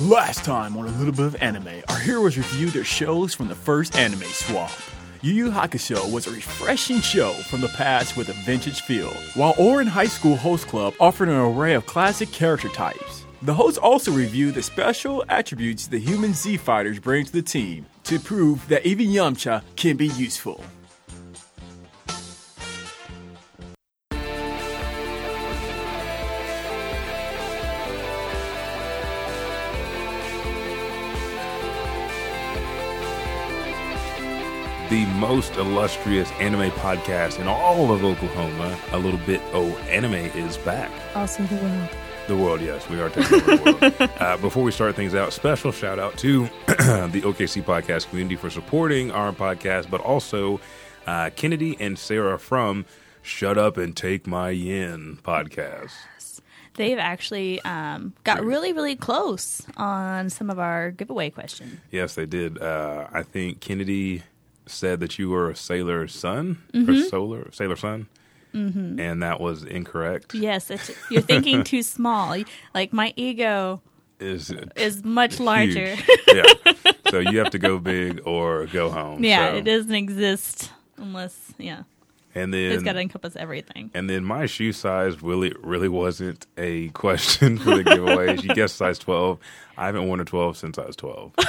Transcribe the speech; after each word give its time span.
Last 0.00 0.46
time 0.46 0.78
on 0.78 0.86
a 0.86 0.92
little 0.92 1.12
bit 1.12 1.26
of 1.26 1.36
anime, 1.42 1.82
our 1.90 1.98
heroes 1.98 2.38
reviewed 2.38 2.70
their 2.70 2.84
shows 2.84 3.34
from 3.34 3.48
the 3.48 3.54
first 3.54 3.94
anime 3.96 4.22
swap. 4.22 4.72
Yu 5.20 5.34
Yu 5.34 5.50
Hakusho 5.50 6.10
was 6.10 6.26
a 6.26 6.30
refreshing 6.30 7.02
show 7.02 7.34
from 7.50 7.60
the 7.60 7.68
past 7.68 8.16
with 8.16 8.30
a 8.30 8.32
vintage 8.32 8.80
feel, 8.80 9.10
while 9.34 9.52
Ouran 9.56 9.88
High 9.88 10.06
School 10.06 10.36
Host 10.36 10.68
Club 10.68 10.94
offered 11.00 11.28
an 11.28 11.34
array 11.34 11.74
of 11.74 11.84
classic 11.84 12.32
character 12.32 12.70
types. 12.70 13.26
The 13.42 13.52
hosts 13.52 13.76
also 13.76 14.10
reviewed 14.10 14.54
the 14.54 14.62
special 14.62 15.22
attributes 15.28 15.86
the 15.86 15.98
human 15.98 16.32
Z 16.32 16.56
fighters 16.56 16.98
bring 16.98 17.26
to 17.26 17.32
the 17.32 17.42
team 17.42 17.84
to 18.04 18.18
prove 18.18 18.66
that 18.68 18.86
even 18.86 19.08
Yamcha 19.08 19.62
can 19.76 19.98
be 19.98 20.06
useful. 20.08 20.64
The 34.90 35.06
most 35.06 35.54
illustrious 35.54 36.28
anime 36.32 36.68
podcast 36.72 37.38
in 37.38 37.46
all 37.46 37.92
of 37.92 38.02
Oklahoma. 38.02 38.76
A 38.90 38.98
little 38.98 39.20
bit 39.20 39.40
oh 39.52 39.68
anime 39.88 40.14
is 40.14 40.58
back. 40.58 40.90
Also 41.14 41.44
the 41.44 41.54
world. 41.54 41.88
The 42.26 42.36
world, 42.36 42.60
yes, 42.60 42.88
we 42.88 43.00
are 43.00 43.08
taking 43.08 43.40
over 43.40 43.56
the 43.56 43.94
world. 43.98 44.10
Uh, 44.20 44.36
before 44.38 44.64
we 44.64 44.72
start 44.72 44.96
things 44.96 45.14
out, 45.14 45.32
special 45.32 45.70
shout 45.70 46.00
out 46.00 46.18
to 46.18 46.42
the 46.66 47.22
OKC 47.22 47.62
podcast 47.62 48.08
community 48.08 48.34
for 48.34 48.50
supporting 48.50 49.12
our 49.12 49.32
podcast, 49.32 49.88
but 49.88 50.00
also 50.00 50.60
uh, 51.06 51.30
Kennedy 51.36 51.76
and 51.78 51.96
Sarah 51.96 52.38
from 52.38 52.84
Shut 53.22 53.56
Up 53.56 53.76
and 53.76 53.96
Take 53.96 54.26
My 54.26 54.50
Yen 54.50 55.18
podcast. 55.22 55.92
They've 56.74 56.98
actually 56.98 57.60
um, 57.62 58.14
got 58.24 58.44
really, 58.44 58.72
really 58.72 58.96
close 58.96 59.62
on 59.76 60.30
some 60.30 60.50
of 60.50 60.58
our 60.58 60.90
giveaway 60.90 61.30
questions. 61.30 61.78
Yes, 61.92 62.14
they 62.14 62.26
did. 62.26 62.60
Uh, 62.60 63.06
I 63.12 63.22
think 63.22 63.60
Kennedy 63.60 64.22
said 64.70 65.00
that 65.00 65.18
you 65.18 65.28
were 65.30 65.50
a 65.50 65.56
sailor 65.56 66.06
son 66.08 66.58
or 66.74 66.94
solar 67.02 67.50
sailor 67.52 67.76
son, 67.76 68.08
mm-hmm. 68.54 68.98
and 69.00 69.22
that 69.22 69.40
was 69.40 69.64
incorrect. 69.64 70.34
Yes, 70.34 70.70
it's, 70.70 70.90
you're 71.10 71.22
thinking 71.22 71.64
too 71.72 71.82
small. 71.82 72.36
Like 72.74 72.92
my 72.92 73.12
ego 73.16 73.80
Is 74.18 74.52
is 74.76 75.04
much 75.04 75.40
larger. 75.40 75.96
yeah. 76.32 76.42
So 77.10 77.18
you 77.18 77.38
have 77.40 77.50
to 77.50 77.58
go 77.58 77.80
big 77.80 78.20
or 78.24 78.66
go 78.66 78.88
home. 78.88 79.24
yeah, 79.24 79.50
So- 79.50 79.56
it 79.56 79.62
doesn't 79.62 79.94
exist 79.94 80.70
unless 80.96 81.52
yeah, 81.58 81.82
And 82.36 82.54
then 82.54 82.70
it's 82.70 82.84
got 82.84 82.92
to 82.92 83.00
encompass 83.00 83.34
everything. 83.34 83.90
and 83.94 84.08
then 84.08 84.22
my 84.22 84.46
shoe 84.46 84.70
size 84.72 85.20
really 85.20 85.52
really 85.60 85.88
wasn't 85.88 86.46
a 86.56 86.88
question 87.04 87.58
for 87.58 87.76
the 87.78 87.82
giveaways. 87.82 88.44
you 88.44 88.54
guessed 88.54 88.76
size 88.76 88.98
twelve. 89.00 89.38
I 89.80 89.86
haven't 89.86 90.06
worn 90.06 90.20
a 90.20 90.24
twelve 90.24 90.56
since 90.56 90.78
I 90.78 90.86
was 90.86 90.96
twelve. 90.96 91.32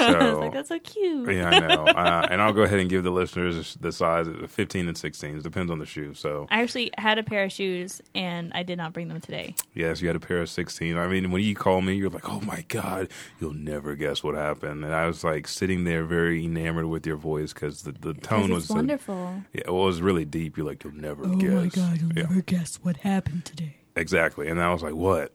I 0.00 0.30
was 0.30 0.38
like, 0.38 0.52
that's 0.52 0.68
so 0.68 0.78
cute. 0.78 1.28
yeah, 1.34 1.48
I 1.50 1.58
know. 1.58 1.84
Uh, 1.86 2.26
and 2.30 2.40
I'll 2.40 2.52
go 2.52 2.62
ahead 2.62 2.78
and 2.78 2.88
give 2.88 3.02
the 3.02 3.10
listeners 3.10 3.76
the 3.80 3.90
size 3.92 4.28
of 4.28 4.48
15 4.50 4.86
and 4.88 4.96
16. 4.96 5.36
It 5.38 5.42
depends 5.42 5.72
on 5.72 5.80
the 5.80 5.86
shoe. 5.86 6.14
So, 6.14 6.46
I 6.50 6.62
actually 6.62 6.92
had 6.96 7.18
a 7.18 7.22
pair 7.24 7.42
of 7.44 7.52
shoes 7.52 8.00
and 8.14 8.52
I 8.54 8.62
did 8.62 8.78
not 8.78 8.92
bring 8.92 9.08
them 9.08 9.20
today. 9.20 9.54
yes, 9.74 10.00
you 10.00 10.06
had 10.08 10.16
a 10.16 10.20
pair 10.20 10.40
of 10.40 10.48
16. 10.48 10.96
I 10.96 11.08
mean, 11.08 11.30
when 11.32 11.42
you 11.42 11.54
call 11.54 11.80
me, 11.82 11.94
you're 11.94 12.10
like, 12.10 12.28
oh 12.28 12.40
my 12.42 12.64
God, 12.68 13.08
you'll 13.40 13.52
never 13.54 13.96
guess 13.96 14.22
what 14.22 14.34
happened. 14.36 14.84
And 14.84 14.94
I 14.94 15.06
was 15.06 15.24
like 15.24 15.48
sitting 15.48 15.82
there 15.84 16.04
very 16.04 16.44
enamored 16.44 16.86
with 16.86 17.04
your 17.04 17.16
voice 17.16 17.52
because 17.52 17.82
the, 17.82 17.92
the 17.92 18.14
'Cause 18.14 18.22
tone 18.22 18.52
was 18.54 18.66
so, 18.68 18.74
wonderful. 18.76 19.42
yeah, 19.52 19.62
well, 19.66 19.82
it 19.82 19.86
was 19.86 20.00
really 20.00 20.24
deep. 20.24 20.56
You're 20.56 20.66
like, 20.66 20.84
you'll 20.84 20.94
never 20.94 21.24
guess. 21.26 21.50
Oh 21.50 21.54
my 21.54 21.66
God, 21.68 22.00
you'll 22.00 22.12
Yeah. 22.36 22.40
guess 22.46 22.76
what 22.82 22.98
happened 22.98 23.44
today. 23.44 23.76
Exactly. 23.96 24.46
And 24.48 24.60
I 24.62 24.72
was 24.72 24.82
like, 24.82 24.94
what? 24.94 25.32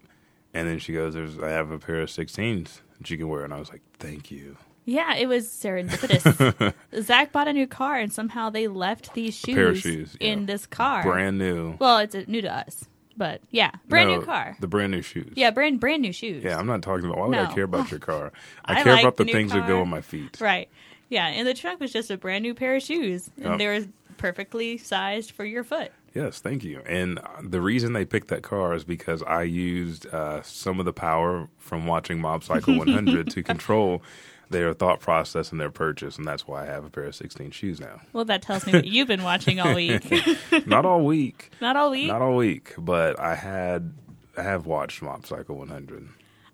And 0.54 0.68
then 0.68 0.80
she 0.80 0.94
goes, 0.94 1.14
"There's, 1.16 1.40
I 1.40 1.50
have 1.50 1.72
a 1.72 1.80
pair 1.80 2.02
of 2.02 2.10
16s 2.10 2.82
that 3.00 3.10
you 3.10 3.18
can 3.18 3.28
wear." 3.28 3.44
And 3.44 3.54
I 3.54 3.60
was 3.60 3.70
like, 3.72 3.82
"Thank 4.00 4.30
you." 4.32 4.58
Yeah, 4.86 5.16
it 5.16 5.28
was 5.28 5.48
serendipitous. 5.48 6.74
Zach 7.02 7.32
bought 7.32 7.48
a 7.48 7.54
new 7.54 7.68
car, 7.68 7.98
and 7.98 8.12
somehow 8.12 8.50
they 8.50 8.68
left 8.68 9.14
these 9.14 9.34
shoes, 9.36 9.80
shoes, 9.80 10.18
yeah. 10.20 10.28
in 10.34 10.46
this 10.46 10.66
car. 10.66 11.04
Brand 11.04 11.38
new. 11.38 11.76
Well, 11.80 12.00
it's 12.00 12.16
new 12.28 12.42
to 12.42 12.54
us, 12.54 12.86
but 13.16 13.42
yeah, 13.50 13.72
brand 13.88 14.10
No, 14.10 14.20
new 14.20 14.26
car. 14.26 14.58
The 14.60 14.68
brand 14.68 14.92
new 14.92 15.02
shoes. 15.02 15.32
Yeah, 15.36 15.52
brand 15.52 15.80
brand 15.80 16.02
new 16.02 16.12
shoes. 16.14 16.44
Yeah, 16.44 16.58
I'm 16.60 16.68
not 16.68 16.82
talking 16.82 17.06
about. 17.06 17.18
Why 17.18 17.28
would 17.28 17.38
I 17.38 17.54
care 17.54 17.64
about 17.64 17.90
your 17.92 18.00
car? 18.12 18.32
I, 18.66 18.80
I 18.80 18.84
care 18.84 18.94
like 18.94 19.04
about 19.04 19.18
the 19.18 19.26
things 19.26 19.54
that 19.54 19.68
go 19.68 19.82
on 19.82 19.90
my 19.90 20.02
feet. 20.02 20.38
right. 20.42 20.68
Yeah, 21.10 21.28
and 21.28 21.48
the 21.48 21.54
trunk 21.54 21.80
was 21.80 21.94
just 21.94 22.10
a 22.12 22.18
brand 22.18 22.42
new 22.44 22.54
pair 22.56 22.76
of 22.76 22.82
shoes, 22.84 23.30
and 23.38 23.46
Yep. 23.46 23.58
they 23.60 23.68
were 23.68 23.86
perfectly 24.18 24.78
sized 24.78 25.32
for 25.32 25.46
your 25.46 25.64
foot. 25.64 25.92
Yes, 26.14 26.40
thank 26.40 26.64
you. 26.64 26.82
And 26.86 27.20
uh, 27.20 27.24
the 27.42 27.60
reason 27.62 27.94
they 27.94 28.06
picked 28.06 28.28
that 28.28 28.44
car 28.44 28.74
is 28.76 28.84
because 28.84 29.24
I 29.24 29.44
used 29.44 30.06
uh, 30.14 30.42
some 30.44 30.80
of 30.80 30.86
the 30.86 30.94
power 30.94 31.50
from 31.58 31.88
watching 31.88 32.22
Mob 32.22 32.44
Psycho 32.44 32.78
100 32.78 33.30
to 33.32 33.44
control 33.52 34.04
their 34.50 34.74
thought 34.74 35.00
process 35.00 35.52
and 35.52 35.60
their 35.60 35.72
purchase, 35.72 36.18
and 36.18 36.28
that's 36.28 36.48
why 36.48 36.62
I 36.64 36.66
have 36.68 36.86
a 36.86 36.90
pair 36.92 37.06
of 37.06 37.16
16 37.16 37.50
shoes 37.50 37.80
now. 37.80 38.02
Well, 38.14 38.26
that 38.26 38.44
tells 38.44 38.66
me 38.68 38.72
that 38.74 38.86
you've 38.86 39.08
been 39.08 39.24
watching 39.24 39.60
all 39.60 39.74
week. 39.74 40.06
Not 40.68 40.86
all 40.86 41.04
week, 41.04 41.50
Not 41.60 41.76
all 41.76 41.90
week. 41.90 42.08
not 42.08 42.22
all 42.22 42.36
week, 42.36 42.74
but 42.78 43.20
I 43.20 43.34
had 43.34 43.94
I 44.38 44.44
have 44.44 44.68
watched 44.68 45.02
Mob 45.02 45.26
Psycho 45.26 45.54
100. 45.54 46.08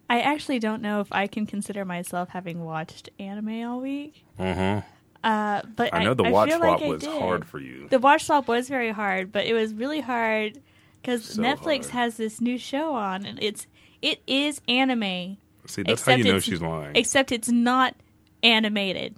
I 0.10 0.22
actually 0.22 0.60
don't 0.60 0.82
know 0.82 1.02
if 1.02 1.08
I 1.12 1.28
can 1.28 1.46
consider 1.46 1.84
myself 1.84 2.30
having 2.30 2.64
watched 2.64 3.10
anime 3.20 3.64
all 3.70 3.82
week. 3.82 4.24
Uh-huh. 4.40 4.82
Uh, 5.24 5.62
but 5.76 5.94
I 5.94 6.04
know 6.04 6.14
the 6.14 6.24
I 6.24 6.32
watch 6.32 6.50
feel 6.50 6.60
swap 6.60 6.80
like 6.82 6.90
was 6.90 7.06
hard 7.06 7.46
for 7.46 7.60
you. 7.60 7.88
The 7.90 8.00
watch 8.00 8.24
swap 8.26 8.48
was 8.48 8.70
very 8.70 8.92
hard, 8.92 9.32
but 9.32 9.46
it 9.46 9.54
was 9.54 9.74
really 9.74 10.00
hard 10.00 10.60
because 11.02 11.26
So 11.26 11.42
Netflix 11.42 11.84
hard. 11.84 11.92
has 11.92 12.18
this 12.18 12.40
new 12.40 12.58
show 12.58 12.94
on, 12.94 13.26
and 13.26 13.38
it's 13.42 13.68
it 14.02 14.22
is 14.28 14.62
anime, 14.70 15.38
See, 15.66 15.84
that's 15.84 16.04
how 16.06 16.14
you 16.16 16.24
know 16.24 16.40
she's 16.40 16.62
lying. 16.62 16.96
except 16.96 17.32
it's 17.34 17.50
not 17.50 17.96
animated. 18.44 19.16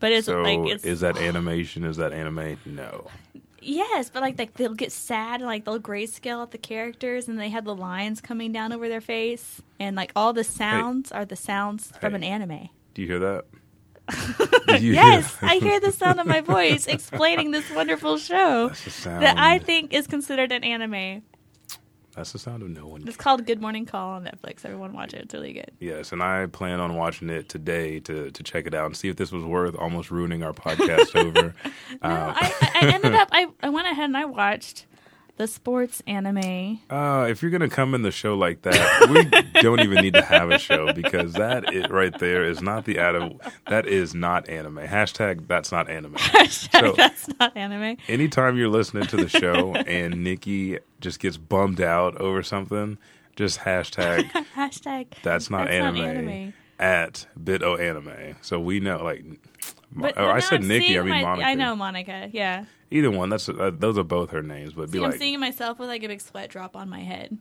But 0.00 0.12
it's 0.12 0.26
so 0.26 0.40
like 0.40 0.58
it's 0.70 0.84
is 0.84 1.00
that 1.00 1.18
animation? 1.18 1.84
Is 1.84 1.98
that 1.98 2.12
anime? 2.12 2.58
No. 2.64 3.08
yes, 3.60 4.10
but 4.10 4.22
like 4.22 4.38
like 4.38 4.54
they'll 4.54 4.74
get 4.74 4.90
sad 4.92 5.40
and 5.40 5.46
like 5.46 5.64
they'll 5.64 5.78
grayscale 5.78 6.42
at 6.42 6.50
the 6.52 6.58
characters, 6.58 7.28
and 7.28 7.38
they 7.38 7.50
have 7.50 7.64
the 7.64 7.74
lines 7.74 8.20
coming 8.20 8.50
down 8.50 8.72
over 8.72 8.88
their 8.88 9.00
face, 9.02 9.60
and 9.78 9.94
like 9.94 10.10
all 10.16 10.32
the 10.32 10.42
sounds 10.42 11.12
are 11.12 11.24
the 11.26 11.36
sounds 11.36 11.92
from 12.00 12.14
an 12.14 12.24
anime. 12.24 12.70
Do 12.94 13.02
you 13.02 13.08
hear 13.08 13.18
that? 13.20 13.44
Yes, 14.80 15.36
I 15.42 15.56
hear 15.56 15.80
the 15.80 15.92
sound 15.92 16.18
of 16.20 16.26
my 16.26 16.40
voice 16.54 16.86
explaining 16.86 17.50
this 17.50 17.70
wonderful 17.70 18.16
show 18.18 18.68
That's 18.68 18.84
the 18.84 18.90
sound. 18.90 19.22
that 19.22 19.38
I 19.38 19.58
think 19.58 19.92
is 19.92 20.06
considered 20.06 20.50
an 20.52 20.64
anime. 20.64 21.22
That's 22.16 22.32
the 22.32 22.38
sound 22.38 22.62
of 22.62 22.68
no 22.68 22.86
one. 22.86 23.08
It's 23.08 23.16
called 23.16 23.46
Good 23.46 23.60
Morning 23.62 23.86
Call 23.86 24.10
on 24.10 24.24
Netflix. 24.24 24.66
Everyone 24.66 24.92
watch 24.92 25.14
it. 25.14 25.22
It's 25.22 25.32
really 25.34 25.54
good. 25.54 25.70
Yes, 25.80 26.12
and 26.12 26.22
I 26.22 26.44
plan 26.46 26.78
on 26.78 26.94
watching 26.94 27.30
it 27.30 27.48
today 27.48 28.00
to 28.00 28.30
to 28.30 28.42
check 28.42 28.66
it 28.66 28.74
out 28.74 28.86
and 28.86 28.96
see 28.96 29.08
if 29.08 29.16
this 29.16 29.32
was 29.32 29.44
worth 29.44 29.74
almost 29.76 30.10
ruining 30.10 30.42
our 30.42 30.52
podcast 30.52 31.16
over. 31.16 31.54
No, 32.02 32.08
uh, 32.10 32.34
I, 32.36 32.52
I 32.60 32.86
I 32.86 32.92
ended 32.92 33.14
up, 33.22 33.28
I, 33.32 33.46
I 33.62 33.70
went 33.70 33.88
ahead 33.88 34.04
and 34.06 34.16
I 34.16 34.26
watched 34.26 34.84
the 35.42 35.48
sports 35.48 36.00
anime. 36.06 36.78
uh, 36.88 37.26
if 37.28 37.42
you're 37.42 37.50
gonna 37.50 37.68
come 37.68 37.96
in 37.96 38.02
the 38.02 38.12
show 38.12 38.36
like 38.36 38.62
that, 38.62 39.08
we 39.10 39.60
don't 39.60 39.80
even 39.80 40.00
need 40.00 40.14
to 40.14 40.22
have 40.22 40.52
a 40.52 40.58
show 40.58 40.92
because 40.92 41.32
that 41.32 41.74
it 41.74 41.90
right 41.90 42.16
there 42.20 42.44
is 42.44 42.62
not 42.62 42.84
the 42.84 42.96
ad. 43.00 43.16
That 43.66 43.86
is 43.88 44.14
not 44.14 44.48
anime. 44.48 44.76
Hashtag 44.86 45.48
that's 45.48 45.72
not 45.72 45.90
anime. 45.90 46.16
So- 46.48 46.92
That's 46.92 47.28
not 47.40 47.56
anime. 47.56 47.96
Anytime 48.08 48.56
you're 48.56 48.68
listening 48.68 49.06
to 49.08 49.16
the 49.16 49.28
show 49.28 49.74
and 49.74 50.22
Nikki 50.22 50.78
just 51.00 51.18
gets 51.18 51.36
bummed 51.36 51.80
out 51.80 52.16
over 52.20 52.42
something, 52.44 52.98
just 53.34 53.58
hashtag 53.60 54.30
Hashtag 54.54 55.06
that's 55.24 55.50
not, 55.50 55.66
That's 55.66 55.68
not 55.68 55.68
anime, 55.70 56.04
anime. 56.04 56.54
at 56.78 57.26
bito 57.42 57.80
anime. 57.80 58.36
So 58.42 58.60
we 58.60 58.78
know, 58.78 59.02
like, 59.02 59.24
But 59.90 60.14
oh, 60.18 60.28
I 60.28 60.38
said 60.38 60.62
Nikki. 60.62 60.96
I 60.98 61.02
mean 61.02 61.10
my- 61.10 61.22
Monica. 61.22 61.48
I 61.48 61.54
know 61.54 61.74
Monica. 61.74 62.28
Yeah. 62.32 62.66
Either 62.92 63.10
one. 63.10 63.30
That's 63.30 63.48
uh, 63.48 63.70
those 63.76 63.98
are 63.98 64.04
both 64.04 64.30
her 64.30 64.42
names. 64.42 64.74
But 64.74 64.90
be 64.90 64.98
See, 64.98 65.04
I'm 65.04 65.10
like, 65.10 65.18
seeing 65.18 65.40
myself 65.40 65.78
with 65.78 65.88
like 65.88 66.02
a 66.02 66.08
big 66.08 66.20
sweat 66.20 66.50
drop 66.50 66.76
on 66.76 66.88
my 66.88 67.00
head. 67.00 67.38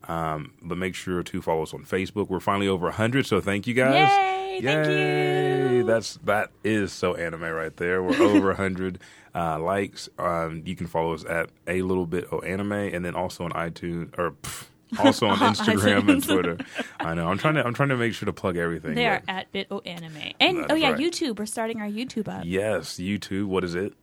Um, 0.07 0.53
but 0.63 0.77
make 0.77 0.95
sure 0.95 1.21
to 1.21 1.41
follow 1.41 1.61
us 1.61 1.73
on 1.73 1.83
Facebook. 1.85 2.29
We're 2.29 2.39
finally 2.39 2.67
over 2.67 2.87
100, 2.87 3.25
so 3.27 3.39
thank 3.39 3.67
you 3.67 3.73
guys. 3.75 4.09
Yay! 4.09 4.59
Yay! 4.59 4.61
Thank 4.61 5.71
you. 5.73 5.83
That's 5.85 6.15
that 6.25 6.49
is 6.63 6.91
so 6.91 7.13
anime 7.15 7.43
right 7.43 7.75
there. 7.77 8.01
We're 8.03 8.19
over 8.35 8.53
hundred 8.55 8.99
uh, 9.33 9.59
likes. 9.59 10.09
Um, 10.17 10.63
you 10.65 10.75
can 10.75 10.87
follow 10.87 11.13
us 11.13 11.23
at 11.25 11.49
a 11.67 11.81
little 11.83 12.05
bit 12.07 12.27
o 12.31 12.39
anime, 12.39 12.71
and 12.73 13.05
then 13.05 13.15
also 13.15 13.43
on 13.45 13.51
iTunes 13.51 14.17
or 14.17 14.31
pff, 14.31 14.65
also 14.99 15.27
on 15.27 15.37
Instagram 15.53 16.09
and. 16.09 16.23
Twitter. 16.31 16.57
I 16.99 17.13
know. 17.13 17.27
I'm 17.27 17.37
trying 17.37 17.55
to. 17.55 17.65
I'm 17.65 17.73
trying 17.73 17.89
to 17.89 17.97
make 17.97 18.13
sure 18.13 18.25
to 18.25 18.33
plug 18.33 18.57
everything. 18.57 18.95
They 18.95 19.07
are 19.07 19.21
at 19.27 19.51
Bit 19.51 19.67
O 19.71 19.79
Anime. 19.79 20.33
And 20.39 20.59
That's 20.59 20.71
oh 20.71 20.75
yeah, 20.75 20.91
right. 20.91 20.99
YouTube. 20.99 21.39
We're 21.39 21.45
starting 21.45 21.81
our 21.81 21.87
YouTube 21.87 22.27
up. 22.27 22.43
Yes, 22.45 22.95
YouTube. 22.95 23.45
What 23.45 23.63
is 23.63 23.75
it? 23.75 23.93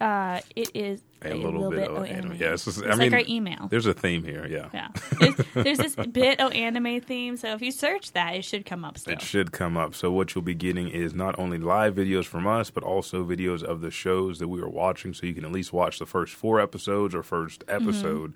Uh, 0.00 0.40
it 0.54 0.70
is 0.74 1.02
A, 1.24 1.34
little, 1.34 1.70
bit, 1.70 1.88
of 1.88 1.96
O 1.96 2.02
anime. 2.04 2.26
Anime. 2.30 2.36
Yes, 2.38 2.68
it's, 2.68 2.80
I 2.80 2.90
It's 2.90 2.98
mean, 2.98 3.10
like 3.10 3.26
our 3.26 3.28
email. 3.28 3.66
There's 3.68 3.86
a 3.86 3.92
theme 3.92 4.22
here. 4.22 4.46
Yeah. 4.46 4.68
Yeah. 4.72 4.88
There's, 5.18 5.34
there's 5.54 5.78
this 5.78 5.96
Bit 5.96 6.40
O 6.40 6.50
Anime 6.50 7.00
theme, 7.00 7.36
so 7.36 7.52
if 7.52 7.62
you 7.62 7.72
search 7.72 8.12
that, 8.12 8.36
it 8.36 8.44
should 8.44 8.64
come 8.64 8.84
up 8.84 8.96
still. 8.96 9.14
It 9.14 9.22
should 9.22 9.50
come 9.50 9.76
up. 9.76 9.96
So 9.96 10.12
what 10.12 10.34
you'll 10.36 10.42
be 10.42 10.54
getting 10.54 10.88
is 10.88 11.14
not 11.14 11.36
only 11.36 11.58
live 11.58 11.96
videos 11.96 12.26
from 12.26 12.46
us, 12.46 12.70
but 12.70 12.84
also 12.84 13.24
videos 13.24 13.64
of 13.64 13.80
the 13.80 13.90
shows 13.90 14.38
that 14.38 14.46
we 14.46 14.60
are 14.60 14.68
watching. 14.68 15.12
So 15.14 15.26
you 15.26 15.34
can 15.34 15.44
at 15.44 15.50
least 15.50 15.72
watch 15.72 15.98
the 15.98 16.06
first 16.06 16.32
four 16.34 16.60
episodes 16.60 17.12
or 17.12 17.24
first 17.24 17.64
Mm-hmm. 17.66 18.32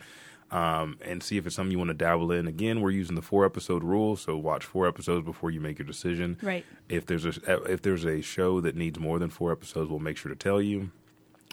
Um, 0.53 0.99
and 1.03 1.23
see 1.23 1.39
if 1.39 1.47
it's 1.47 1.57
something 1.57 1.73
you 1.73 1.79
want 1.79 1.89
to 1.89 1.95
dabble 1.95 2.31
in. 2.31 2.47
Again, 2.47 2.83
we're 2.83 2.91
using 2.91 3.17
the 3.17 3.23
four 3.23 3.45
episode 3.47 3.83
rule, 3.83 4.17
so 4.17 4.37
watch 4.37 4.65
four 4.65 4.87
episodes 4.87 5.25
before 5.25 5.51
you 5.51 5.61
make 5.61 5.79
your 5.79 5.87
decision. 5.87 6.39
Right. 6.43 6.65
If 6.89 7.07
there's 7.07 7.25
a 7.25 7.63
if 7.65 7.83
there's 7.83 8.05
a 8.05 8.21
show 8.21 8.61
that 8.61 8.77
needs 8.77 8.99
more 9.01 9.19
than 9.19 9.31
four 9.31 9.51
episodes, 9.51 9.91
we'll 9.91 9.99
make 9.99 10.19
sure 10.19 10.31
to 10.31 10.37
tell 10.37 10.61
you. 10.61 10.91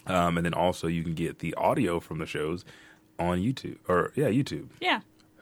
Um, 0.05 0.37
and 0.37 0.45
then 0.45 0.53
also 0.53 0.87
you 0.87 1.03
can 1.03 1.13
get 1.13 1.39
the 1.39 1.53
audio 1.55 1.99
from 1.99 2.19
the 2.19 2.25
shows 2.25 2.65
on 3.17 3.39
YouTube 3.39 3.77
or 3.87 4.11
yeah 4.15 4.27
YouTube. 4.27 4.67
Yeah. 4.81 4.99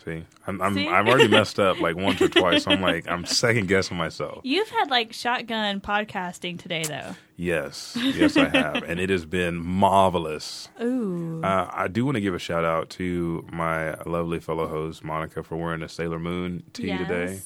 See, 0.07 0.24
I'm, 0.48 0.62
I'm 0.62 0.74
See? 0.74 0.88
I've 0.88 1.06
already 1.06 1.27
messed 1.27 1.59
up 1.59 1.81
like 1.81 1.98
once 1.98 2.21
or 2.21 2.30
twice. 2.30 2.63
So 2.63 2.71
I'm 2.71 2.81
like 2.81 3.09
I'm 3.09 3.25
second 3.25 3.68
guessing 3.68 3.98
myself. 3.98 4.39
You've 4.44 4.69
had 4.69 4.89
like 4.89 5.12
shotgun 5.12 5.81
podcasting 5.81 6.57
today, 6.57 6.83
though. 6.83 7.15
Yes, 7.36 7.98
yes, 8.00 8.38
I 8.38 8.48
have, 8.48 8.83
and 8.83 9.01
it 9.01 9.09
has 9.09 9.25
been 9.25 9.57
marvelous. 9.57 10.69
Ooh. 10.81 11.42
Uh, 11.44 11.69
I 11.74 11.89
do 11.89 12.06
want 12.06 12.15
to 12.15 12.21
give 12.21 12.33
a 12.33 12.39
shout 12.39 12.63
out 12.63 12.89
to 12.92 13.45
my 13.51 13.95
lovely 14.06 14.39
fellow 14.39 14.65
host 14.65 15.04
Monica 15.04 15.44
for 15.44 15.57
wearing 15.57 15.83
a 15.83 15.89
Sailor 15.89 16.19
Moon 16.19 16.63
tee 16.71 16.88
yes. 16.88 17.00
today. 17.00 17.39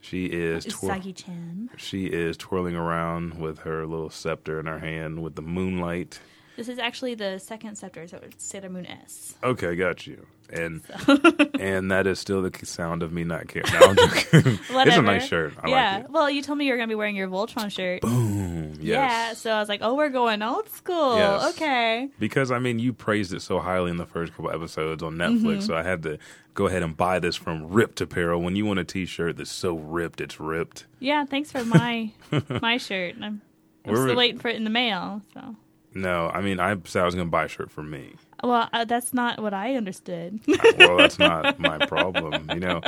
She 0.00 0.26
is 0.26 0.64
twir- 0.64 1.16
Chan. 1.16 1.70
she 1.76 2.06
is 2.06 2.36
twirling 2.36 2.76
around 2.76 3.40
with 3.40 3.58
her 3.60 3.84
little 3.84 4.10
scepter 4.10 4.60
in 4.60 4.66
her 4.66 4.78
hand 4.78 5.24
with 5.24 5.34
the 5.34 5.42
moonlight. 5.42 6.20
This 6.56 6.68
is 6.68 6.78
actually 6.78 7.16
the 7.16 7.38
second 7.38 7.76
scepter, 7.76 8.06
so 8.06 8.20
it's 8.22 8.44
Sailor 8.44 8.70
Moon 8.70 8.86
S. 8.86 9.34
Okay, 9.42 9.74
got 9.74 10.06
you. 10.06 10.24
And 10.50 10.82
and 11.60 11.90
that 11.90 12.06
is 12.06 12.18
still 12.20 12.40
the 12.42 12.52
sound 12.64 13.02
of 13.02 13.12
me 13.12 13.24
not 13.24 13.48
caring. 13.48 13.66
No, 13.72 13.78
I'm 13.80 13.96
joking. 13.96 14.58
it's 14.70 14.96
a 14.96 15.02
nice 15.02 15.26
shirt. 15.26 15.54
I 15.62 15.68
yeah. 15.68 15.96
like 15.96 16.04
it. 16.04 16.10
Well, 16.10 16.30
you 16.30 16.42
told 16.42 16.58
me 16.58 16.66
you 16.66 16.72
were 16.72 16.76
going 16.76 16.88
to 16.88 16.92
be 16.92 16.96
wearing 16.96 17.16
your 17.16 17.28
Voltron 17.28 17.70
shirt. 17.70 18.02
Boom. 18.02 18.74
Yes. 18.80 18.80
Yeah. 18.80 19.32
So 19.34 19.50
I 19.50 19.58
was 19.60 19.68
like, 19.68 19.80
oh, 19.82 19.94
we're 19.94 20.08
going 20.10 20.42
old 20.42 20.68
school. 20.70 21.16
Yes. 21.16 21.54
Okay. 21.54 22.08
Because 22.18 22.50
I 22.50 22.58
mean, 22.58 22.78
you 22.78 22.92
praised 22.92 23.32
it 23.34 23.42
so 23.42 23.58
highly 23.58 23.90
in 23.90 23.96
the 23.96 24.06
first 24.06 24.32
couple 24.34 24.50
episodes 24.50 25.02
on 25.02 25.16
Netflix, 25.16 25.36
Mm-hmm. 25.56 25.60
so 25.62 25.76
I 25.76 25.82
had 25.82 26.02
to 26.04 26.18
go 26.54 26.66
ahead 26.66 26.82
and 26.82 26.96
buy 26.96 27.18
this 27.18 27.36
from 27.36 27.66
Ripped 27.68 28.00
Apparel. 28.00 28.40
When 28.40 28.54
you 28.56 28.64
want 28.66 28.78
a 28.78 28.84
T-shirt 28.84 29.36
that's 29.36 29.50
so 29.50 29.74
ripped, 29.76 30.20
it's 30.20 30.38
ripped. 30.40 30.86
Yeah. 31.00 31.24
Thanks 31.24 31.50
for 31.52 31.64
my 31.64 32.12
my 32.62 32.76
shirt. 32.78 33.16
I'm, 33.16 33.42
I'm 33.84 33.92
We're- 33.92 34.04
still 34.06 34.16
waiting 34.16 34.38
for 34.38 34.48
it 34.48 34.56
in 34.56 34.64
the 34.64 34.70
mail. 34.70 35.22
So. 35.34 35.56
No, 35.96 36.28
I 36.28 36.42
mean, 36.42 36.60
I 36.60 36.76
said 36.84 37.02
I 37.02 37.04
was 37.06 37.14
going 37.14 37.26
to 37.26 37.30
buy 37.30 37.46
a 37.46 37.48
shirt 37.48 37.70
for 37.70 37.82
me. 37.82 38.14
Well, 38.44 38.68
uh, 38.72 38.84
that's 38.84 39.14
not 39.14 39.40
what 39.40 39.54
I 39.54 39.76
understood. 39.76 40.40
well, 40.78 40.98
that's 40.98 41.18
not 41.18 41.58
my 41.58 41.78
problem. 41.86 42.50
You 42.52 42.60
know, 42.60 42.82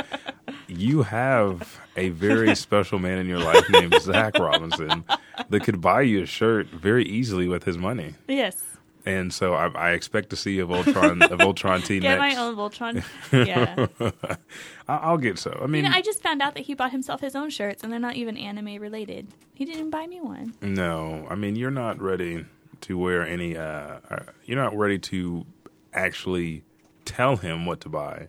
you 0.67 1.01
have 1.01 1.79
a 1.97 2.09
very 2.09 2.53
special 2.65 2.99
man 2.99 3.17
in 3.17 3.27
your 3.27 3.39
life 3.39 3.67
named 3.71 3.95
Zach 3.99 4.37
Robinson 4.37 5.03
that 5.49 5.63
could 5.63 5.81
buy 5.81 6.01
you 6.01 6.21
a 6.21 6.25
shirt 6.27 6.67
very 6.67 7.03
easily 7.03 7.47
with 7.47 7.63
his 7.63 7.77
money. 7.79 8.13
yes. 8.27 8.63
And 9.05 9.33
so 9.33 9.53
I, 9.55 9.67
I 9.69 9.91
expect 9.93 10.29
to 10.31 10.35
see 10.35 10.59
a 10.59 10.65
Voltron, 10.67 11.23
a 11.23 11.29
Voltron 11.37 11.83
tee 11.85 11.99
Get 11.99 12.19
next. 12.19 12.35
my 12.35 12.41
own 12.43 12.55
Voltron. 12.55 13.03
Yeah. 13.31 13.87
I'll 14.87 15.17
get 15.17 15.39
so. 15.39 15.57
I 15.63 15.67
mean, 15.67 15.83
You 15.85 15.89
know, 15.89 15.95
I 15.95 16.01
just 16.01 16.21
found 16.21 16.41
out 16.41 16.53
that 16.55 16.65
he 16.65 16.73
bought 16.75 16.91
himself 16.91 17.21
his 17.21 17.35
own 17.35 17.49
shirts, 17.49 17.81
and 17.81 17.91
they're 17.91 17.99
not 17.99 18.17
even 18.17 18.37
anime 18.37 18.75
related. 18.79 19.27
He 19.55 19.65
didn't 19.65 19.89
buy 19.89 20.05
me 20.05 20.19
one. 20.21 20.53
No, 20.61 21.25
I 21.29 21.35
mean 21.35 21.55
you're 21.55 21.71
not 21.71 21.99
ready 22.01 22.45
to 22.81 22.97
wear 22.97 23.25
any. 23.25 23.57
Uh, 23.57 23.99
uh, 24.09 24.19
you're 24.45 24.57
not 24.61 24.75
ready 24.77 24.99
to 24.99 25.45
actually 25.93 26.63
tell 27.05 27.37
him 27.37 27.65
what 27.65 27.81
to 27.81 27.89
buy. 27.89 28.27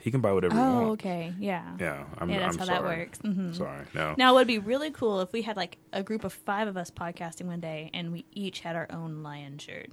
He 0.00 0.10
can 0.10 0.20
buy 0.20 0.32
whatever 0.32 0.54
he 0.54 0.60
Oh, 0.60 0.72
wants. 0.88 1.02
okay. 1.04 1.34
Yeah. 1.38 1.62
Yeah, 1.80 2.04
I'm, 2.18 2.30
Yeah, 2.30 2.38
that's 2.40 2.54
I'm 2.54 2.58
how 2.60 2.64
that 2.66 2.80
sorry. 2.82 2.98
works. 2.98 3.18
Mhm. 3.18 3.54
Sorry, 3.56 3.84
no. 3.94 4.14
Now, 4.16 4.32
it 4.32 4.34
would 4.36 4.46
be 4.46 4.58
really 4.58 4.90
cool 4.90 5.20
if 5.20 5.32
we 5.32 5.42
had 5.42 5.56
like 5.56 5.76
a 5.92 6.02
group 6.02 6.24
of 6.24 6.32
five 6.32 6.68
of 6.68 6.76
us 6.76 6.90
podcasting 6.90 7.46
one 7.46 7.60
day, 7.60 7.90
and 7.92 8.12
we 8.12 8.24
each 8.32 8.60
had 8.60 8.76
our 8.76 8.86
own 8.90 9.22
lion 9.22 9.58
shirt, 9.58 9.88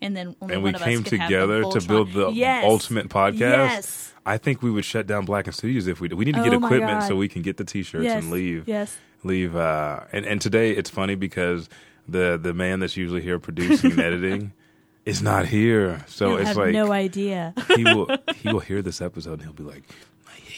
and 0.00 0.16
then 0.16 0.34
only 0.40 0.54
and 0.54 0.62
we 0.62 0.68
one 0.68 0.74
of 0.76 0.80
came 0.82 1.00
us 1.02 1.08
could 1.10 1.20
have 1.20 1.28
together 1.28 1.62
to 1.62 1.80
build 1.86 2.12
the 2.12 2.30
Yes. 2.30 2.64
ultimate 2.64 3.08
podcast. 3.10 3.38
Yes. 3.38 4.14
I 4.24 4.38
think 4.38 4.62
we 4.62 4.70
would 4.70 4.84
shut 4.84 5.06
down 5.06 5.24
Black 5.26 5.46
and 5.46 5.54
Studios 5.54 5.86
if 5.86 6.00
we 6.00 6.08
did. 6.08 6.16
We 6.16 6.24
need 6.24 6.36
to 6.36 6.42
get 6.42 6.54
Oh 6.54 6.56
equipment 6.64 7.02
so 7.02 7.14
we 7.16 7.28
can 7.28 7.42
get 7.42 7.56
the 7.58 7.64
T-shirts 7.64 8.04
Yes. 8.04 8.22
and 8.22 8.30
leave. 8.32 8.66
Yes. 8.66 8.96
leave. 9.24 9.54
Uh, 9.56 10.00
and 10.12 10.24
and 10.24 10.40
today 10.40 10.70
it's 10.72 10.88
funny 10.88 11.14
because 11.16 11.68
the 12.08 12.38
the 12.40 12.54
man 12.54 12.80
that's 12.80 12.96
usually 12.96 13.20
here 13.20 13.38
producing 13.38 13.92
and 13.92 14.00
editing 14.00 14.52
is 15.04 15.22
not 15.22 15.46
here. 15.46 16.04
So 16.08 16.30
you 16.30 16.36
it's 16.36 16.48
have 16.48 16.56
like 16.56 16.72
no 16.72 16.92
idea. 16.92 17.54
he 17.76 17.84
will 17.84 18.08
he 18.36 18.52
will 18.52 18.60
hear 18.60 18.82
this 18.82 19.00
episode 19.00 19.34
and 19.34 19.42
he'll 19.42 19.52
be 19.52 19.62
like, 19.62 19.84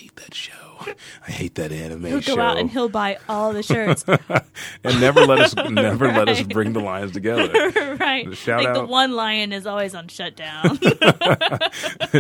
hate 0.03 0.17
that 0.17 0.35
show. 0.35 0.53
I 1.29 1.31
hate 1.31 1.55
that 1.55 1.71
anime 1.71 2.05
He'll 2.07 2.21
show. 2.21 2.35
go 2.37 2.43
out 2.43 2.59
and 2.59 2.69
he'll 2.69 2.89
buy 2.89 3.19
all 3.29 3.53
the 3.53 3.63
shirts. 3.63 4.05
and 4.85 5.01
never 5.01 5.25
let 5.25 5.39
us 5.39 5.55
never 5.71 6.09
let 6.09 6.29
us 6.29 6.43
bring 6.43 6.73
the 6.73 6.81
lions 6.81 7.13
together. 7.13 7.71
right. 8.01 8.37
Shout 8.37 8.65
like 8.65 8.75
the 8.75 8.81
out. 8.83 8.89
one 8.89 9.13
lion 9.13 9.53
is 9.53 9.65
always 9.65 9.95
on 9.95 10.09
shutdown. 10.09 10.77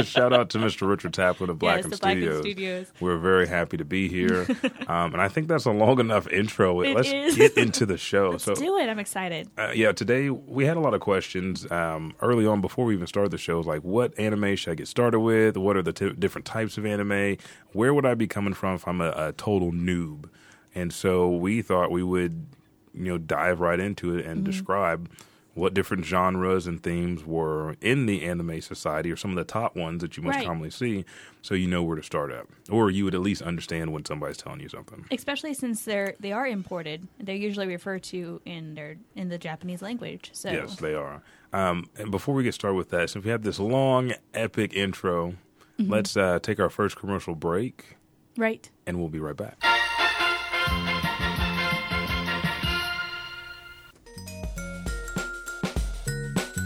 Shout 0.04 0.32
out 0.32 0.50
to 0.50 0.58
Mr. 0.58 0.88
Richard 0.88 1.12
Taplin 1.12 1.48
of 1.48 1.58
Black 1.58 1.78
yes, 1.78 1.84
and 1.86 1.92
the 1.92 1.96
Black 1.98 2.12
and 2.16 2.22
Studios. 2.22 2.40
Studios. 2.40 2.92
We're 3.00 3.18
very 3.18 3.48
happy 3.48 3.76
to 3.78 3.84
be 3.84 4.08
here, 4.08 4.46
um, 4.86 5.12
and 5.12 5.20
I 5.20 5.28
think 5.28 5.48
that's 5.48 5.64
a 5.64 5.72
long 5.72 5.98
enough 5.98 6.28
intro. 6.28 6.80
It 6.82 6.94
Let's 6.94 7.10
is. 7.12 7.36
get 7.36 7.56
into 7.56 7.84
the 7.84 7.98
show. 7.98 8.30
Let's 8.30 8.44
so, 8.44 8.54
do 8.54 8.76
it. 8.78 8.88
I'm 8.88 8.98
excited. 9.00 9.48
uh, 9.58 9.72
yeah, 9.74 9.90
today 9.92 10.30
we 10.30 10.66
had 10.66 10.76
a 10.76 10.80
lot 10.80 10.94
of 10.94 11.00
questions 11.00 11.68
um, 11.70 12.14
early 12.20 12.46
on 12.46 12.60
before 12.60 12.84
we 12.84 12.94
even 12.94 13.06
started 13.08 13.32
the 13.32 13.38
show. 13.38 13.60
Like, 13.60 13.82
what 13.82 14.16
anime 14.18 14.54
should 14.54 14.70
I 14.70 14.74
get 14.76 14.86
started 14.88 15.18
with? 15.20 15.56
What 15.56 15.76
are 15.76 15.82
the 15.82 15.92
t- 15.92 16.12
different 16.12 16.44
types 16.44 16.78
of 16.78 16.86
anime? 16.86 17.36
Where 17.72 17.92
would 17.94 18.06
I 18.06 18.14
be 18.14 18.26
coming 18.26 18.54
from 18.54 18.74
if 18.74 18.86
I'm 18.86 19.00
a, 19.00 19.12
a 19.16 19.32
total 19.32 19.72
noob? 19.72 20.28
And 20.74 20.92
so 20.92 21.30
we 21.30 21.62
thought 21.62 21.90
we 21.90 22.02
would, 22.02 22.46
you 22.94 23.04
know, 23.04 23.18
dive 23.18 23.60
right 23.60 23.78
into 23.80 24.14
it 24.16 24.22
Mm-hmm. 24.22 24.30
and 24.30 24.44
describe 24.44 25.10
what 25.54 25.74
different 25.74 26.02
genres 26.06 26.66
and 26.66 26.82
themes 26.82 27.26
were 27.26 27.76
in 27.82 28.06
the 28.06 28.22
anime 28.22 28.58
society, 28.62 29.12
or 29.12 29.16
some 29.16 29.30
of 29.32 29.36
the 29.36 29.44
top 29.44 29.76
ones 29.76 30.00
that 30.00 30.16
you 30.16 30.22
most 30.22 30.36
Right. 30.36 30.46
commonly 30.46 30.70
see, 30.70 31.04
so 31.42 31.54
you 31.54 31.66
know 31.68 31.82
where 31.82 31.94
to 31.96 32.02
start 32.02 32.32
at, 32.32 32.46
or 32.70 32.90
you 32.90 33.04
would 33.04 33.14
at 33.14 33.20
least 33.20 33.42
understand 33.42 33.92
when 33.92 34.02
somebody's 34.06 34.38
telling 34.38 34.60
you 34.60 34.70
something. 34.70 35.04
Especially 35.10 35.52
since 35.52 35.84
they're 35.84 36.14
they 36.20 36.32
are 36.32 36.46
imported. 36.46 37.06
They're 37.20 37.36
usually 37.36 37.66
referred 37.66 38.02
to 38.04 38.40
in 38.46 38.76
their 38.76 38.96
in 39.14 39.28
the 39.28 39.36
Japanese 39.36 39.82
language. 39.82 40.30
So 40.32 40.50
Yes, 40.50 40.76
they 40.76 40.94
are. 40.94 41.20
Um, 41.52 41.90
and 41.98 42.10
before 42.10 42.34
we 42.34 42.44
get 42.44 42.54
started 42.54 42.76
with 42.76 42.88
that, 42.88 43.10
since 43.10 43.22
we 43.22 43.30
have 43.30 43.42
this 43.42 43.58
long, 43.60 44.14
epic 44.32 44.72
intro, 44.72 45.34
Mm-hmm. 45.80 45.90
let's 45.90 46.16
uh, 46.16 46.38
take 46.42 46.60
our 46.60 46.70
first 46.70 46.96
commercial 46.96 47.34
break, 47.34 47.96
right. 48.36 48.68
and 48.86 48.98
we'll 48.98 49.08
be 49.08 49.20
right 49.20 49.36
back. 49.36 49.56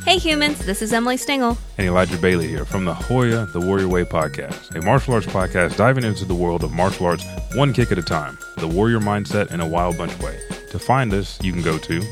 Hey 0.05 0.19
humans, 0.19 0.65
this 0.65 0.83
is 0.83 0.93
Emily 0.93 1.17
Stingle. 1.17 1.59
And 1.79 1.87
Elijah 1.89 2.17
Bailey 2.19 2.47
here 2.47 2.65
from 2.65 2.85
the 2.85 2.95
Hoya 2.95 3.47
The 3.47 3.61
Warrior 3.61 3.89
Way 3.89 4.05
podcast, 4.05 4.77
a 4.77 4.81
martial 4.85 5.15
arts 5.15 5.27
podcast 5.27 5.77
diving 5.77 6.05
into 6.05 6.25
the 6.25 6.35
world 6.35 6.63
of 6.63 6.73
martial 6.73 7.07
arts 7.07 7.25
one 7.55 7.73
kick 7.73 7.91
at 7.91 7.99
a 7.99 8.03
time, 8.03 8.39
the 8.59 8.69
warrior 8.69 9.01
mindset 9.01 9.51
in 9.51 9.61
a 9.61 9.67
wild 9.67 9.99
bunch 9.99 10.17
way. 10.21 10.39
To 10.71 10.79
find 10.79 11.13
us, 11.13 11.43
you 11.43 11.53
can 11.53 11.63
go 11.63 11.77
to 11.79 12.03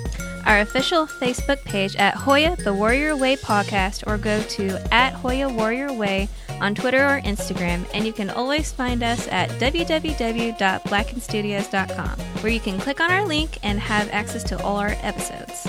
Our 0.45 0.61
official 0.61 1.07
Facebook 1.07 1.63
page 1.65 1.95
at 1.97 2.15
Hoya 2.15 2.57
the 2.57 2.75
Warrior 2.75 3.17
Way 3.17 3.37
podcast 3.37 4.05
or 4.09 4.19
go 4.19 4.43
to 4.43 4.93
at 4.93 5.13
Hoya 5.13 5.49
Warrior 5.49 5.93
Way 5.93 6.29
on 6.61 6.75
Twitter 6.75 7.03
or 7.05 7.21
Instagram, 7.23 7.87
and 7.95 8.05
you 8.07 8.13
can 8.13 8.29
always 8.31 8.71
find 8.73 9.03
us 9.03 9.27
at 9.29 9.49
www.blackandstudios.com, 9.51 12.19
where 12.43 12.53
you 12.53 12.61
can 12.61 12.79
click 12.79 13.01
on 13.01 13.11
our 13.11 13.27
link 13.27 13.59
and 13.63 13.81
have 13.81 14.11
access 14.11 14.45
to 14.45 14.63
all 14.63 14.77
our 14.77 14.95
episodes. 15.03 15.67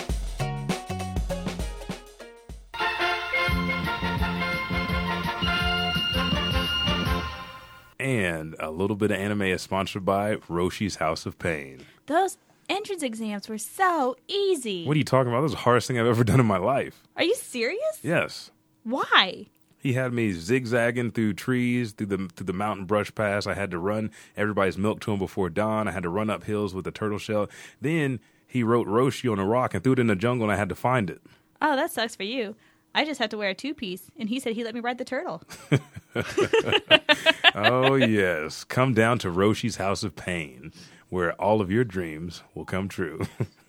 and 8.05 8.55
a 8.59 8.69
little 8.69 8.95
bit 8.95 9.09
of 9.09 9.17
anime 9.17 9.41
is 9.41 9.63
sponsored 9.63 10.05
by 10.05 10.35
Roshi's 10.47 10.97
House 10.97 11.25
of 11.25 11.39
Pain. 11.39 11.85
Those 12.05 12.37
entrance 12.69 13.01
exams 13.01 13.49
were 13.49 13.57
so 13.57 14.15
easy. 14.27 14.85
What 14.85 14.95
are 14.95 14.99
you 14.99 15.03
talking 15.03 15.29
about? 15.29 15.39
That 15.39 15.43
was 15.43 15.51
the 15.53 15.57
hardest 15.59 15.87
thing 15.87 15.99
I've 15.99 16.05
ever 16.05 16.23
done 16.23 16.39
in 16.39 16.45
my 16.45 16.57
life. 16.57 17.01
Are 17.17 17.23
you 17.23 17.35
serious? 17.35 17.99
Yes. 18.03 18.51
Why? 18.83 19.47
He 19.85 19.93
had 19.93 20.13
me 20.13 20.31
zigzagging 20.31 21.11
through 21.11 21.33
trees, 21.33 21.91
through 21.91 22.07
the 22.07 22.17
through 22.35 22.47
the 22.47 22.53
mountain 22.53 22.85
brush 22.85 23.13
pass. 23.13 23.45
I 23.45 23.53
had 23.53 23.69
to 23.69 23.77
run 23.77 24.09
everybody's 24.35 24.79
milk 24.79 24.99
to 25.01 25.11
him 25.11 25.19
before 25.19 25.47
dawn. 25.47 25.87
I 25.87 25.91
had 25.91 26.01
to 26.01 26.09
run 26.09 26.27
up 26.31 26.45
hills 26.45 26.73
with 26.73 26.87
a 26.87 26.91
turtle 26.91 27.19
shell. 27.19 27.47
Then 27.79 28.19
he 28.47 28.63
wrote 28.63 28.87
Roshi 28.87 29.31
on 29.31 29.37
a 29.37 29.45
rock 29.45 29.75
and 29.75 29.83
threw 29.83 29.93
it 29.93 29.99
in 29.99 30.07
the 30.07 30.15
jungle, 30.15 30.45
and 30.45 30.51
I 30.51 30.55
had 30.55 30.69
to 30.69 30.75
find 30.75 31.07
it. 31.11 31.21
Oh, 31.61 31.75
that 31.75 31.91
sucks 31.91 32.15
for 32.15 32.23
you. 32.23 32.55
I 32.95 33.05
just 33.05 33.19
have 33.19 33.29
to 33.29 33.37
wear 33.37 33.49
a 33.49 33.53
two 33.53 33.75
piece, 33.75 34.09
and 34.17 34.27
he 34.27 34.39
said 34.39 34.53
he 34.53 34.63
let 34.63 34.73
me 34.73 34.79
ride 34.79 34.97
the 34.97 35.05
turtle. 35.05 35.43
oh 37.53 37.93
yes, 37.93 38.63
come 38.63 38.95
down 38.95 39.19
to 39.19 39.27
Roshi's 39.29 39.75
House 39.75 40.03
of 40.03 40.15
Pain, 40.15 40.73
where 41.09 41.33
all 41.33 41.61
of 41.61 41.69
your 41.69 41.83
dreams 41.83 42.41
will 42.55 42.65
come 42.65 42.87
true. 42.87 43.21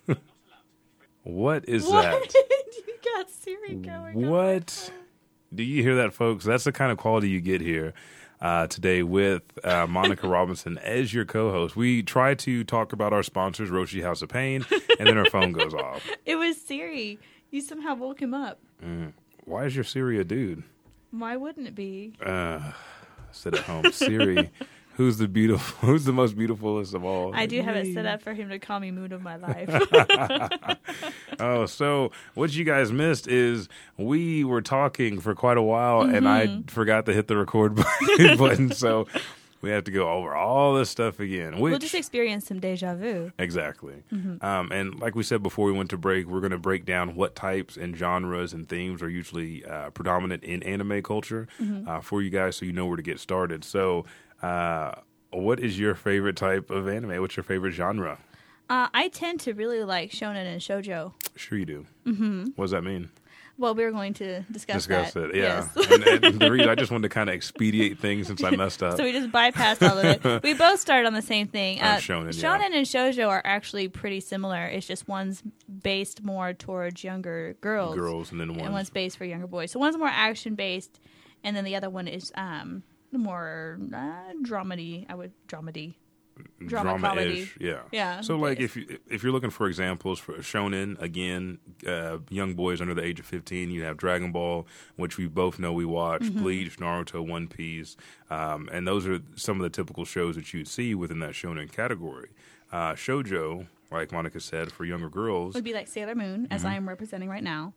what 1.23 1.67
is 1.69 1.85
What? 1.85 2.01
that? 2.03 2.33
you 2.87 2.93
got 3.13 3.29
Siri 3.29 3.75
going. 3.75 4.23
on. 4.25 4.29
What? 4.31 4.91
Do 5.53 5.63
you 5.63 5.81
hear 5.81 5.95
that, 5.95 6.13
folks? 6.13 6.45
That's 6.45 6.65
the 6.65 6.71
kind 6.71 6.91
of 6.91 6.97
quality 6.97 7.29
you 7.29 7.39
get 7.41 7.61
here 7.61 7.93
uh, 8.41 8.67
today 8.67 9.03
with 9.03 9.43
uh, 9.65 9.87
Monica 9.87 10.27
Robinson 10.29 10.77
as 10.79 11.13
your 11.13 11.25
co-host. 11.25 11.75
We 11.75 12.03
try 12.03 12.35
to 12.35 12.63
talk 12.63 12.93
about 12.93 13.13
our 13.13 13.23
sponsors, 13.23 13.69
Roshi 13.69 14.03
House 14.03 14.21
of 14.21 14.29
Pain, 14.29 14.65
and 14.99 15.07
then 15.07 15.17
our 15.17 15.25
phone 15.25 15.51
goes 15.51 15.73
off. 15.73 16.07
It 16.25 16.35
was 16.35 16.59
Siri. 16.59 17.19
You 17.51 17.61
somehow 17.61 17.95
woke 17.95 18.21
him 18.21 18.33
up. 18.33 18.59
Why 19.45 19.63
is 19.65 19.75
your 19.75 19.85
Siri 19.85 20.19
a 20.19 20.25
dude? 20.25 20.63
Why 21.11 21.37
wouldn't 21.37 21.67
it 21.67 21.75
be? 21.75 22.13
Uh, 22.23 22.59
sit 23.31 23.53
at 23.53 23.61
home, 23.61 23.91
Siri. 23.93 24.51
Who's 24.97 25.17
the 25.17 25.27
beautiful? 25.27 25.87
Who's 25.87 26.05
the 26.05 26.11
most 26.13 26.35
beautifulest 26.35 26.93
of 26.93 27.05
all? 27.05 27.33
I 27.35 27.45
do 27.45 27.61
have 27.61 27.75
it 27.75 27.93
set 27.93 28.05
up 28.05 28.21
for 28.21 28.33
him 28.33 28.49
to 28.49 28.59
call 28.59 28.79
me 28.79 28.91
moon 28.91 29.13
of 29.13 29.21
my 29.21 29.35
life. 29.47 29.69
Oh, 31.39 31.67
so 31.67 32.11
what 32.33 32.55
you 32.55 32.63
guys 32.63 32.91
missed 32.91 33.27
is 33.27 33.69
we 33.95 34.43
were 34.43 34.61
talking 34.61 35.19
for 35.19 35.35
quite 35.35 35.57
a 35.57 35.61
while, 35.61 36.01
and 36.01 36.27
I 36.27 36.47
Mm-hmm. 36.47 36.61
forgot 36.63 37.05
to 37.05 37.13
hit 37.13 37.27
the 37.27 37.37
record 37.37 37.75
button. 37.75 38.37
button, 38.37 38.71
so 38.71 39.07
we 39.61 39.69
have 39.69 39.83
to 39.83 39.91
go 39.91 40.09
over 40.09 40.33
all 40.35 40.73
this 40.73 40.89
stuff 40.89 41.19
again. 41.19 41.59
Which 41.59 41.69
we'll 41.71 41.79
just 41.79 41.93
experience 41.93 42.47
some 42.47 42.59
deja 42.59 42.95
vu. 42.95 43.31
exactly, 43.37 44.03
Mm-hmm. 44.11 44.43
um, 44.43 44.71
and 44.71 44.99
like 44.99 45.13
we 45.13 45.21
said 45.21 45.43
before 45.43 45.67
we 45.67 45.73
went 45.73 45.91
to 45.91 45.97
break, 45.97 46.25
we're 46.25 46.39
going 46.39 46.51
to 46.51 46.57
break 46.57 46.85
down 46.85 47.13
what 47.15 47.35
types 47.35 47.77
and 47.77 47.95
genres 47.95 48.51
and 48.53 48.67
themes 48.67 49.03
are 49.03 49.09
usually 49.09 49.63
uh, 49.63 49.91
predominant 49.91 50.43
in 50.43 50.63
anime 50.63 51.03
culture 51.03 51.47
Mm-hmm. 51.61 51.87
uh, 51.87 51.99
for 52.01 52.23
you 52.23 52.31
guys, 52.31 52.55
so 52.55 52.65
you 52.65 52.73
know 52.73 52.87
where 52.87 52.97
to 52.97 53.03
get 53.03 53.19
started. 53.19 53.63
So. 53.63 54.05
Uh, 54.41 54.91
what 55.31 55.59
is 55.59 55.77
your 55.79 55.95
favorite 55.95 56.35
type 56.35 56.69
of 56.69 56.87
anime? 56.87 57.19
What's 57.21 57.35
your 57.37 57.43
favorite 57.43 57.71
genre? 57.71 58.19
Uh, 58.69 58.87
I 58.93 59.07
tend 59.09 59.39
to 59.41 59.53
really 59.53 59.83
like 59.83 60.11
shonen 60.11 60.45
and 60.45 60.61
shojo. 60.61 61.13
Sure, 61.35 61.57
you 61.57 61.65
do. 61.65 61.85
Mm-hmm. 62.05 62.45
What 62.55 62.65
does 62.65 62.71
that 62.71 62.83
mean? 62.83 63.09
Well, 63.59 63.73
we 63.73 63.83
were 63.83 63.91
going 63.91 64.13
to 64.15 64.41
discuss, 64.51 64.85
discuss 64.85 65.13
that. 65.13 65.31
it. 65.31 65.35
Yeah, 65.37 65.67
Yes. 65.75 65.89
and, 65.91 66.25
and 66.25 66.39
the 66.39 66.51
reason 66.51 66.69
I 66.69 66.75
just 66.75 66.91
wanted 66.91 67.09
to 67.09 67.13
kind 67.13 67.27
of 67.27 67.33
expedite 67.33 67.97
things 67.97 68.27
since 68.27 68.43
I 68.43 68.51
messed 68.51 68.83
up. 68.83 68.97
So 68.97 69.03
we 69.03 69.11
just 69.11 69.31
bypassed 69.31 69.81
all 69.89 69.97
of 69.97 70.05
it. 70.05 70.43
We 70.43 70.53
both 70.53 70.79
started 70.79 71.07
on 71.07 71.13
the 71.15 71.23
same 71.23 71.47
thing. 71.47 71.81
Uh, 71.81 71.95
shonen, 71.95 72.39
yeah. 72.39 72.65
and 72.65 72.85
shojo 72.85 73.27
are 73.29 73.41
actually 73.43 73.87
pretty 73.87 74.19
similar. 74.19 74.65
It's 74.67 74.85
just 74.85 75.07
one's 75.07 75.41
based 75.81 76.23
more 76.23 76.53
towards 76.53 77.03
younger 77.03 77.55
girls, 77.61 77.95
Girls 77.95 78.31
and 78.31 78.39
then 78.39 78.49
and 78.49 78.59
ones. 78.61 78.71
one's 78.73 78.89
based 78.91 79.17
for 79.17 79.25
younger 79.25 79.47
boys. 79.47 79.71
So 79.71 79.79
one's 79.79 79.97
more 79.97 80.07
action 80.07 80.53
based, 80.53 80.99
and 81.43 81.55
then 81.55 81.63
the 81.63 81.75
other 81.75 81.89
one 81.89 82.07
is 82.07 82.31
um 82.35 82.83
more 83.13 83.79
uh, 83.93 84.33
dramedy. 84.43 85.05
I 85.09 85.15
would 85.15 85.31
dramedy. 85.47 85.95
drama 86.67 86.99
comedy. 86.99 87.41
ish 87.43 87.57
yeah. 87.59 87.79
Yeah, 87.91 88.21
So 88.21 88.37
like 88.37 88.59
if 88.59 88.75
you 88.75 88.99
if 89.09 89.23
you're 89.23 89.31
looking 89.31 89.49
for 89.49 89.67
examples 89.67 90.19
for 90.19 90.33
shonen 90.35 91.01
again, 91.01 91.57
uh, 91.87 92.17
young 92.29 92.53
boys 92.53 92.79
under 92.81 92.93
the 92.93 93.03
age 93.03 93.19
of 93.19 93.25
15, 93.25 93.71
you 93.71 93.83
have 93.83 93.97
Dragon 93.97 94.31
Ball, 94.31 94.67
which 94.97 95.17
we 95.17 95.25
both 95.27 95.57
know 95.59 95.73
we 95.73 95.85
watch, 95.85 96.21
Mm-hmm. 96.21 96.43
Bleach, 96.43 96.77
Naruto, 96.77 97.25
One 97.27 97.47
Piece, 97.47 97.97
um, 98.29 98.69
and 98.71 98.87
those 98.87 99.07
are 99.07 99.19
some 99.35 99.57
of 99.57 99.63
the 99.63 99.69
typical 99.69 100.05
shows 100.05 100.35
that 100.35 100.53
you'd 100.53 100.67
see 100.67 100.93
within 100.93 101.19
that 101.19 101.31
shonen 101.31 101.71
category. 101.71 102.29
Uh, 102.71 102.93
shojo, 102.93 103.65
like 103.91 104.11
Monica 104.11 104.39
said, 104.39 104.71
for 104.71 104.83
younger 104.85 105.09
girls. 105.09 105.55
would 105.55 105.63
be 105.63 105.73
like 105.73 105.87
Sailor 105.87 106.15
Moon, 106.15 106.47
as 106.51 106.61
Mm-hmm. 106.61 106.69
I 106.69 106.75
am 106.75 106.87
representing 106.89 107.29
right 107.29 107.43
now. 107.43 107.73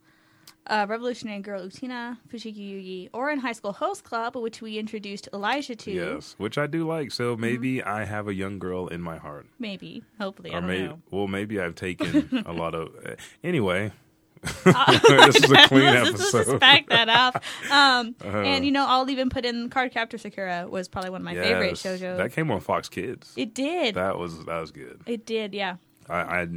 Uh, 0.67 0.85
Revolutionary 0.87 1.41
Girl 1.41 1.61
Utena, 1.67 2.17
Fushigi 2.31 2.57
Yugi, 2.59 3.09
Ouran 3.11 3.39
High 3.39 3.51
School 3.53 3.73
Host 3.73 4.03
Club, 4.03 4.35
which 4.35 4.61
we 4.61 4.77
introduced 4.77 5.27
Elijah 5.33 5.75
to. 5.75 5.91
Yes, 5.91 6.35
which 6.37 6.57
I 6.57 6.67
do 6.67 6.87
like. 6.87 7.11
So 7.11 7.33
Mm-hmm. 7.33 7.41
maybe 7.41 7.83
I 7.83 8.05
have 8.05 8.27
a 8.27 8.33
young 8.33 8.59
girl 8.59 8.87
in 8.87 9.01
my 9.01 9.17
heart. 9.17 9.47
Maybe, 9.59 10.03
hopefully, 10.19 10.51
I 10.53 10.57
or 10.59 10.61
maybe 10.61 10.83
know. 10.87 10.99
well 11.09 11.27
maybe 11.27 11.59
I've 11.59 11.75
taken 11.75 12.43
a 12.45 12.53
lot 12.53 12.75
of 12.75 12.89
uh, 13.05 13.15
anyway. 13.43 13.91
this 14.43 15.35
is 15.35 15.51
a 15.51 15.67
clean 15.67 15.83
let's, 15.85 16.09
just- 16.11 16.33
let's 16.33 16.33
episode. 16.35 16.45
just 16.45 16.59
back 16.59 16.89
that 16.89 17.09
up. 17.09 17.43
Um, 17.71 18.15
Uh-huh. 18.23 18.37
and 18.39 18.63
you 18.65 18.71
know, 18.71 18.85
I'll 18.87 19.09
even 19.09 19.29
put 19.29 19.45
in 19.45 19.69
Card 19.69 19.91
Captor 19.91 20.17
Sakura 20.17 20.67
was 20.69 20.87
probably 20.87 21.09
one 21.09 21.21
of 21.21 21.25
my 21.25 21.33
favorite 21.35 21.69
Yes, 21.69 21.81
shows. 21.81 21.99
That 22.01 22.31
came 22.33 22.49
on 22.51 22.59
Fox 22.59 22.87
Kids. 22.89 23.33
it 23.35 23.53
did. 23.53 23.95
that 23.95 24.17
was 24.17 24.45
that 24.45 24.59
was 24.59 24.71
good. 24.71 25.01
it 25.07 25.25
did. 25.25 25.53
Yeah. 25.53 25.75
I, 26.09 26.17
I 26.41 26.47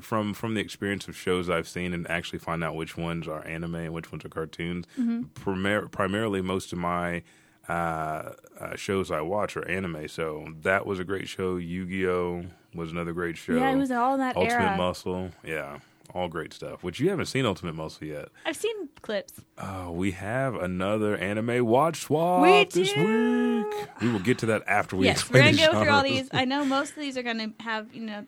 from 0.00 0.34
from 0.34 0.54
the 0.54 0.60
experience 0.60 1.08
of 1.08 1.16
shows 1.16 1.50
I've 1.50 1.68
seen 1.68 1.92
and 1.92 2.08
actually 2.10 2.38
find 2.38 2.62
out 2.64 2.74
which 2.74 2.96
ones 2.96 3.28
are 3.28 3.46
anime 3.46 3.74
and 3.76 3.92
which 3.92 4.10
ones 4.12 4.24
are 4.24 4.28
cartoons. 4.28 4.86
Mm-hmm. 4.98 5.22
Primar- 5.34 5.90
primarily, 5.90 6.40
most 6.42 6.72
of 6.72 6.78
my 6.78 7.22
uh, 7.68 8.32
uh, 8.60 8.76
shows 8.76 9.10
I 9.10 9.20
watch 9.20 9.56
are 9.56 9.66
anime. 9.68 10.08
So 10.08 10.48
that 10.62 10.86
was 10.86 10.98
a 10.98 11.04
great 11.04 11.28
show. 11.28 11.56
Yu 11.56 11.86
Gi 11.86 12.08
Oh 12.08 12.44
was 12.74 12.90
another 12.90 13.12
great 13.12 13.36
show. 13.36 13.54
Yeah, 13.54 13.70
it 13.70 13.76
was 13.76 13.90
all 13.90 14.14
in 14.14 14.20
that 14.20 14.36
Ultimate 14.36 14.60
era. 14.60 14.76
Muscle. 14.76 15.30
Yeah, 15.44 15.78
all 16.14 16.28
great 16.28 16.52
stuff. 16.52 16.82
Which 16.82 16.98
you 17.00 17.10
haven't 17.10 17.26
seen 17.26 17.44
Ultimate 17.46 17.74
Muscle 17.74 18.06
yet. 18.06 18.28
I've 18.46 18.56
seen 18.56 18.88
clips. 19.02 19.34
Oh, 19.58 19.90
we 19.90 20.12
have 20.12 20.54
another 20.54 21.16
anime 21.16 21.64
watch 21.66 22.00
swap 22.02 22.42
We 22.42 22.64
this 22.64 22.92
do. 22.92 23.64
week. 23.64 23.88
We 24.00 24.10
will 24.10 24.18
get 24.20 24.38
to 24.38 24.46
that 24.46 24.62
after 24.66 24.96
we 24.96 25.06
yes, 25.06 25.30
we're 25.30 25.40
gonna 25.42 25.56
go 25.56 25.82
through 25.82 25.92
all 25.92 26.02
these. 26.02 26.28
I 26.32 26.44
know 26.44 26.64
most 26.64 26.90
of 26.90 26.96
these 26.96 27.16
are 27.16 27.22
gonna 27.22 27.52
have 27.60 27.94
you 27.94 28.02
know, 28.02 28.26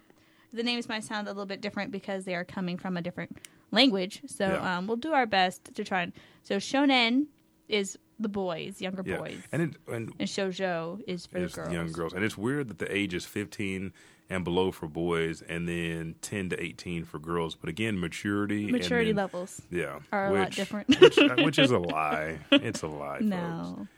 the 0.55 0.63
names 0.63 0.89
might 0.89 1.05
sound 1.05 1.27
a 1.29 1.31
little 1.31 1.47
bit 1.47 1.61
different 1.61 1.91
because 1.91 2.25
they 2.25 2.35
are 2.35 2.45
coming 2.45 2.79
from 2.79 2.97
a 2.97 3.03
different 3.03 3.37
language. 3.71 4.23
So 4.27 4.47
Yeah. 4.49 4.79
um, 4.79 4.87
we'll 4.87 4.97
do 4.97 5.13
our 5.13 5.27
best 5.27 5.75
to 5.75 5.85
try 5.85 6.03
and. 6.03 6.13
So 6.43 6.57
shonen 6.57 7.27
is 7.69 7.99
the 8.19 8.29
boys, 8.29 8.81
younger 8.81 9.03
Yeah, 9.05 9.17
boys, 9.19 9.39
and 9.51 9.63
it 9.63 9.71
and 9.89 10.13
and 10.19 10.29
shoujo 10.29 11.03
is 11.07 11.27
for 11.27 11.41
the 11.41 11.49
girls. 11.49 11.73
young 11.73 11.91
girls, 11.93 12.13
and 12.13 12.25
it's 12.25 12.39
weird 12.39 12.69
that 12.69 12.79
the 12.79 12.95
age 12.95 13.13
is 13.15 13.25
fifteen 13.27 13.93
and 14.31 14.45
below 14.45 14.71
for 14.71 14.87
boys, 14.87 15.43
and 15.43 15.69
then 15.69 16.15
ten 16.23 16.49
to 16.51 16.63
eighteen 16.63 17.05
for 17.05 17.19
girls. 17.19 17.57
But 17.57 17.69
again, 17.69 17.99
maturity, 17.99 18.65
and 18.65 18.73
Maturity 18.73 19.11
then- 19.11 19.17
levels. 19.17 19.61
yeah, 19.71 19.99
are 20.13 20.29
a 20.29 20.33
lot 20.33 20.47
which- 20.47 20.57
different. 20.57 21.01
which, 21.01 21.19
uh, 21.19 21.37
which 21.39 21.59
is 21.59 21.71
a 21.73 21.79
lie. 21.97 22.39
It's 22.53 22.83
a 22.83 22.87
lie. 22.87 23.15
folks. 23.19 23.25
No, 23.25 23.89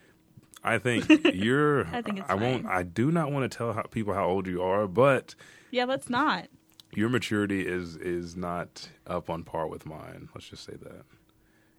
I 0.64 0.78
think 0.78 1.06
you're. 1.34 1.86
I 1.88 2.00
think 2.02 2.20
it's 2.20 2.30
I 2.30 2.34
won't. 2.34 2.66
I 2.66 2.82
do 2.84 3.10
not 3.10 3.30
want 3.32 3.50
to 3.50 3.56
tell 3.58 3.72
how, 3.75 3.82
people 3.82 4.14
how 4.14 4.25
old 4.26 4.46
you 4.46 4.62
are, 4.62 4.86
but 4.88 5.34
yeah, 5.70 5.85
let's 5.85 6.08
not. 6.11 6.46
your 6.94 7.08
maturity 7.08 7.66
is 7.66 7.96
is 7.96 8.37
not 8.37 8.88
up 9.06 9.28
on 9.30 9.42
par 9.44 9.66
with 9.66 9.85
mine. 9.87 10.28
Let's 10.35 10.49
just 10.49 10.64
say 10.64 10.75
that. 10.75 11.04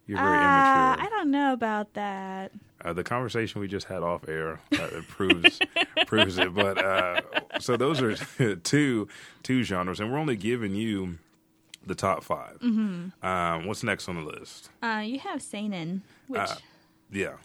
You're 0.06 0.18
Uh, 0.18 0.22
very 0.22 0.38
I 0.42 1.08
don't 1.10 1.30
know 1.30 1.52
about 1.52 1.92
that. 1.94 2.52
Uh, 2.82 2.92
the 2.94 3.04
conversation 3.04 3.60
we 3.60 3.68
just 3.68 3.86
had 3.88 4.02
off 4.02 4.26
air 4.28 4.60
uh, 4.80 4.88
proves 5.08 5.58
proves 6.06 6.38
it. 6.38 6.54
But 6.54 6.78
uh, 6.78 7.20
so 7.60 7.76
those 7.76 8.00
are 8.00 8.14
two 8.56 9.08
two 9.42 9.62
genres, 9.64 10.00
and 10.00 10.10
we're 10.10 10.18
only 10.18 10.36
giving 10.36 10.74
you 10.74 11.18
the 11.86 11.94
top 11.94 12.22
5 12.22 12.58
Mm-hmm. 12.60 13.26
Um, 13.26 13.66
what's 13.66 13.82
next 13.82 14.08
on 14.10 14.16
the 14.16 14.22
list? 14.22 14.68
Uh, 14.82 15.02
you 15.04 15.18
have 15.20 15.40
seinen, 15.42 16.02
which 16.26 16.40
Uh, 16.40 16.54
Yeah. 17.10 17.36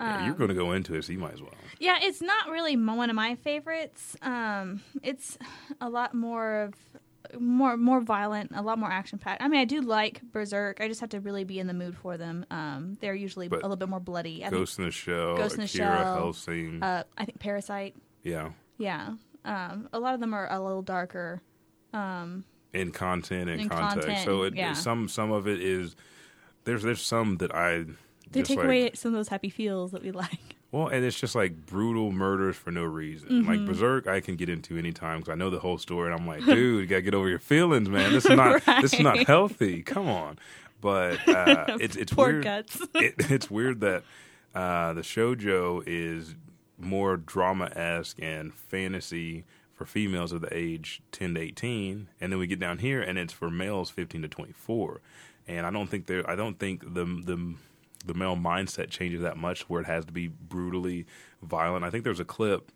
Yeah, 0.00 0.18
Um, 0.18 0.26
you're 0.26 0.34
going 0.34 0.48
to 0.48 0.54
go 0.54 0.72
into 0.72 0.94
it, 0.94 1.04
so 1.04 1.12
you 1.12 1.18
might 1.18 1.34
as 1.34 1.40
well. 1.42 1.52
yeah, 1.78 1.98
it's 2.02 2.20
not 2.20 2.48
really 2.48 2.76
one 2.76 3.10
of 3.10 3.16
my 3.16 3.36
favorites. 3.36 4.16
Um, 4.22 4.80
it's 5.02 5.38
a 5.80 5.88
lot 5.88 6.14
more 6.14 6.62
of 6.62 6.74
more 7.40 7.76
more 7.76 8.00
violent, 8.00 8.52
a 8.54 8.62
lot 8.62 8.78
more 8.78 8.90
action 8.90 9.18
packed. 9.18 9.42
I 9.42 9.48
mean, 9.48 9.60
I 9.60 9.64
do 9.64 9.80
like 9.80 10.20
Berserk. 10.32 10.80
I 10.80 10.88
just 10.88 11.00
have 11.00 11.10
to 11.10 11.20
really 11.20 11.44
be 11.44 11.58
in 11.58 11.66
the 11.66 11.74
mood 11.74 11.96
for 11.96 12.16
them. 12.16 12.44
Um, 12.50 12.96
they're 13.00 13.14
usually 13.14 13.48
But 13.48 13.60
a 13.60 13.62
little 13.62 13.76
bit 13.76 13.88
more 13.88 13.98
bloody. 14.00 14.44
I 14.44 14.50
Ghost 14.50 14.78
in 14.78 14.84
the 14.84 14.90
Shell, 14.90 15.36
Ghost 15.36 15.54
in 15.54 15.60
the 15.60 15.64
Akira, 15.66 15.96
Shell, 15.96 16.14
Hellsing. 16.16 16.70
think, 16.72 16.82
uh, 16.84 17.04
I 17.18 17.24
think 17.24 17.38
Parasite. 17.40 17.96
yeah. 18.22 18.50
Yeah, 18.78 19.14
um, 19.44 19.88
a 19.92 19.98
lot 20.00 20.14
of 20.14 20.20
them 20.20 20.34
are 20.34 20.48
a 20.50 20.60
little 20.60 20.82
darker. 20.82 21.40
Um, 21.92 22.44
In 22.72 22.90
content 22.90 23.48
and 23.48 23.60
In 23.60 23.68
context. 23.68 24.06
content, 24.08 24.24
so 24.24 24.42
it, 24.42 24.54
yeah. 24.56 24.72
some 24.72 25.08
some 25.08 25.30
of 25.30 25.46
it 25.46 25.60
is 25.60 25.94
there's 26.64 26.82
there's 26.82 27.00
some 27.02 27.36
that 27.38 27.54
I 27.54 27.84
they 28.34 28.42
take 28.42 28.58
like, 28.58 28.66
away 28.66 28.90
some 28.94 29.12
of 29.12 29.18
those 29.18 29.28
happy 29.28 29.50
feels 29.50 29.92
that 29.92 30.02
we 30.02 30.10
like. 30.10 30.38
Well, 30.74 30.88
and 30.88 31.04
it's 31.04 31.20
just 31.20 31.36
like 31.36 31.66
brutal 31.66 32.10
murders 32.10 32.56
for 32.56 32.72
no 32.72 32.82
reason. 32.82 33.28
Mm-hmm. 33.28 33.48
Like 33.48 33.64
Berserk, 33.64 34.08
I 34.08 34.18
can 34.18 34.34
get 34.34 34.48
into 34.48 34.76
anytime 34.76 35.20
because 35.20 35.30
I 35.30 35.36
know 35.36 35.48
the 35.48 35.60
whole 35.60 35.78
story, 35.78 36.10
and 36.10 36.20
I'm 36.20 36.26
like, 36.26 36.44
dude, 36.44 36.80
you 36.80 36.86
gotta 36.88 37.00
get 37.00 37.14
over 37.14 37.28
your 37.28 37.38
feelings, 37.38 37.88
man. 37.88 38.12
This 38.12 38.24
is 38.24 38.30
not 38.36 38.60
this 38.80 38.92
is 38.92 38.98
not 38.98 39.18
healthy. 39.18 39.84
Come 39.84 40.08
on, 40.08 40.36
but 40.80 41.28
uh, 41.28 41.78
it's 41.80 41.94
it's 41.94 42.12
Poor 42.12 42.32
weird. 42.32 42.42
guts. 42.42 42.82
It, 42.96 43.14
it's 43.18 43.48
weird 43.48 43.82
that 43.82 44.02
uh, 44.52 44.94
the 44.94 45.02
shojo 45.02 45.80
is 45.86 46.34
more 46.76 47.16
drama 47.16 47.70
esque 47.76 48.20
and 48.20 48.52
fantasy 48.52 49.44
for 49.74 49.86
females 49.86 50.32
of 50.32 50.40
the 50.40 50.48
age 50.52 51.02
10 51.12 51.34
to 51.34 51.40
18 51.40 52.08
and 52.20 52.32
then 52.32 52.38
we 52.38 52.46
get 52.46 52.60
down 52.60 52.78
here 52.78 53.00
and 53.00 53.18
it's 53.18 53.32
for 53.32 53.50
males 53.50 53.90
15 53.90 54.22
to 54.22 54.28
24 54.28 55.00
and 55.48 55.66
i 55.66 55.70
don't 55.70 55.88
think 55.88 56.06
there 56.06 56.28
i 56.28 56.36
don't 56.36 56.58
think 56.58 56.82
the 56.94 57.04
the 57.04 57.54
the 58.04 58.14
male 58.14 58.36
mindset 58.36 58.90
changes 58.90 59.22
that 59.22 59.36
much 59.36 59.62
where 59.68 59.80
it 59.80 59.86
has 59.86 60.04
to 60.04 60.12
be 60.12 60.28
brutally 60.28 61.06
violent. 61.42 61.84
I 61.84 61.90
think 61.90 62.04
there's 62.04 62.20
a 62.20 62.24
clip 62.24 62.70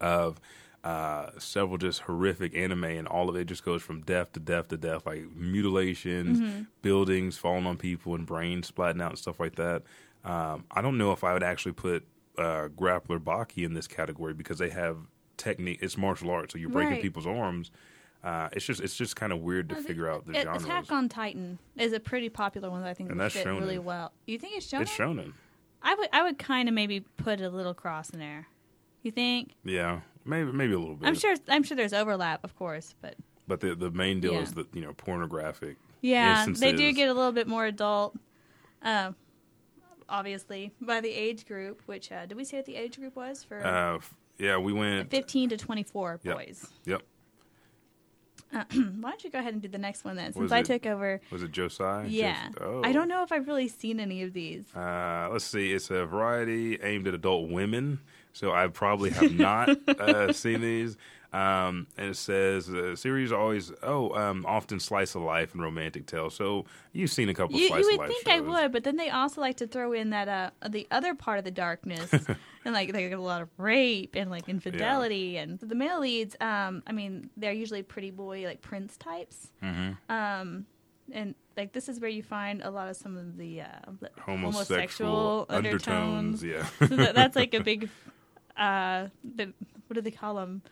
of 0.00 0.40
uh, 0.84 1.30
several 1.38 1.78
just 1.78 2.02
horrific 2.02 2.54
anime, 2.56 2.84
and 2.84 3.08
all 3.08 3.28
of 3.28 3.36
it 3.36 3.46
just 3.46 3.64
goes 3.64 3.82
from 3.82 4.02
death 4.02 4.32
to 4.32 4.40
death 4.40 4.68
to 4.68 4.76
death, 4.76 5.04
like 5.06 5.24
mutilations, 5.34 6.40
Mm-hmm. 6.40 6.62
buildings 6.82 7.36
falling 7.36 7.66
on 7.66 7.76
people, 7.76 8.14
and 8.14 8.26
brains 8.26 8.70
splatting 8.70 9.02
out 9.02 9.10
and 9.10 9.18
stuff 9.18 9.40
like 9.40 9.56
that. 9.56 9.82
Um, 10.24 10.64
I 10.70 10.82
don't 10.82 10.98
know 10.98 11.12
if 11.12 11.24
I 11.24 11.32
would 11.32 11.42
actually 11.42 11.72
put 11.72 12.06
uh, 12.38 12.68
Grappler 12.76 13.18
Baki 13.18 13.64
in 13.64 13.74
this 13.74 13.86
category 13.88 14.34
because 14.34 14.58
they 14.58 14.70
have 14.70 14.98
technique. 15.36 15.78
It's 15.82 15.96
martial 15.96 16.30
arts, 16.30 16.52
so 16.52 16.58
you're 16.58 16.68
breaking 16.70 16.92
Right. 16.94 17.02
people's 17.02 17.26
arms. 17.26 17.70
Uh, 18.26 18.48
it's 18.52 18.64
just 18.64 18.80
it's 18.80 18.96
just 18.96 19.14
kind 19.14 19.32
of 19.32 19.40
weird 19.40 19.68
to 19.68 19.76
figure 19.76 20.10
out 20.10 20.26
the 20.26 20.32
It- 20.36 20.42
genres. 20.42 20.64
Attack 20.64 20.90
on 20.90 21.08
Titan 21.08 21.60
is 21.76 21.92
a 21.92 22.00
pretty 22.00 22.28
popular 22.28 22.68
one 22.70 22.82
that 22.82 22.88
I 22.88 22.94
think 22.94 23.10
And 23.12 23.20
that's 23.20 23.34
fit 23.34 23.46
shonen. 23.46 23.60
really 23.60 23.78
well. 23.78 24.12
You 24.26 24.36
think 24.38 24.56
it's 24.56 24.66
shonen? 24.66 24.80
it's 24.82 24.90
shonen. 24.90 25.32
I 25.80 25.94
would 25.94 26.08
I 26.12 26.24
would 26.24 26.36
kind 26.36 26.68
of 26.68 26.74
maybe 26.74 27.00
put 27.00 27.40
a 27.40 27.48
little 27.48 27.72
cross 27.74 28.10
in 28.10 28.18
there. 28.18 28.48
You 29.04 29.12
think? 29.12 29.52
Yeah, 29.64 30.00
maybe 30.24 30.50
maybe 30.50 30.72
a 30.72 30.78
little 30.78 30.96
bit. 30.96 31.06
I'm 31.06 31.14
sure 31.14 31.36
I'm 31.48 31.62
sure 31.62 31.76
there's 31.76 31.92
overlap, 31.92 32.42
of 32.42 32.56
course, 32.56 32.96
but 33.00 33.14
But 33.46 33.60
the 33.60 33.76
the 33.76 33.92
main 33.92 34.18
deal 34.18 34.32
Yeah. 34.32 34.40
is 34.42 34.54
that 34.54 34.74
you 34.74 34.80
know 34.80 34.92
pornographic. 34.94 35.76
yeah, 36.00 36.46
they 36.48 36.72
do 36.72 36.92
get 36.92 37.08
a 37.08 37.14
little 37.14 37.30
bit 37.30 37.46
more 37.46 37.66
adult. 37.66 38.16
Um, 38.82 39.14
obviously 40.08 40.72
by 40.80 41.00
the 41.00 41.10
age 41.10 41.46
group, 41.46 41.82
which 41.86 42.10
uh, 42.10 42.26
did 42.26 42.36
we 42.36 42.44
say 42.44 42.56
what 42.58 42.66
the 42.66 42.76
age 42.76 42.98
group 42.98 43.14
was 43.16 43.44
for 43.44 43.64
Uh, 43.64 43.98
yeah, 44.38 44.56
we 44.58 44.72
went. 44.72 45.10
15 45.10 45.50
to 45.50 45.56
24 45.56 46.18
boys. 46.24 46.66
Yep. 46.86 46.98
boys? 47.00 47.06
Yep. 48.52 48.72
Why 49.00 49.10
don't 49.10 49.24
you 49.24 49.30
go 49.30 49.38
ahead 49.38 49.52
and 49.52 49.62
do 49.62 49.68
the 49.68 49.78
next 49.78 50.04
one 50.04 50.16
then, 50.16 50.32
since 50.32 50.42
Was 50.42 50.52
I 50.52 50.60
it- 50.60 50.66
took 50.66 50.86
over? 50.86 51.20
Was 51.30 51.42
it 51.42 51.52
Josiah? 51.52 52.06
Yeah, 52.08 52.48
Jos- 52.50 52.58
oh. 52.62 52.82
I 52.84 52.92
don't 52.92 53.08
know 53.08 53.22
if 53.22 53.32
I've 53.32 53.46
really 53.46 53.68
seen 53.68 54.00
any 54.00 54.22
of 54.22 54.32
these. 54.32 54.64
Uh, 54.74 55.28
let's 55.32 55.44
see. 55.44 55.72
It's 55.72 55.90
a 55.90 56.06
variety 56.06 56.80
aimed 56.82 57.06
at 57.08 57.14
adult 57.14 57.48
women, 57.50 58.00
so 58.32 58.52
I 58.52 58.68
probably 58.68 59.10
have 59.10 59.32
not 59.32 59.70
uh, 59.88 60.32
seen 60.32 60.60
these. 60.60 60.96
Um, 61.32 61.86
and 61.96 62.10
it 62.10 62.16
says 62.16 62.66
the 62.66 62.96
series 62.96 63.32
always 63.32 63.72
oh 63.82 64.14
um, 64.14 64.44
often 64.46 64.80
slice 64.80 65.14
of 65.14 65.22
life 65.22 65.52
and 65.52 65.62
romantic 65.62 66.06
tales. 66.06 66.34
So 66.34 66.64
you've 66.92 67.10
seen 67.10 67.28
a 67.28 67.34
couple 67.34 67.58
You, 67.58 67.68
slice 67.68 67.84
you 67.84 67.92
of 67.92 67.98
would 67.98 68.08
life 68.08 68.08
think 68.10 68.28
I 68.28 68.40
would, 68.40 68.72
but 68.72 68.84
then 68.84 68.96
they 68.96 69.10
also 69.10 69.40
like 69.40 69.56
to 69.58 69.66
throw 69.66 69.92
in 69.92 70.10
that 70.10 70.28
uh 70.28 70.68
the 70.68 70.86
other 70.90 71.14
part 71.14 71.38
of 71.38 71.44
the 71.44 71.50
darkness, 71.50 72.10
and 72.64 72.74
like 72.74 72.92
they 72.92 73.08
get 73.08 73.18
a 73.18 73.22
lot 73.22 73.42
of 73.42 73.48
rape 73.58 74.14
and 74.16 74.30
like 74.30 74.48
infidelity, 74.48 75.36
and 75.36 75.58
the 75.58 75.74
male 75.74 76.00
leads. 76.00 76.36
Um, 76.40 76.82
I 76.86 76.92
mean, 76.92 77.30
they're 77.36 77.52
usually 77.52 77.82
pretty 77.82 78.10
boy 78.10 78.44
like 78.44 78.62
prince 78.62 78.96
types. 78.96 79.50
Mm-hmm. 79.62 80.12
Um, 80.12 80.66
and 81.12 81.34
like 81.56 81.72
this 81.72 81.88
is 81.88 82.00
where 82.00 82.10
you 82.10 82.22
find 82.22 82.62
a 82.62 82.70
lot 82.70 82.88
of 82.88 82.96
some 82.96 83.16
of 83.16 83.36
the 83.36 83.62
uh, 83.62 83.66
the 84.00 84.10
Homosexual, 84.20 85.46
undertones. 85.48 86.42
Yeah. 86.42 86.66
So 86.78 86.86
that, 86.86 87.14
that's 87.14 87.36
like 87.36 87.54
a 87.54 87.60
big 87.64 87.88
uh 88.56 89.08
the, 89.22 89.52
what 89.86 89.94
do 89.94 90.00
they 90.00 90.10
call 90.10 90.34
them 90.36 90.62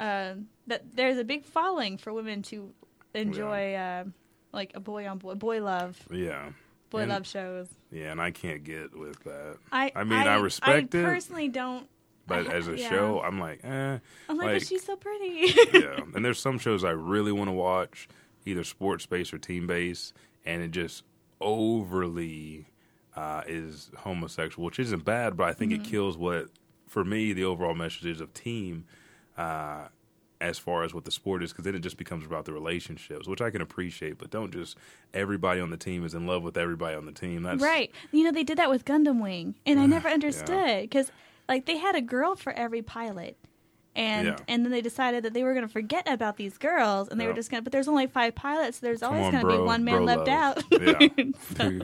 uh 0.00 0.34
that 0.66 0.82
there's 0.96 1.18
a 1.18 1.24
big 1.24 1.44
following 1.44 1.96
for 1.98 2.12
women 2.12 2.42
to 2.42 2.72
enjoy 3.14 3.74
uh 3.74 4.04
like 4.52 4.72
a 4.74 4.80
boy 4.80 5.06
on 5.06 5.18
boy 5.18 5.34
boy 5.34 5.62
love 5.62 5.96
yeah. 6.10 6.48
boy 6.90 7.00
And- 7.02 7.10
love 7.10 7.26
shows 7.26 7.68
Yeah, 7.92 8.10
and 8.10 8.20
I 8.20 8.30
can't 8.32 8.64
get 8.64 8.96
with 8.98 9.22
that. 9.24 9.58
i 9.70 9.92
I 9.94 10.02
mean, 10.04 10.18
I 10.26 10.36
respect 10.36 10.94
I 10.94 10.98
it, 10.98 11.02
I 11.02 11.04
personally 11.04 11.48
don't 11.48 11.86
But 12.26 12.46
as 12.46 12.66
a 12.68 12.76
Yeah. 12.76 12.88
show, 12.88 13.20
I'm 13.20 13.38
like, 13.38 13.60
eh. 13.64 13.98
i'm 14.28 14.36
like, 14.36 14.46
Like- 14.46 14.58
but 14.60 14.66
she's 14.66 14.84
so 14.84 14.96
pretty 14.96 15.52
yeah. 15.78 16.00
And 16.14 16.24
there's 16.24 16.38
some 16.40 16.58
shows 16.58 16.82
I 16.84 16.90
really 16.90 17.32
want 17.32 17.48
to 17.48 17.52
watch, 17.52 18.08
either 18.46 18.64
sports 18.64 19.06
based 19.06 19.34
or 19.34 19.38
team 19.38 19.66
based, 19.66 20.14
and 20.46 20.62
it 20.62 20.70
just 20.70 21.02
overly 21.40 22.66
uh, 23.16 23.42
is 23.46 23.90
homosexual, 23.98 24.64
which 24.64 24.78
isn't 24.78 25.04
bad, 25.04 25.36
but 25.36 25.44
I 25.48 25.52
think 25.52 25.72
Mm-hmm. 25.72 25.82
it 25.82 25.88
kills 25.88 26.16
what, 26.16 26.46
for 26.86 27.04
me, 27.04 27.32
the 27.32 27.44
overall 27.44 27.74
message 27.74 28.06
is 28.06 28.20
of 28.20 28.32
team. 28.32 28.84
Uh, 29.36 29.88
as 30.42 30.58
far 30.58 30.84
as 30.84 30.94
what 30.94 31.04
the 31.04 31.10
sport 31.10 31.42
is, 31.42 31.52
because 31.52 31.66
then 31.66 31.74
it 31.74 31.80
just 31.80 31.98
becomes 31.98 32.24
about 32.24 32.46
the 32.46 32.52
relationships, 32.54 33.28
which 33.28 33.42
I 33.42 33.50
can 33.50 33.60
appreciate. 33.60 34.16
But 34.16 34.30
don't 34.30 34.50
just 34.50 34.74
everybody 35.12 35.60
on 35.60 35.68
the 35.68 35.76
team 35.76 36.02
is 36.02 36.14
in 36.14 36.26
love 36.26 36.42
with 36.42 36.56
everybody 36.56 36.96
on 36.96 37.04
the 37.04 37.12
team. 37.12 37.42
That's 37.42 37.62
right 37.62 37.90
you 38.10 38.24
know 38.24 38.32
they 38.32 38.44
did 38.44 38.56
that 38.56 38.70
with 38.70 38.84
gundam 38.86 39.20
wing 39.22 39.54
and 39.66 39.78
i 39.78 39.84
never 39.96 40.08
understood 40.08 40.80
because 40.82 41.12
like 41.48 41.66
they 41.66 41.76
had 41.76 41.94
a 41.94 42.00
girl 42.00 42.36
for 42.36 42.52
every 42.54 42.80
pilot 42.80 43.36
and 43.96 44.28
Yeah. 44.28 44.36
and 44.48 44.64
then 44.64 44.70
they 44.72 44.80
decided 44.80 45.24
that 45.24 45.34
they 45.34 45.42
were 45.42 45.52
going 45.52 45.66
to 45.66 45.72
forget 45.72 46.08
about 46.08 46.36
these 46.36 46.56
girls 46.56 47.08
and 47.08 47.20
they 47.20 47.26
were 47.26 47.34
just 47.34 47.50
going 47.50 47.60
to 47.60 47.64
but 47.64 47.72
there's 47.72 47.88
only 47.88 48.06
five 48.06 48.34
pilots 48.34 48.78
so 48.78 48.86
there's 48.86 49.00
Come 49.00 49.14
always 49.16 49.30
going 49.32 49.44
to 49.44 49.50
be 49.50 49.58
one 49.58 49.84
man 49.84 50.04
left 50.06 50.28
out 50.28 50.62
Yeah. 50.70 50.98
So- 51.56 51.80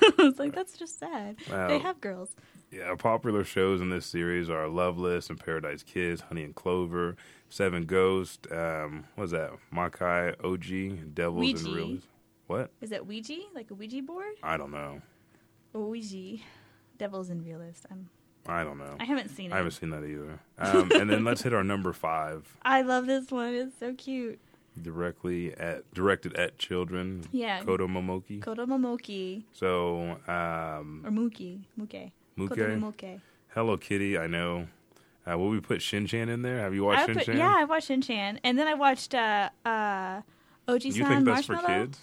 I 0.18 0.22
was 0.22 0.38
like, 0.38 0.54
that's 0.58 0.78
just 0.78 0.98
sad. 0.98 1.36
Wow. 1.50 1.68
They 1.68 1.78
have 1.80 2.00
girls. 2.00 2.30
Yeah, 2.70 2.94
popular 2.96 3.42
shows 3.42 3.80
in 3.80 3.90
this 3.90 4.06
series 4.06 4.48
are 4.48 4.68
Loveless 4.68 5.28
and 5.28 5.38
Paradise 5.40 5.82
Kiss, 5.82 6.20
Honey 6.20 6.44
and 6.44 6.54
Clover, 6.54 7.16
Seven 7.48 7.84
Ghosts, 7.84 8.46
um, 8.52 9.04
what's 9.16 9.32
that? 9.32 9.50
Makai, 9.74 10.36
Ouji, 10.36 11.12
Devils 11.12 11.40
Ouija. 11.40 11.66
and 11.66 11.74
Realists. 11.74 12.06
What? 12.46 12.70
Is 12.80 12.92
it 12.92 13.04
Ouija? 13.06 13.38
Like 13.54 13.70
a 13.72 13.74
Ouija 13.74 14.02
board? 14.02 14.34
I 14.42 14.56
don't 14.56 14.70
know. 14.70 15.02
Ouija. 15.72 16.40
Devils 16.96 17.28
and 17.30 17.44
Realist. 17.44 17.86
I'm, 17.90 18.08
I 18.46 18.62
don't 18.62 18.78
know. 18.78 18.94
I 19.00 19.04
haven't 19.04 19.30
seen 19.30 19.50
it. 19.50 19.54
I 19.54 19.56
haven't 19.56 19.72
seen 19.72 19.90
that 19.90 20.04
either. 20.04 20.38
Um, 20.58 20.90
and 20.94 21.08
then 21.10 21.24
let's 21.24 21.40
hit 21.42 21.54
our 21.54 21.64
number 21.64 21.92
five, 21.94 22.56
I 22.62 22.82
love 22.82 23.06
this 23.06 23.30
one. 23.30 23.54
It's 23.54 23.78
so 23.80 23.94
cute. 23.94 24.38
directly 24.80 25.54
at 25.54 25.92
directed 25.94 26.34
at 26.36 26.58
children. 26.58 27.24
Yeah. 27.32 27.62
Kodo 27.64 27.88
Momoki. 27.88 28.40
Kodo 28.40 28.66
Momoki. 28.66 29.42
So, 29.52 30.18
um, 30.28 31.02
Or 31.04 31.10
Muki. 31.10 31.66
Muke. 31.80 32.12
Muke? 32.48 33.20
Hello 33.54 33.76
Kitty. 33.76 34.18
I 34.18 34.26
know. 34.26 34.68
Uh, 35.30 35.36
will 35.38 35.50
we 35.50 35.60
put 35.60 35.82
Shin 35.82 36.06
Chan 36.06 36.28
in 36.28 36.42
there? 36.42 36.58
Have 36.60 36.74
you 36.74 36.84
watched 36.84 37.06
Shin 37.06 37.18
Chan? 37.18 37.36
yeah, 37.36 37.54
I 37.56 37.64
watched 37.64 37.88
Shin 37.88 38.00
Chan. 38.00 38.40
And 38.42 38.58
then 38.58 38.66
I 38.66 38.74
watched 38.74 39.14
uh, 39.14 39.50
uh, 39.66 40.22
OG 40.66 40.84
You 40.84 41.04
think 41.06 41.24
that's 41.24 41.46
for 41.46 41.56
kids? 41.56 41.98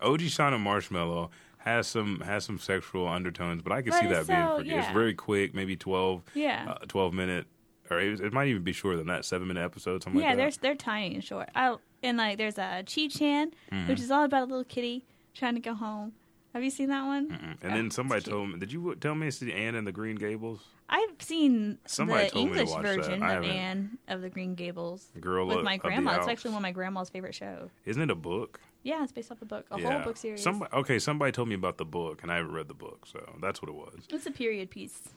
Ojisan 0.00 0.54
and 0.54 0.62
Marshmallow 0.62 1.30
has 1.58 1.86
some 1.86 2.20
has 2.20 2.44
some 2.44 2.58
sexual 2.58 3.06
undertones, 3.06 3.62
but 3.62 3.72
I 3.72 3.82
can 3.82 3.90
But 3.90 4.00
see 4.00 4.06
that 4.08 4.18
it's 4.20 4.28
being 4.28 4.42
for 4.46 4.56
kids. 4.58 4.68
yeah. 4.68 4.82
It's 4.84 4.92
very 4.92 5.14
quick, 5.14 5.54
maybe 5.54 5.76
12, 5.76 6.22
Yeah. 6.34 6.74
uh, 6.80 6.86
12 6.88 7.12
minute, 7.12 7.46
or 7.90 8.00
it, 8.00 8.18
it 8.20 8.32
might 8.32 8.48
even 8.48 8.62
be 8.62 8.72
shorter 8.72 8.96
than 8.96 9.08
that, 9.08 9.24
seven 9.26 9.46
minute 9.46 9.62
episode, 9.62 10.02
something 10.02 10.20
yeah, 10.22 10.28
like 10.28 10.36
they're 10.38 10.50
they're 10.62 10.74
tiny 10.74 11.14
and 11.14 11.22
short. 11.24 11.50
I, 11.54 11.76
and 12.02 12.16
like 12.16 12.38
there's 12.38 12.56
a 12.58 12.82
Chi 12.92 13.08
Chan, 13.08 13.52
Mm-hmm. 13.70 13.88
which 13.88 14.00
is 14.00 14.10
all 14.10 14.24
about 14.24 14.42
a 14.42 14.46
little 14.46 14.64
kitty 14.64 15.04
trying 15.34 15.54
to 15.54 15.60
go 15.60 15.74
home. 15.74 16.12
Have 16.52 16.64
you 16.64 16.70
seen 16.70 16.88
that 16.88 17.04
one? 17.04 17.28
Mm. 17.30 17.42
And 17.62 17.72
Oh, 17.72 17.76
then 17.76 17.90
somebody 17.90 18.22
told 18.22 18.50
me, 18.50 18.58
did 18.58 18.72
you 18.72 18.94
tell 19.00 19.14
me 19.14 19.28
it's 19.28 19.38
the 19.38 19.52
Anne 19.52 19.74
and 19.76 19.86
the 19.86 19.92
Green 19.92 20.16
Gables? 20.16 20.60
I've 20.88 21.10
seen 21.20 21.78
Somebody 21.86 22.24
the 22.24 22.30
told 22.30 22.48
me 22.48 22.54
to 22.54 22.60
English 22.60 22.74
watch 22.74 22.82
that. 22.82 22.96
version 22.96 23.22
of. 23.22 23.44
Anne 23.44 23.98
of 24.08 24.22
the 24.22 24.28
Green 24.30 24.56
Gables 24.56 25.06
Girl 25.20 25.46
with 25.46 25.58
of- 25.58 25.64
my 25.64 25.74
of 25.74 25.82
the 25.82 25.88
grandma. 25.88 26.10
It's 26.12 26.18
Alps. 26.20 26.28
actually 26.32 26.50
one 26.50 26.58
of 26.58 26.62
my 26.62 26.72
grandma's 26.72 27.08
favorite 27.10 27.34
shows. 27.36 27.70
Isn't 27.86 28.02
it 28.02 28.10
a 28.10 28.16
book? 28.16 28.60
Yeah, 28.82 29.02
it's 29.04 29.12
based 29.12 29.30
off 29.30 29.40
a 29.42 29.44
book, 29.44 29.66
a 29.70 29.78
yeah. 29.80 29.92
whole 29.92 30.02
book 30.02 30.16
series. 30.16 30.42
Somebody, 30.42 30.72
okay, 30.74 30.98
somebody 30.98 31.30
told 31.32 31.48
me 31.48 31.54
about 31.54 31.76
the 31.78 31.84
book, 31.84 32.22
and 32.24 32.32
I 32.32 32.36
haven't 32.36 32.52
read 32.52 32.66
the 32.66 32.74
book, 32.74 33.06
so 33.06 33.20
that's 33.40 33.62
what 33.62 33.68
it 33.68 33.74
was. 33.74 33.94
It's 34.08 34.26
a 34.26 34.30
period 34.32 34.70
piece. 34.70 35.10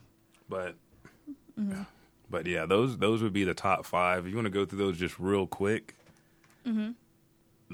But 0.50 0.76
Mm-hmm. 1.60 1.84
but 2.30 2.46
yeah, 2.46 2.65
those 2.65 2.98
those 2.98 3.22
would 3.24 3.34
be 3.34 3.43
the 3.43 3.54
top 3.54 3.86
five. 3.86 4.26
If 4.26 4.30
you 4.32 4.36
want 4.36 4.46
to 4.48 4.52
go 4.52 4.65
through 4.65 4.80
those 4.80 4.98
just 5.00 5.17
real 5.19 5.48
quick, 5.48 5.96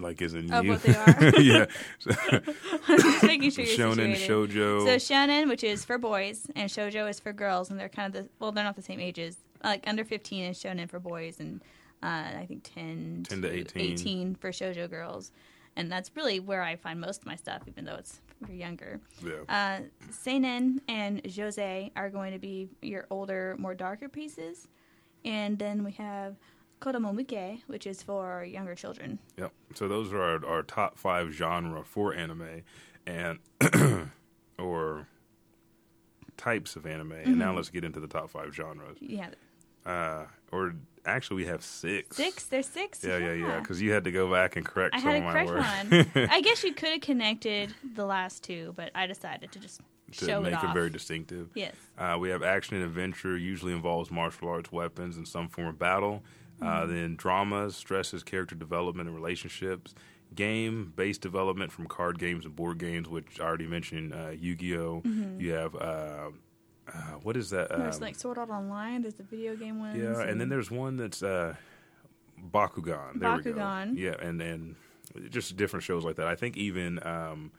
like 0.01 0.21
is 0.21 0.33
in. 0.33 0.51
Of 0.51 0.65
you, 0.65 0.71
what 0.71 0.83
they 0.83 0.95
are. 0.95 1.39
yeah, 1.41 1.65
Just 2.87 3.23
making 3.23 3.51
sure 3.51 3.65
you're 3.65 3.77
shonen, 3.77 4.15
situated. 4.15 4.29
shojo. 4.29 4.85
So 4.85 5.13
shonen, 5.13 5.47
which 5.47 5.63
is 5.63 5.85
for 5.85 5.97
boys, 5.97 6.47
and 6.55 6.69
shojo 6.69 7.09
is 7.09 7.19
for 7.19 7.33
girls, 7.33 7.69
and 7.69 7.79
they're 7.79 7.89
kind 7.89 8.15
of 8.15 8.23
the 8.23 8.29
well, 8.39 8.51
they're 8.51 8.63
not 8.63 8.75
the 8.75 8.81
same 8.81 8.99
ages. 8.99 9.37
Like 9.63 9.83
under 9.87 10.05
15 10.05 10.45
is 10.45 10.61
shonen 10.61 10.89
for 10.89 10.99
boys, 10.99 11.39
and 11.39 11.61
uh, 12.01 12.39
I 12.39 12.45
think 12.47 12.63
10, 12.63 13.25
10 13.27 13.41
to 13.41 13.79
18. 13.79 14.35
for 14.35 14.51
shojo 14.51 14.89
girls. 14.89 15.31
And 15.75 15.91
that's 15.91 16.11
really 16.15 16.39
where 16.39 16.61
I 16.63 16.75
find 16.75 16.99
most 16.99 17.21
of 17.21 17.27
my 17.27 17.35
stuff, 17.35 17.61
even 17.67 17.85
though 17.85 17.95
it's 17.95 18.19
for 18.45 18.51
younger. 18.53 18.99
yeah. 19.23 19.33
Uh, 19.47 19.81
seinen 20.11 20.81
and 20.87 21.23
josei 21.23 21.91
are 21.95 22.09
going 22.09 22.33
to 22.33 22.39
be 22.39 22.67
your 22.81 23.05
older, 23.09 23.55
more 23.59 23.75
darker 23.75 24.09
pieces, 24.09 24.67
and 25.25 25.57
then 25.59 25.83
we 25.83 25.91
have 25.93 26.35
kodomomuke, 26.79 27.61
which 27.67 27.85
is 27.87 28.01
for 28.03 28.43
younger 28.43 28.75
children. 28.75 29.19
Yep. 29.37 29.51
So 29.75 29.87
those 29.87 30.11
are 30.13 30.21
our, 30.21 30.45
our 30.45 30.63
top 30.63 30.97
five 30.97 31.31
genre 31.31 31.83
for 31.83 32.13
anime, 32.13 32.63
and 33.05 33.39
or 34.57 35.07
types 36.37 36.75
of 36.75 36.85
anime. 36.85 37.11
And 37.13 37.25
Mm-hmm. 37.27 37.39
now 37.39 37.53
let's 37.55 37.69
get 37.69 37.83
into 37.83 37.99
the 37.99 38.07
top 38.07 38.29
five 38.29 38.53
genres. 38.55 38.97
Yeah, 39.01 39.29
Uh, 39.85 40.25
or 40.51 40.75
actually, 41.05 41.43
we 41.43 41.45
have 41.47 41.63
six. 41.63 42.15
six. 42.17 42.45
There's 42.45 42.67
six. 42.67 43.03
Yeah, 43.03 43.17
yeah, 43.17 43.33
yeah. 43.33 43.59
Because 43.59 43.81
you 43.81 43.91
had 43.91 44.03
to 44.05 44.11
go 44.11 44.31
back 44.31 44.55
and 44.55 44.65
correct 44.65 44.95
I 44.95 44.99
some 44.99 45.09
had 45.11 45.19
to 45.19 45.25
my 45.25 45.45
correct 45.45 46.15
one. 46.15 46.27
I 46.31 46.41
guess 46.41 46.63
you 46.63 46.73
could 46.73 46.89
have 46.89 47.01
connected 47.01 47.73
the 47.95 48.05
last 48.05 48.43
two, 48.43 48.73
but 48.75 48.91
I 48.95 49.05
decided 49.07 49.51
to 49.53 49.59
just 49.59 49.81
to 50.17 50.25
show 50.25 50.41
make 50.41 50.53
it 50.63 50.73
very 50.73 50.89
distinctive. 50.89 51.49
yes. 51.55 51.75
Uh, 51.97 52.17
we 52.19 52.29
have 52.29 52.41
action 52.41 52.75
and 52.77 52.85
adventure, 52.85 53.37
usually 53.37 53.73
involves 53.73 54.09
martial 54.11 54.47
arts, 54.49 54.71
weapons, 54.71 55.17
and 55.17 55.27
some 55.27 55.49
form 55.49 55.67
of 55.67 55.77
battle. 55.77 56.23
Uh, 56.61 56.65
Mm-hmm. 56.81 56.93
then 56.93 57.15
dramas 57.15 57.75
stresses 57.75 58.21
character 58.23 58.55
development 58.55 59.07
and 59.07 59.15
relationships. 59.15 59.93
game 60.35 60.93
based 60.95 61.21
development 61.21 61.71
from 61.71 61.87
card 61.87 62.19
games 62.19 62.45
and 62.45 62.55
board 62.55 62.77
games, 62.77 63.07
which 63.09 63.39
I 63.39 63.43
already 63.45 63.65
mentioned. 63.67 64.13
Uh, 64.13 64.29
Yu 64.29 64.55
Gi 64.55 64.77
Oh. 64.77 65.01
You 65.39 65.51
have 65.53 65.73
uh, 65.75 66.29
uh, 66.87 66.91
what 67.23 67.35
is 67.37 67.49
that? 67.51 67.69
There's 67.69 67.95
Um, 67.97 68.01
like 68.01 68.15
Sword 68.15 68.37
Art 68.37 68.49
Online. 68.49 69.01
There's 69.01 69.15
the 69.15 69.23
video 69.23 69.55
game 69.55 69.79
ones. 69.79 69.97
yeah, 69.97 70.21
and 70.21 70.39
then 70.39 70.49
there's 70.49 70.69
one 70.69 70.97
that's 70.97 71.23
uh, 71.23 71.55
Bakugan. 72.51 73.19
There 73.19 73.29
Bakugan. 73.29 73.97
Yeah, 73.97 74.15
and 74.21 74.41
and 74.41 74.75
just 75.29 75.55
different 75.57 75.83
shows 75.83 76.03
like 76.05 76.15
that. 76.17 76.27
I 76.27 76.35
think 76.35 76.57
even 76.57 76.99
um, 77.05 77.51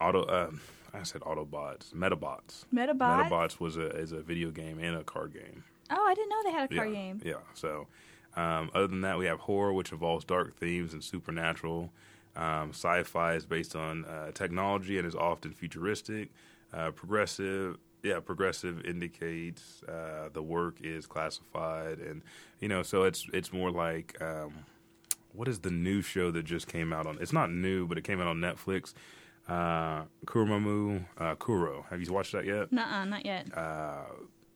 Auto. 0.00 0.26
Um, 0.28 0.60
I 0.92 1.02
said 1.04 1.20
Autobots, 1.20 1.92
Metabots. 1.94 2.64
Metabots. 2.74 3.28
Metabots 3.30 3.60
was 3.60 3.76
a 3.76 3.86
is 3.96 4.12
a 4.12 4.20
video 4.22 4.50
game 4.50 4.78
and 4.78 4.96
a 4.96 5.04
card 5.04 5.32
game. 5.32 5.64
Oh, 5.90 6.06
I 6.06 6.14
didn't 6.14 6.30
know 6.30 6.42
they 6.44 6.52
had 6.52 6.70
a 6.70 6.74
card 6.74 6.88
yeah, 6.90 6.94
game. 6.94 7.20
Yeah. 7.24 7.34
So, 7.54 7.86
um, 8.36 8.70
other 8.74 8.86
than 8.86 9.00
that, 9.02 9.18
we 9.18 9.26
have 9.26 9.40
horror, 9.40 9.72
which 9.72 9.92
involves 9.92 10.24
dark 10.24 10.56
themes 10.56 10.92
and 10.92 11.02
supernatural. 11.02 11.90
Um, 12.36 12.70
sci-fi 12.70 13.34
is 13.34 13.44
based 13.44 13.74
on 13.74 14.04
uh, 14.04 14.30
technology 14.32 14.98
and 14.98 15.06
is 15.06 15.16
often 15.16 15.52
futuristic. 15.52 16.30
Uh, 16.72 16.92
progressive, 16.92 17.76
yeah, 18.02 18.20
progressive 18.20 18.84
indicates 18.84 19.82
uh, 19.82 20.28
the 20.32 20.42
work 20.42 20.76
is 20.80 21.06
classified, 21.06 21.98
and 21.98 22.22
you 22.60 22.68
know, 22.68 22.82
so 22.82 23.02
it's 23.02 23.26
it's 23.32 23.52
more 23.52 23.72
like 23.72 24.16
um, 24.22 24.52
what 25.32 25.48
is 25.48 25.60
the 25.60 25.70
new 25.70 26.00
show 26.00 26.30
that 26.30 26.44
just 26.44 26.68
came 26.68 26.92
out 26.92 27.06
on? 27.06 27.18
It's 27.20 27.32
not 27.32 27.50
new, 27.50 27.86
but 27.86 27.98
it 27.98 28.04
came 28.04 28.20
out 28.20 28.28
on 28.28 28.36
Netflix. 28.38 28.94
Uh, 29.48 30.04
Kuromamu 30.26 31.04
uh, 31.18 31.34
Kuro. 31.34 31.84
Have 31.90 32.00
you 32.00 32.12
watched 32.12 32.32
that 32.32 32.44
yet? 32.44 32.70
Nuh-uh, 32.70 33.04
not 33.06 33.26
yet. 33.26 33.56
Uh, 33.56 34.04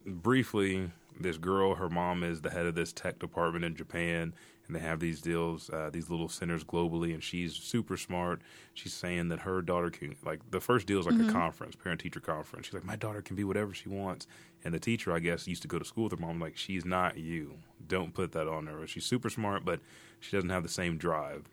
briefly, 0.07 0.91
this 1.19 1.39
girl, 1.39 1.75
her 1.77 1.89
mom 1.89 2.23
is 2.25 2.41
the 2.41 2.51
head 2.51 2.67
of 2.67 2.75
this 2.75 2.93
tech 2.93 3.19
department 3.19 3.65
in 3.65 3.77
Japan, 3.77 4.35
and 4.67 4.75
they 4.75 4.81
have 4.81 4.99
these 4.99 5.21
deals, 5.21 5.69
uh, 5.71 5.91
these 5.93 6.09
little 6.11 6.29
centers 6.29 6.65
globally, 6.65 7.13
and 7.13 7.23
she's 7.23 7.55
super 7.55 7.97
smart. 7.97 8.41
She's 8.73 8.95
saying 8.95 9.29
that 9.29 9.41
her 9.41 9.61
daughter 9.63 9.91
can, 9.91 10.17
like, 10.25 10.41
the 10.51 10.61
first 10.61 10.87
deal 10.87 10.99
is 10.99 11.07
like 11.07 11.21
a 11.21 11.33
conference, 11.33 11.77
parent 11.77 12.01
teacher 12.01 12.21
conference. 12.21 12.67
She's 12.67 12.75
like, 12.75 12.85
my 12.85 12.97
daughter 12.97 13.21
can 13.23 13.37
be 13.37 13.45
whatever 13.45 13.75
she 13.75 13.89
wants. 13.89 14.27
And 14.65 14.73
the 14.73 14.81
teacher, 14.81 15.13
I 15.13 15.19
guess, 15.19 15.47
used 15.47 15.63
to 15.63 15.69
go 15.69 15.79
to 15.79 15.85
school 15.85 16.05
with 16.05 16.13
her 16.13 16.19
mom, 16.19 16.41
like, 16.41 16.57
she's 16.57 16.85
not 16.87 17.19
you. 17.19 17.59
Don't 17.87 18.15
put 18.15 18.33
that 18.33 18.49
on 18.49 18.67
her. 18.67 18.87
She's 18.87 19.05
super 19.05 19.29
smart, 19.29 19.65
but 19.65 19.81
she 20.21 20.35
doesn't 20.35 20.49
have 20.51 20.63
the 20.63 20.69
same 20.71 20.97
drive. 20.97 21.45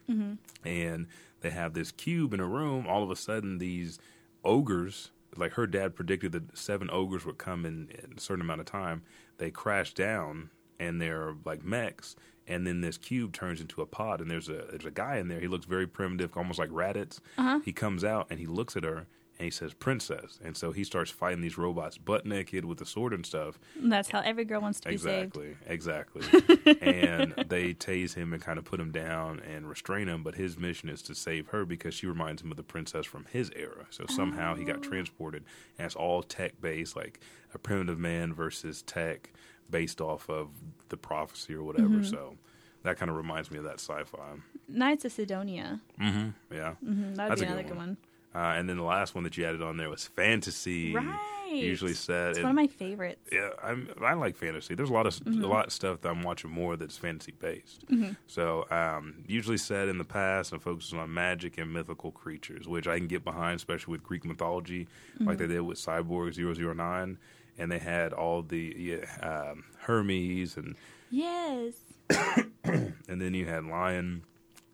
And 0.63 1.08
they 1.41 1.50
have 1.50 1.74
this 1.74 1.91
cube 1.91 2.34
in 2.34 2.39
a 2.39 2.45
room. 2.45 2.88
All 2.88 3.04
of 3.04 3.12
a 3.12 3.17
sudden, 3.17 3.58
these 3.58 4.00
ogres, 4.45 5.12
like 5.36 5.54
her 5.54 5.67
dad 5.67 5.96
predicted 5.96 6.32
that 6.34 6.58
seven 6.58 6.89
ogres 6.91 7.26
would 7.26 7.38
come 7.38 7.65
in, 7.65 7.89
in 7.91 8.13
a 8.17 8.20
certain 8.20 8.41
amount 8.41 8.62
of 8.62 8.65
time. 8.65 9.04
They 9.38 9.52
crash 9.52 9.94
down 9.94 10.50
and 10.80 11.02
they're 11.02 11.36
like 11.46 11.63
mechs. 11.63 12.15
And 12.48 12.65
then 12.65 12.82
this 12.82 12.98
cube 12.98 13.34
turns 13.34 13.62
into 13.62 13.82
a 13.82 13.86
pod, 13.86 14.20
and 14.20 14.30
there's 14.30 14.50
a 14.50 14.65
there's 14.72 14.86
a 14.86 14.91
guy 14.91 15.17
in 15.17 15.28
there. 15.28 15.39
He 15.39 15.48
looks 15.48 15.65
very 15.65 15.88
primitive, 15.88 16.36
almost 16.36 16.60
like 16.60 16.72
Raditz. 16.72 17.20
Uh-huh. 17.38 17.60
He 17.63 17.72
comes 17.72 18.04
out 18.04 18.28
and 18.30 18.39
he 18.39 18.48
looks 18.48 18.76
at 18.76 18.84
her 18.84 19.08
and 19.41 19.45
he 19.45 19.51
says 19.51 19.73
"princess," 19.73 20.39
and 20.43 20.56
so 20.56 20.71
he 20.71 20.84
starts 20.84 21.10
fighting 21.10 21.41
these 21.41 21.58
robots 21.58 21.97
butt 21.97 22.25
naked 22.25 22.63
with 22.63 22.80
a 22.80 22.86
sword 22.86 23.12
and 23.12 23.25
stuff. 23.25 23.60
That's 23.75 24.10
how 24.10 24.19
every 24.21 24.45
girl 24.45 24.62
wants 24.62 24.80
to 24.82 24.89
be 24.89 24.97
saved. 24.97 25.36
Exactly, 25.36 26.21
exactly. 26.21 26.77
and 26.82 27.34
they 27.49 27.73
tase 27.73 28.13
him 28.13 28.34
and 28.34 28.41
kind 28.41 28.60
of 28.60 28.65
put 28.65 28.80
him 28.80 28.91
down 28.91 29.39
and 29.39 29.67
restrain 29.67 30.08
him. 30.08 30.21
But 30.23 30.36
his 30.36 30.58
mission 30.60 30.89
is 30.89 31.01
to 31.04 31.15
save 31.15 31.47
her 31.47 31.65
because 31.65 31.93
she 31.95 32.06
reminds 32.06 32.41
him 32.43 32.51
of 32.51 32.58
the 32.58 32.63
princess 32.63 33.06
from 33.06 33.25
his 33.32 33.51
era. 33.56 33.88
So 33.89 34.06
somehow 34.08 34.56
he 34.56 34.63
Oh. 34.63 34.67
got 34.67 34.84
transported, 34.84 35.43
and 35.77 35.86
it's 35.88 35.95
all 35.95 36.21
tech 36.21 36.62
based, 36.62 36.95
like 36.95 37.19
a 37.54 37.58
primitive 37.58 37.97
man 37.99 38.34
versus 38.34 38.82
tech, 38.84 39.32
based 39.69 39.99
off 40.01 40.30
of 40.30 40.49
the 40.89 40.97
prophecy 40.97 41.54
or 41.56 41.63
whatever. 41.63 41.88
Mm-hmm. 41.88 42.04
So 42.04 42.36
that 42.84 42.97
kind 42.97 43.10
of 43.10 43.17
reminds 43.17 43.49
me 43.51 43.58
of 43.58 43.63
that 43.63 43.80
sci-fi. 43.80 44.36
Knights 44.67 45.06
of 45.06 45.12
Sidonia. 45.12 45.82
Mm-hmm. 45.99 46.30
Yeah. 46.54 46.75
Mm, 46.86 47.15
that'd 47.15 47.32
That's 47.32 47.41
be 47.41 47.45
a 47.45 47.49
good 47.49 47.54
another 47.58 47.67
good 47.67 47.77
one. 47.77 47.97
Uh, 48.34 48.38
and 48.56 48.70
then 48.70 48.78
the 48.78 48.84
last 48.84 49.13
one 49.15 49.24
that 49.26 49.36
you 49.38 49.46
added 49.46 49.62
on 49.62 49.78
there 49.78 49.89
was 49.89 50.06
fantasy. 50.08 50.94
Right. 50.96 51.20
Usually 51.52 51.94
set. 51.94 52.30
It's 52.30 52.38
in- 52.38 52.44
one 52.46 52.52
of 52.52 52.56
my 52.56 52.67
favorites. 52.67 53.28
yeah, 53.30 53.50
I'm, 53.62 53.89
I 54.02 54.13
like 54.13 54.38
fantasy. 54.38 54.74
There's 54.74 54.89
a 54.89 54.94
lot 54.94 55.06
of 55.06 55.13
Mm-hmm. 55.15 55.44
a 55.44 55.48
lot 55.48 55.65
of 55.67 55.74
stuff 55.74 56.00
that 56.00 56.08
I'm 56.10 56.24
watching 56.24 56.50
more 56.50 56.78
that's 56.78 56.96
fantasy 56.96 57.34
based. 57.38 57.84
So 58.28 58.65
um, 58.72 59.15
usually 59.28 59.58
set 59.58 59.89
in 59.89 59.98
the 59.98 60.06
past 60.06 60.54
and 60.54 60.62
focuses 60.62 60.94
on 60.94 61.13
magic 61.13 61.58
and 61.58 61.74
mythical 61.74 62.12
creatures, 62.12 62.70
which 62.70 62.88
I 62.88 62.98
can 62.98 63.08
get 63.08 63.26
behind, 63.26 63.58
especially 63.58 63.91
with 63.91 64.02
Greek 64.04 64.24
mythology, 64.24 64.88
like 65.20 65.38
Mm-hmm. 65.38 65.41
they 65.48 65.54
did 65.56 65.60
with 65.62 65.78
Cyborg 65.78 66.38
009. 66.38 67.17
and 67.58 67.70
they 67.72 67.80
had 67.80 68.13
all 68.13 68.44
the 68.44 68.74
yeah, 68.78 69.52
um, 69.52 69.65
Hermes 69.80 70.56
and 70.56 70.76
Yes. 71.10 71.74
and 72.63 73.22
then 73.22 73.34
you 73.34 73.46
had 73.46 73.65
lion 73.65 74.24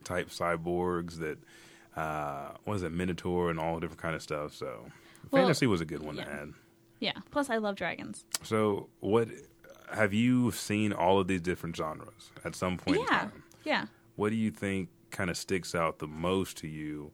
type 0.03 0.29
cyborgs 0.29 1.17
that 1.19 1.39
uh 1.97 2.51
what 2.65 2.75
is 2.75 2.83
it 2.83 2.91
minotaur 2.91 3.49
and 3.49 3.59
all 3.59 3.79
different 3.79 4.01
kind 4.01 4.15
of 4.15 4.21
stuff 4.21 4.53
so 4.53 4.85
Well, 5.31 5.41
fantasy 5.43 5.67
was 5.67 5.81
a 5.81 5.85
good 5.85 6.01
one 6.03 6.15
to 6.17 6.21
add 6.21 6.53
Yeah. 6.99 7.13
Plus, 7.31 7.49
I 7.49 7.57
love 7.57 7.75
dragons. 7.75 8.25
so 8.43 8.87
what 8.99 9.27
have 9.91 10.13
you 10.13 10.51
seen 10.51 10.93
all 10.93 11.19
of 11.19 11.27
these 11.27 11.41
different 11.41 11.75
genres 11.75 12.31
at 12.45 12.55
some 12.55 12.77
point 12.77 12.97
in 12.97 13.03
yeah. 13.03 13.19
time 13.19 13.43
Yeah. 13.63 13.85
what 14.15 14.29
do 14.29 14.35
you 14.35 14.51
think 14.51 14.89
kind 15.11 15.29
of 15.29 15.37
sticks 15.37 15.73
out 15.75 15.99
the 15.99 16.07
most 16.07 16.57
to 16.57 16.67
you 16.67 17.11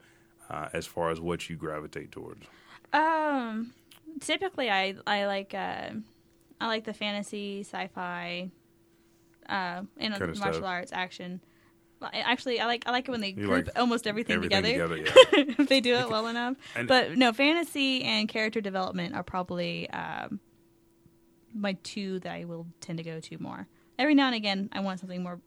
uh, 0.50 0.68
as 0.74 0.86
far 0.86 1.10
as 1.12 1.20
what 1.22 1.50
you 1.50 1.56
gravitate 1.56 2.12
towards 2.12 2.46
Um, 2.92 3.74
typically, 4.20 4.70
I 4.70 4.96
I 5.08 5.26
like 5.26 5.54
uh, 5.54 5.92
I 6.62 6.68
like 6.68 6.84
the 6.84 6.94
fantasy, 6.94 7.62
sci-fi, 7.62 8.52
uh, 9.50 9.82
and 9.98 10.20
martial 10.20 10.36
stuff. 10.36 10.64
arts, 10.64 10.92
action. 10.94 11.42
Actually, 12.14 12.60
I 12.60 12.66
like 12.66 12.84
I 12.86 12.92
like 12.92 13.08
it 13.08 13.12
when 13.12 13.22
they 13.22 13.30
You 13.30 13.48
group 13.48 13.68
like 13.68 13.80
almost 13.80 14.08
everything, 14.08 14.36
everything 14.36 14.64
together. 14.64 14.98
together, 14.98 15.54
if 15.62 15.70
they 15.70 15.80
do 15.82 15.96
it 15.96 16.10
well 16.10 16.28
enough. 16.28 16.58
And- 16.76 16.88
but 16.88 17.16
no, 17.18 17.32
fantasy 17.34 18.04
and 18.04 18.28
character 18.28 18.62
development 18.62 19.16
are 19.16 19.24
probably 19.24 19.90
um, 19.92 20.40
my 21.54 21.74
two 21.84 22.20
that 22.20 22.32
I 22.34 22.46
will 22.46 22.68
tend 22.82 22.98
to 22.98 23.04
go 23.04 23.20
to 23.20 23.38
more. 23.40 23.68
Every 24.00 24.16
now 24.16 24.28
and 24.28 24.36
again, 24.36 24.70
I 24.74 24.80
want 24.80 25.00
something 25.00 25.22
more 25.22 25.40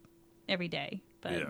every 0.48 0.68
day. 0.68 1.02
But 1.20 1.32
yeah 1.32 1.46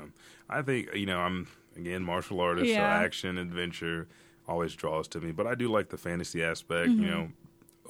i 0.48 0.62
think 0.62 0.94
you 0.94 1.04
know 1.06 1.18
i'm 1.18 1.48
again 1.76 2.02
martial 2.02 2.40
artist 2.40 2.68
Yeah. 2.68 2.76
so 3.00 3.04
action 3.04 3.36
adventure 3.36 4.06
always 4.48 4.74
draws 4.74 5.06
to 5.08 5.20
me 5.20 5.32
but 5.32 5.46
i 5.46 5.54
do 5.56 5.68
like 5.68 5.88
the 5.90 5.98
fantasy 5.98 6.42
aspect 6.42 6.88
Mm-hmm. 6.90 7.02
you 7.02 7.10
know 7.10 7.28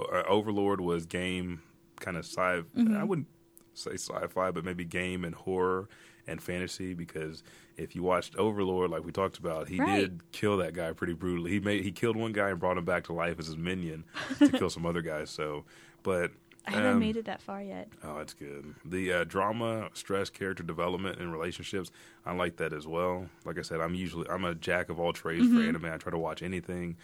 uh, 0.01 0.23
overlord 0.27 0.81
was 0.81 1.05
game 1.07 1.61
kind 2.01 2.17
of 2.17 2.25
sci 2.25 2.63
Mm-hmm. 2.77 2.97
i 2.97 3.05
wouldn't 3.05 3.29
say 3.75 3.93
sci-fi 3.93 4.51
but 4.51 4.65
maybe 4.65 4.85
game 4.87 5.23
and 5.25 5.35
horror 5.35 5.87
and 6.27 6.43
fantasy 6.43 6.93
because 6.95 7.43
if 7.77 7.95
you 7.95 8.03
watched 8.03 8.35
overlord 8.37 8.91
like 8.91 9.05
we 9.05 9.13
talked 9.13 9.39
about 9.39 9.69
he 9.69 9.79
Right. 9.79 10.01
did 10.01 10.33
kill 10.33 10.57
that 10.59 10.73
guy 10.75 10.93
pretty 10.93 11.13
brutally 11.15 11.51
he 11.53 11.61
made 11.61 11.85
he 11.85 11.93
killed 11.93 12.17
one 12.17 12.33
guy 12.33 12.51
and 12.51 12.59
brought 12.59 12.77
him 12.79 12.85
back 12.85 13.05
to 13.05 13.13
life 13.13 13.39
as 13.39 13.47
his 13.47 13.57
minion 13.57 14.05
to 14.39 14.49
kill 14.51 14.71
some 14.71 14.85
other 14.87 15.03
guys 15.03 15.31
so 15.31 15.65
but 16.03 16.33
I 16.69 16.73
haven't 16.73 16.93
um, 16.95 16.99
made 16.99 17.17
it 17.17 17.27
that 17.27 17.41
far 17.41 17.63
yet. 17.63 17.87
Oh, 18.03 18.19
that's 18.19 18.35
good. 18.35 18.75
The 18.85 19.13
uh, 19.13 19.23
drama, 19.25 19.89
stress, 19.93 20.31
character 20.31 20.65
development, 20.65 21.21
and 21.21 21.33
relationships, 21.33 21.93
I 22.25 22.33
like 22.35 22.57
that 22.57 22.73
as 22.73 22.89
well. 22.89 23.27
Like 23.45 23.57
I 23.57 23.63
said, 23.63 23.81
I'm 23.81 23.95
usually 23.95 24.29
I'm 24.29 24.45
a 24.45 24.53
jack 24.53 24.89
of 24.89 24.99
all 24.99 25.13
trades 25.13 25.45
Mm-hmm. 25.47 25.59
for 25.63 25.69
anime. 25.69 25.85
I 25.85 25.97
try 25.97 26.11
to 26.11 26.19
watch 26.19 26.43
anything, 26.43 26.97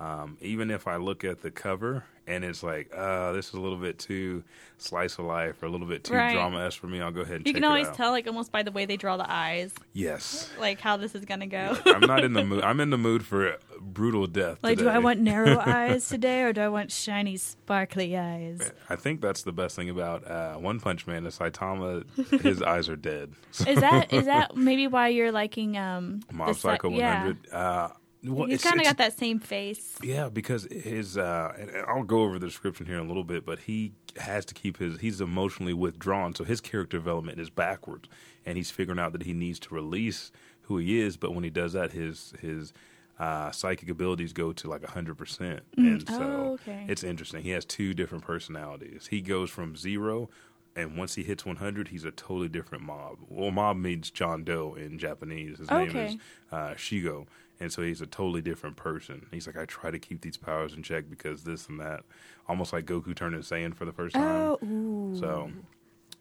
um, 0.00 0.38
even 0.40 0.70
if 0.70 0.86
I 0.88 0.96
look 0.96 1.24
at 1.24 1.42
the 1.42 1.50
cover 1.50 2.04
and 2.26 2.44
it's 2.44 2.62
like, 2.62 2.90
uh, 2.96 3.32
this 3.32 3.48
is 3.48 3.54
a 3.54 3.60
little 3.60 3.76
bit 3.78 3.98
too 3.98 4.42
slice 4.78 5.18
of 5.18 5.26
life 5.26 5.62
or 5.62 5.66
a 5.66 5.68
little 5.68 5.86
bit 5.86 6.04
too 6.04 6.14
Right. 6.14 6.32
drama 6.32 6.64
esque 6.64 6.78
for 6.80 6.86
me. 6.86 7.00
I'll 7.00 7.10
go 7.10 7.20
ahead 7.20 7.36
and. 7.36 7.46
You 7.46 7.52
can 7.52 7.64
always 7.64 7.88
tell, 7.90 8.10
like 8.12 8.26
almost 8.26 8.50
by 8.50 8.62
the 8.62 8.72
way 8.72 8.86
they 8.86 8.96
draw 8.96 9.16
the 9.18 9.30
eyes, 9.30 9.74
Yes, 9.92 10.48
like 10.58 10.80
how 10.80 10.96
this 10.96 11.14
is 11.14 11.24
gonna 11.26 11.46
go. 11.46 11.76
I'm 11.86 12.00
not 12.00 12.24
in 12.24 12.32
the 12.32 12.44
mood. 12.44 12.64
I'm 12.64 12.80
in 12.80 12.88
the 12.90 12.96
mood 12.98 13.26
for 13.26 13.58
brutal 13.78 14.26
death. 14.26 14.58
Like, 14.62 14.78
do 14.78 14.88
I 14.88 14.98
want 14.98 15.20
narrow 15.20 15.58
eyes 15.64 16.08
today, 16.08 16.42
or 16.42 16.52
do 16.52 16.60
I 16.62 16.68
want 16.68 16.92
shiny, 16.92 17.36
sparkly 17.36 18.16
eyes? 18.16 18.72
I 18.88 18.96
think 18.96 19.20
that's 19.20 19.42
the 19.42 19.52
best 19.52 19.76
thing 19.76 19.90
about 19.90 20.26
uh, 20.26 20.54
One 20.54 20.80
Punch 20.80 21.06
Man 21.06 21.26
is 21.26 21.38
Saitama. 21.38 22.04
His 22.40 22.62
eyes 22.74 22.88
are 22.88 22.96
dead. 22.96 23.32
Is 23.66 23.80
that 23.80 24.12
is 24.12 24.24
that 24.32 24.56
maybe 24.56 24.86
why 24.86 25.08
you're 25.08 25.32
liking 25.32 25.76
um 25.76 26.20
Mob 26.32 26.56
Psycho 26.56 26.90
yeah. 26.90 27.24
100. 27.24 27.52
Uh, 27.52 27.88
well, 28.24 28.46
He's 28.46 28.62
kind 28.62 28.78
of 28.80 28.84
got 28.86 28.98
that 28.98 29.16
same 29.18 29.38
face. 29.38 29.96
Yeah, 30.02 30.28
because 30.28 30.64
his 30.70 31.16
uh 31.16 31.52
and 31.58 31.70
and 31.70 31.86
I'll 31.86 32.02
go 32.02 32.20
over 32.22 32.38
the 32.38 32.46
description 32.46 32.86
here 32.86 32.96
in 32.98 33.04
a 33.04 33.08
little 33.08 33.24
bit, 33.24 33.44
but 33.46 33.60
he 33.60 33.92
has 34.18 34.44
to 34.46 34.54
keep 34.54 34.78
his 34.78 35.00
he's 35.00 35.20
emotionally 35.20 35.72
withdrawn, 35.74 36.34
so 36.34 36.44
his 36.44 36.60
character 36.60 36.96
development 36.98 37.38
is 37.40 37.50
backwards 37.50 38.08
and 38.46 38.56
he's 38.56 38.70
figuring 38.70 38.98
out 38.98 39.12
that 39.12 39.22
he 39.22 39.32
needs 39.32 39.58
to 39.60 39.74
release 39.74 40.30
who 40.62 40.78
he 40.78 41.00
is, 41.00 41.16
but 41.16 41.34
when 41.34 41.44
he 41.44 41.50
does 41.50 41.72
that 41.72 41.92
his 41.92 42.32
his 42.40 42.72
uh, 43.18 43.50
psychic 43.50 43.90
abilities 43.90 44.32
go 44.32 44.50
to 44.50 44.66
like 44.66 44.80
100%. 44.80 45.60
And 45.76 46.08
so 46.08 46.14
Oh, 46.22 46.52
okay. 46.54 46.86
it's 46.88 47.04
interesting. 47.04 47.42
He 47.42 47.50
has 47.50 47.66
two 47.66 47.92
different 47.92 48.24
personalities. 48.24 49.08
He 49.10 49.20
goes 49.20 49.50
from 49.50 49.76
zero, 49.76 50.30
and 50.74 50.96
once 50.96 51.16
he 51.16 51.22
hits 51.22 51.44
100, 51.44 51.88
he's 51.88 52.06
a 52.06 52.12
totally 52.12 52.48
different 52.48 52.82
mob. 52.82 53.18
Well, 53.28 53.50
mob 53.50 53.76
means 53.76 54.10
John 54.10 54.42
Doe 54.42 54.74
in 54.74 54.98
Japanese. 54.98 55.58
His 55.58 55.70
name 55.70 55.94
is 55.94 56.16
uh, 56.50 56.70
Shigo. 56.76 57.26
And 57.60 57.70
so 57.70 57.82
he's 57.82 58.00
a 58.00 58.06
totally 58.06 58.40
different 58.40 58.76
person. 58.76 59.26
He's 59.30 59.46
like, 59.46 59.56
I 59.58 59.66
try 59.66 59.90
to 59.90 59.98
keep 59.98 60.22
these 60.22 60.38
powers 60.38 60.72
in 60.72 60.82
check 60.82 61.04
because 61.10 61.44
this 61.44 61.68
and 61.68 61.78
that. 61.78 62.00
Almost 62.48 62.72
like 62.72 62.86
Goku 62.86 63.14
turned 63.14 63.34
into 63.34 63.46
Saiyan 63.46 63.74
for 63.74 63.84
the 63.84 63.92
first 63.92 64.14
time. 64.14 64.24
Oh, 64.24 64.58
ooh. 64.66 65.14
So, 65.18 65.50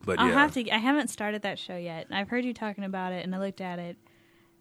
but 0.04 0.20
I'll 0.20 0.28
yeah. 0.28 0.34
have 0.34 0.52
to. 0.56 0.70
I 0.70 0.78
haven't 0.78 1.08
started 1.10 1.42
that 1.44 1.58
show 1.58 1.78
yet. 1.78 2.08
I've 2.12 2.28
heard 2.30 2.44
you 2.44 2.54
talking 2.54 2.84
about 2.84 3.14
it, 3.14 3.24
and 3.26 3.34
I 3.34 3.40
looked 3.40 3.62
at 3.62 3.80
it. 3.80 3.98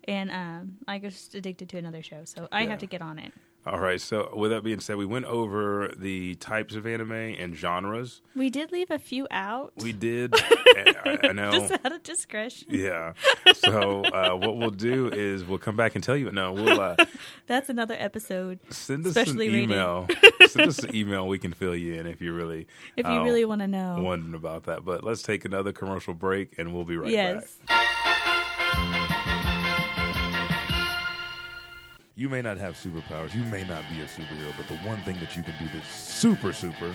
and 0.06 0.30
um, 0.30 0.76
I 0.86 0.98
was 0.98 1.12
just 1.14 1.34
addicted 1.34 1.68
to 1.70 1.78
another 1.78 2.02
show, 2.02 2.22
so 2.24 2.48
I 2.52 2.62
Yeah. 2.62 2.70
have 2.70 2.78
to 2.78 2.86
get 2.86 3.02
on 3.02 3.18
it. 3.18 3.32
All 3.66 3.80
right. 3.80 4.00
So 4.00 4.30
with 4.34 4.50
that 4.50 4.62
being 4.64 4.80
said, 4.80 4.96
we 4.96 5.04
went 5.04 5.26
over 5.26 5.92
the 5.96 6.36
types 6.36 6.74
of 6.74 6.86
anime 6.86 7.12
and 7.12 7.54
genres. 7.54 8.22
We 8.34 8.48
did 8.48 8.72
leave 8.72 8.90
a 8.90 8.98
few 8.98 9.26
out, 9.30 9.72
We 9.76 9.92
did. 9.92 10.32
I, 10.36 11.18
I 11.24 11.32
know. 11.32 11.50
just 11.50 11.72
out 11.72 11.92
of 11.92 12.02
discretion. 12.02 12.68
Yeah. 12.70 13.12
So 13.54 14.02
uh, 14.04 14.36
what 14.36 14.56
we'll 14.56 14.70
do 14.70 15.08
is 15.08 15.44
we'll 15.44 15.58
come 15.58 15.76
back 15.76 15.94
and 15.96 16.02
tell 16.04 16.16
you. 16.16 16.30
No, 16.30 16.52
we'll 16.52 16.80
uh, 16.80 16.96
That's 17.46 17.68
another 17.68 17.96
episode. 17.98 18.58
send 18.70 19.06
us 19.06 19.16
an 19.16 19.42
email. 19.42 20.06
send 20.46 20.68
us 20.68 20.78
an 20.78 20.94
email. 20.96 21.26
We 21.28 21.38
can 21.38 21.52
fill 21.52 21.76
you 21.76 21.94
in 21.94 22.06
if 22.06 22.22
you 22.22 22.32
really 22.32 22.66
If 22.96 23.06
you 23.06 23.12
uh, 23.12 23.24
really 23.24 23.44
want 23.44 23.60
to 23.60 23.66
know, 23.68 24.00
wondering 24.00 24.34
about 24.34 24.64
that. 24.64 24.84
But 24.84 25.04
let's 25.04 25.22
take 25.22 25.44
another 25.44 25.72
commercial 25.72 26.14
break, 26.14 26.58
and 26.58 26.72
we'll 26.74 26.84
be 26.84 26.96
right 26.96 27.06
back. 27.06 27.12
yes. 27.12 27.56
back. 27.68 27.86
You 32.18 32.28
may 32.28 32.42
not 32.42 32.58
have 32.58 32.74
superpowers. 32.74 33.32
You 33.32 33.44
may 33.44 33.62
not 33.62 33.84
be 33.88 34.00
a 34.00 34.06
superhero, 34.06 34.52
but 34.56 34.66
the 34.66 34.74
one 34.78 35.00
thing 35.02 35.20
that 35.20 35.36
you 35.36 35.44
can 35.44 35.54
do 35.60 35.66
that's 35.72 35.88
super, 35.88 36.52
super, 36.52 36.92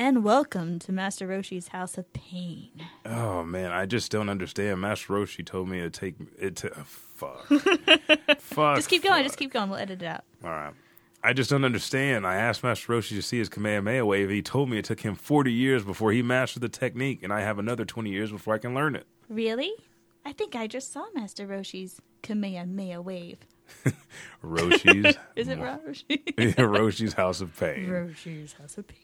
And 0.09 0.23
welcome 0.23 0.79
to 0.79 0.91
Master 0.91 1.27
Roshi's 1.27 1.67
House 1.67 1.95
of 1.95 2.11
Pain. 2.13 2.71
Oh 3.05 3.43
man, 3.43 3.71
I 3.71 3.85
just 3.85 4.11
don't 4.11 4.27
understand. 4.27 4.81
Master 4.81 5.13
Roshi 5.13 5.45
told 5.45 5.69
me 5.69 5.81
to 5.81 5.91
take 5.91 6.15
it 6.39 6.55
to 6.55 6.71
oh, 6.79 6.83
fuck. 6.83 7.45
fuck. 8.39 8.77
Just 8.77 8.89
keep 8.89 9.03
going. 9.03 9.17
fuck. 9.17 9.23
Just 9.23 9.37
keep 9.37 9.53
going. 9.53 9.69
We'll 9.69 9.77
edit 9.77 10.01
it 10.01 10.07
out. 10.07 10.23
All 10.43 10.49
right. 10.49 10.73
I 11.23 11.33
just 11.33 11.51
don't 11.51 11.63
understand. 11.63 12.25
I 12.25 12.37
asked 12.37 12.63
Master 12.63 12.91
Roshi 12.91 13.09
to 13.09 13.21
see 13.21 13.37
his 13.37 13.49
Kamehameha 13.49 14.03
wave. 14.03 14.31
He 14.31 14.41
told 14.41 14.71
me 14.71 14.79
it 14.79 14.85
took 14.85 15.01
him 15.01 15.13
40 15.13 15.53
years 15.53 15.83
before 15.83 16.11
he 16.11 16.23
mastered 16.23 16.63
the 16.63 16.69
technique, 16.69 17.21
and 17.21 17.31
I 17.31 17.41
have 17.41 17.59
another 17.59 17.85
20 17.85 18.09
years 18.09 18.31
before 18.31 18.55
I 18.55 18.57
can 18.57 18.73
learn 18.73 18.95
it. 18.95 19.05
Really? 19.29 19.71
I 20.25 20.33
think 20.33 20.55
I 20.55 20.65
just 20.65 20.91
saw 20.91 21.05
Master 21.13 21.45
Roshi's 21.45 22.01
Kamehameha 22.23 22.99
wave. 22.99 23.37
Roshi's. 24.43 25.17
Is 25.35 25.49
it 25.49 25.59
Roshi? 25.59 26.35
Roshi's 26.35 27.13
House 27.13 27.41
of 27.41 27.55
Pain. 27.55 27.87
Roshi's 27.87 28.53
House 28.53 28.75
of 28.79 28.87
Pain. 28.87 28.97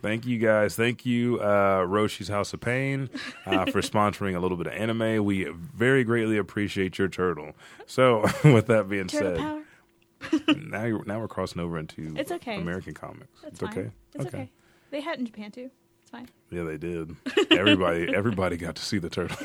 Thank 0.00 0.26
you 0.26 0.38
guys. 0.38 0.76
Thank 0.76 1.04
you, 1.04 1.40
uh, 1.40 1.84
Roshi's 1.86 2.28
House 2.28 2.52
of 2.52 2.60
Pain, 2.60 3.10
uh, 3.46 3.64
for 3.70 3.80
sponsoring 3.80 4.36
a 4.36 4.40
little 4.40 4.56
bit 4.56 4.66
of 4.68 4.72
anime. 4.72 5.24
We 5.24 5.44
very 5.44 6.04
greatly 6.04 6.36
appreciate 6.38 6.98
your 6.98 7.08
turtle. 7.08 7.52
So, 7.86 8.22
with 8.44 8.66
that 8.68 8.88
being 8.88 9.08
Turtle 9.08 9.36
said, 9.36 9.38
power. 9.38 10.54
now 10.56 10.84
you're, 10.84 11.04
now 11.04 11.20
we're 11.20 11.28
crossing 11.28 11.60
over 11.60 11.78
into 11.78 12.14
It's 12.16 12.32
okay. 12.32 12.56
American 12.60 12.94
comics. 12.94 13.40
That's 13.42 13.54
it's 13.54 13.60
fine. 13.60 13.70
okay. 13.78 13.90
It's 14.14 14.26
okay. 14.26 14.50
They 14.90 15.00
had 15.00 15.14
it 15.16 15.20
in 15.20 15.26
Japan 15.26 15.50
too. 15.50 15.70
It's 16.02 16.10
fine. 16.10 16.28
Yeah, 16.50 16.62
they 16.62 16.78
did. 16.78 17.14
Everybody, 17.50 18.14
everybody 18.14 18.56
got 18.56 18.76
to 18.76 18.82
see 18.82 18.98
the 18.98 19.10
turtle. 19.10 19.36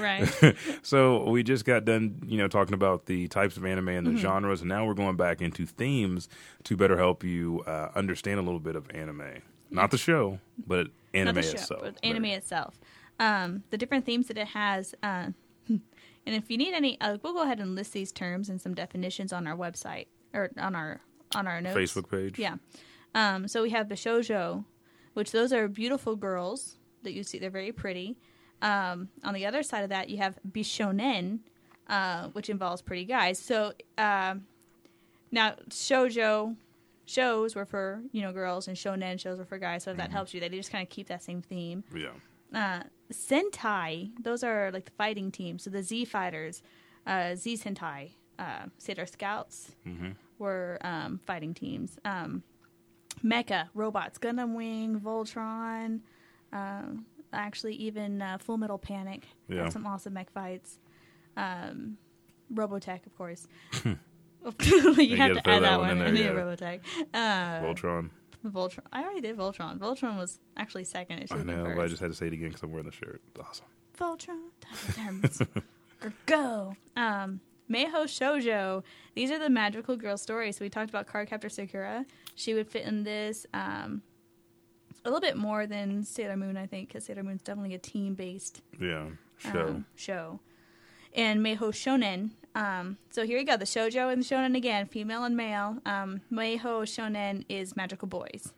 right. 0.00 0.56
so 0.82 1.28
we 1.28 1.42
just 1.42 1.64
got 1.66 1.84
done, 1.84 2.22
you 2.26 2.38
know, 2.38 2.48
talking 2.48 2.72
about 2.72 3.04
the 3.06 3.28
types 3.28 3.56
of 3.58 3.64
anime 3.66 3.88
and 3.88 4.06
the 4.06 4.10
Mm-hmm. 4.12 4.20
genres, 4.20 4.60
and 4.62 4.68
now 4.70 4.86
we're 4.86 4.94
going 4.94 5.16
back 5.16 5.42
into 5.42 5.66
themes 5.66 6.28
to 6.64 6.76
better 6.76 6.96
help 6.96 7.22
you 7.22 7.62
uh, 7.66 7.90
understand 7.94 8.38
a 8.40 8.42
little 8.42 8.60
bit 8.60 8.74
of 8.76 8.90
anime, 8.94 9.42
not 9.72 9.90
the 9.90 9.98
show, 9.98 10.38
but 10.66 10.88
anime 11.14 11.34
Not 11.34 11.34
the 11.34 11.42
show, 11.42 11.52
itself. 11.54 11.80
but 11.82 11.94
anime 12.02 12.24
itself. 12.26 12.78
Um, 13.18 13.62
the 13.70 13.78
different 13.78 14.04
themes 14.06 14.28
that 14.28 14.38
it 14.38 14.48
has. 14.48 14.94
Uh, 15.02 15.28
and 15.68 15.80
if 16.26 16.50
you 16.50 16.56
need 16.56 16.74
any, 16.74 17.00
uh, 17.00 17.18
we'll 17.22 17.32
go 17.34 17.42
ahead 17.42 17.60
and 17.60 17.74
list 17.74 17.92
these 17.92 18.12
terms 18.12 18.48
and 18.48 18.60
some 18.60 18.74
definitions 18.74 19.32
on 19.32 19.46
our 19.46 19.56
website 19.56 20.06
or 20.34 20.50
on 20.58 20.74
our 20.74 21.00
on 21.34 21.46
our 21.46 21.60
notes. 21.60 21.76
Facebook 21.76 22.10
page. 22.10 22.38
Yeah. 22.38 22.56
Um, 23.14 23.48
so 23.48 23.62
we 23.62 23.70
have 23.70 23.88
the 23.88 23.94
shoujo, 23.94 24.64
which 25.14 25.32
those 25.32 25.52
are 25.52 25.68
beautiful 25.68 26.16
girls 26.16 26.76
that 27.02 27.12
you 27.12 27.22
see. 27.22 27.38
They're 27.38 27.50
very 27.50 27.72
pretty. 27.72 28.16
Um, 28.60 29.08
on 29.24 29.34
the 29.34 29.46
other 29.46 29.62
side 29.62 29.82
of 29.82 29.90
that, 29.90 30.08
you 30.08 30.18
have 30.18 30.38
bishonen, 30.50 31.40
uh, 31.88 32.28
which 32.28 32.48
involves 32.48 32.80
pretty 32.80 33.04
guys. 33.04 33.38
So 33.38 33.72
um, 33.98 34.46
now 35.30 35.56
shoujo 35.68 36.56
shows 37.06 37.54
were 37.54 37.66
for 37.66 38.02
you 38.12 38.22
know 38.22 38.32
girls, 38.32 38.68
and 38.68 38.76
shonen 38.76 39.18
shows 39.18 39.38
were 39.38 39.44
for 39.44 39.58
guys. 39.58 39.84
So 39.84 39.90
if 39.90 39.96
that 39.96 40.10
helps 40.10 40.32
you, 40.34 40.40
they 40.40 40.48
just 40.48 40.70
kind 40.70 40.82
of 40.82 40.88
keep 40.88 41.08
that 41.08 41.22
same 41.22 41.42
theme. 41.42 41.84
Yeah. 41.94 42.10
Uh, 42.54 42.82
Sentai, 43.12 44.10
those 44.22 44.44
are 44.44 44.70
like 44.72 44.84
the 44.84 44.90
fighting 44.92 45.30
teams. 45.30 45.64
So 45.64 45.70
the 45.70 45.82
Z 45.82 46.04
Fighters, 46.06 46.62
uh, 47.06 47.34
Z 47.34 47.54
Sentai, 47.56 48.10
uh, 48.38 48.66
Sailor 48.78 49.06
Scouts 49.06 49.72
were 50.38 50.78
um, 50.82 51.20
fighting 51.26 51.54
teams. 51.54 51.98
Um, 52.04 52.42
Mecha, 53.24 53.68
robots, 53.74 54.18
Gundam 54.18 54.54
Wing, 54.54 55.00
Voltron, 55.00 56.00
um, 56.52 57.06
actually 57.32 57.74
even 57.74 58.20
uh, 58.20 58.38
Full 58.38 58.58
Metal 58.58 58.78
Panic. 58.78 59.24
Yeah. 59.48 59.64
Had 59.64 59.72
some 59.72 59.86
awesome 59.86 60.14
mech 60.14 60.30
fights. 60.30 60.78
Um, 61.36 61.96
Robotech, 62.52 63.06
of 63.06 63.16
course. 63.16 63.46
you 64.44 64.94
You 65.02 65.16
have 65.16 65.38
throw 65.44 65.52
add 65.54 65.62
that 65.62 65.80
one 65.80 65.90
in 65.90 65.98
there, 65.98 66.12
need 66.12 66.24
yeah. 66.24 66.30
Robotech. 66.30 66.80
Uh, 67.14 67.60
Voltron. 67.64 68.10
Voltron. 68.44 68.80
I 68.92 69.02
already 69.04 69.20
did 69.20 69.36
Voltron. 69.36 69.78
Voltron 69.78 70.16
was 70.16 70.40
actually 70.56 70.84
second. 70.84 71.20
It 71.20 71.32
I 71.32 71.42
know, 71.42 71.72
but 71.76 71.84
I 71.84 71.86
just 71.88 72.00
had 72.00 72.10
to 72.10 72.16
say 72.16 72.26
it 72.26 72.32
again 72.32 72.48
because 72.48 72.62
I'm 72.62 72.70
wearing 72.72 72.86
the 72.86 72.92
shirt. 72.92 73.20
Awesome. 73.40 73.66
Voltron, 73.98 74.50
or 76.02 76.12
go. 76.26 76.74
Um, 76.96 77.40
Meiho 77.70 78.04
Shoujo. 78.04 78.82
These 79.14 79.30
are 79.30 79.38
the 79.38 79.48
magical 79.50 79.96
girl 79.96 80.16
stories. 80.16 80.56
So 80.56 80.64
we 80.64 80.70
talked 80.70 80.90
about 80.90 81.06
Card 81.06 81.28
Captor 81.28 81.48
Sakura. 81.48 82.04
She 82.34 82.54
would 82.54 82.66
fit 82.66 82.84
in 82.84 83.04
this 83.04 83.46
um, 83.54 84.02
a 85.04 85.08
little 85.08 85.20
bit 85.20 85.36
more 85.36 85.66
than 85.66 86.02
Sailor 86.04 86.36
Moon, 86.36 86.56
I 86.56 86.66
think, 86.66 86.88
because 86.88 87.04
Sailor 87.04 87.22
Moon's 87.22 87.42
definitely 87.42 87.74
a 87.74 87.78
team-based 87.78 88.60
Yeah. 88.80 89.06
Show. 89.38 89.66
um, 89.68 89.86
show. 89.94 90.40
And 91.14 91.40
Meiho 91.44 91.58
Shonen. 91.70 92.30
Um, 92.54 92.98
so 93.10 93.24
here 93.26 93.38
you 93.38 93.44
go, 93.46 93.56
the 93.56 93.64
shoujo 93.64 94.12
and 94.12 94.22
the 94.22 94.26
shonen 94.26 94.56
again, 94.56 94.86
female 94.86 95.24
and 95.24 95.36
male. 95.36 95.78
Um, 95.86 96.20
Meiho 96.30 96.82
Shonen 96.82 97.44
is 97.48 97.74
magical 97.76 98.08
boys. 98.08 98.52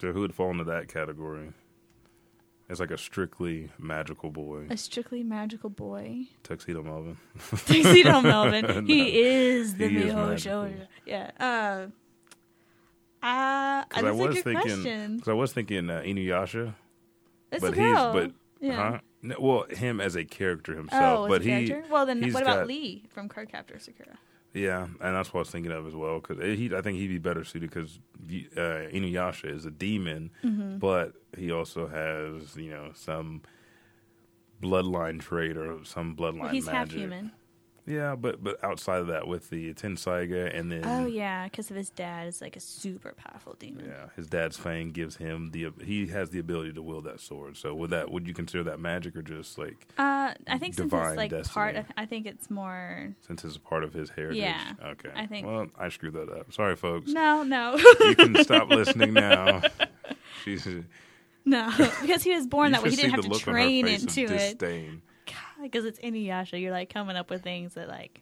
so 0.00 0.12
who 0.12 0.20
would 0.20 0.34
fall 0.34 0.50
into 0.50 0.64
that 0.64 0.88
category? 0.88 1.52
It's 2.70 2.80
like 2.80 2.90
a 2.90 2.98
strictly 2.98 3.70
magical 3.78 4.30
boy. 4.30 4.66
A 4.70 4.76
strictly 4.76 5.22
magical 5.22 5.70
boy. 5.70 6.26
Tuxedo 6.42 6.82
Melvin. 6.82 7.16
Tuxedo 7.66 8.20
Melvin. 8.20 8.86
He 8.86 8.98
No. 8.98 9.08
is 9.08 9.74
the 9.74 9.88
He 9.88 9.96
is 9.96 10.14
Miho 10.14 10.86
Yeah. 11.06 11.30
Uh, 11.40 11.86
uh, 13.24 13.84
that's 13.90 14.04
I 14.04 14.08
a 14.08 14.14
was 14.14 14.34
good 14.36 14.44
thinking, 14.44 14.62
question. 14.82 15.16
because 15.16 15.28
I 15.28 15.32
was 15.32 15.52
thinking 15.52 15.90
uh, 15.90 16.02
Inuyasha, 16.04 16.74
It's 17.50 17.62
but 17.62 17.72
a 17.72 17.76
girl. 17.76 18.12
he's 18.12 18.22
but 18.22 18.32
yeah. 18.60 18.90
huh? 18.92 18.98
No, 19.22 19.36
well, 19.40 19.64
him 19.64 20.00
as 20.00 20.14
a 20.16 20.24
character 20.24 20.72
Oh, 20.74 20.76
himself, 20.76 21.26
as 21.26 21.28
but 21.28 21.42
he 21.42 21.48
character? 21.66 21.84
Well, 21.90 22.06
then 22.06 22.22
what 22.32 22.42
about 22.42 22.58
got- 22.58 22.66
Lee 22.68 23.04
from 23.10 23.28
Card 23.28 23.50
Captor 23.50 23.78
Sakura? 23.78 24.18
Yeah, 24.54 24.84
and 24.84 24.96
that's 25.14 25.32
what 25.34 25.40
I 25.40 25.42
was 25.42 25.50
thinking 25.50 25.72
of 25.72 25.86
as 25.86 25.94
well. 25.94 26.20
Because 26.20 26.42
he, 26.58 26.74
I 26.74 26.80
think 26.80 26.98
he'd 26.98 27.08
be 27.08 27.18
better 27.18 27.44
suited 27.44 27.68
because 27.70 27.98
uh, 28.56 28.88
Inuyasha 28.90 29.52
is 29.54 29.66
a 29.66 29.70
demon, 29.70 30.30
Mm-hmm. 30.42 30.78
but 30.78 31.12
he 31.36 31.52
also 31.52 31.86
has 31.86 32.56
you 32.56 32.70
know 32.70 32.90
some 32.94 33.42
bloodline 34.62 35.20
trait 35.20 35.56
or 35.56 35.84
some 35.84 36.16
bloodline. 36.16 36.40
Well, 36.40 36.48
he's 36.50 36.66
half 36.66 36.90
human. 36.90 37.32
Yeah, 37.88 38.14
but 38.16 38.44
but 38.44 38.62
outside 38.62 39.00
of 39.00 39.06
that, 39.06 39.26
with 39.26 39.48
the 39.50 39.72
Tensaiga 39.72 40.54
and 40.54 40.70
then 40.70 40.82
Oh 40.84 41.06
yeah, 41.06 41.44
because 41.44 41.70
of 41.70 41.76
his 41.76 41.88
dad 41.90 42.28
is 42.28 42.40
like 42.42 42.54
a 42.54 42.60
super 42.60 43.14
powerful 43.16 43.54
demon. 43.58 43.86
yeah, 43.86 44.08
his 44.14 44.26
dad's 44.26 44.56
fang 44.58 44.90
gives 44.90 45.16
him 45.16 45.50
the 45.52 45.68
he 45.82 46.08
has 46.08 46.30
the 46.30 46.38
ability 46.38 46.72
to 46.74 46.82
wield 46.82 47.04
that 47.04 47.18
sword. 47.20 47.56
So 47.56 47.74
would 47.74 47.90
that 47.90 48.10
would 48.10 48.28
you 48.28 48.34
consider 48.34 48.62
that 48.64 48.78
magic 48.78 49.16
or 49.16 49.22
just 49.22 49.56
like 49.58 49.86
Uh, 49.96 50.34
I 50.46 50.58
think 50.58 50.74
since 50.74 50.92
it's 50.92 51.16
like 51.16 51.30
destiny. 51.30 51.54
part 51.54 51.76
of, 51.76 51.86
I 51.96 52.04
think 52.04 52.26
it's 52.26 52.50
more. 52.50 53.14
since 53.26 53.42
it's 53.44 53.56
a 53.56 53.60
part 53.60 53.84
of 53.84 53.94
his 53.94 54.10
heritage? 54.10 54.36
Yeah, 54.42 54.72
Okay. 54.84 55.10
I 55.16 55.26
think- 55.26 55.46
Well, 55.46 55.68
I 55.78 55.88
screwed 55.88 56.12
that 56.14 56.28
up. 56.28 56.52
Sorry, 56.52 56.76
folks. 56.76 57.08
No, 57.10 57.42
no, 57.42 57.76
You 58.00 58.14
can 58.16 58.42
stop 58.44 58.68
listening 58.80 59.14
now. 59.14 59.62
She's. 60.44 60.66
no, 61.44 61.72
because 62.02 62.22
he 62.22 62.34
was 62.34 62.46
born 62.46 62.72
that 62.72 62.82
way. 62.82 62.90
He 62.90 62.96
didn't 62.96 63.12
have 63.12 63.22
to 63.22 63.28
look 63.28 63.46
on 63.48 63.54
her 63.54 63.60
train 63.60 63.88
into 63.88 64.24
it. 64.24 64.58
disdain. 64.58 65.02
Because 65.62 65.84
it's 65.84 65.98
Inuyasha, 66.00 66.60
you're 66.60 66.72
like 66.72 66.92
coming 66.92 67.16
up 67.16 67.30
with 67.30 67.42
things 67.42 67.74
that 67.74 67.88
like 67.88 68.20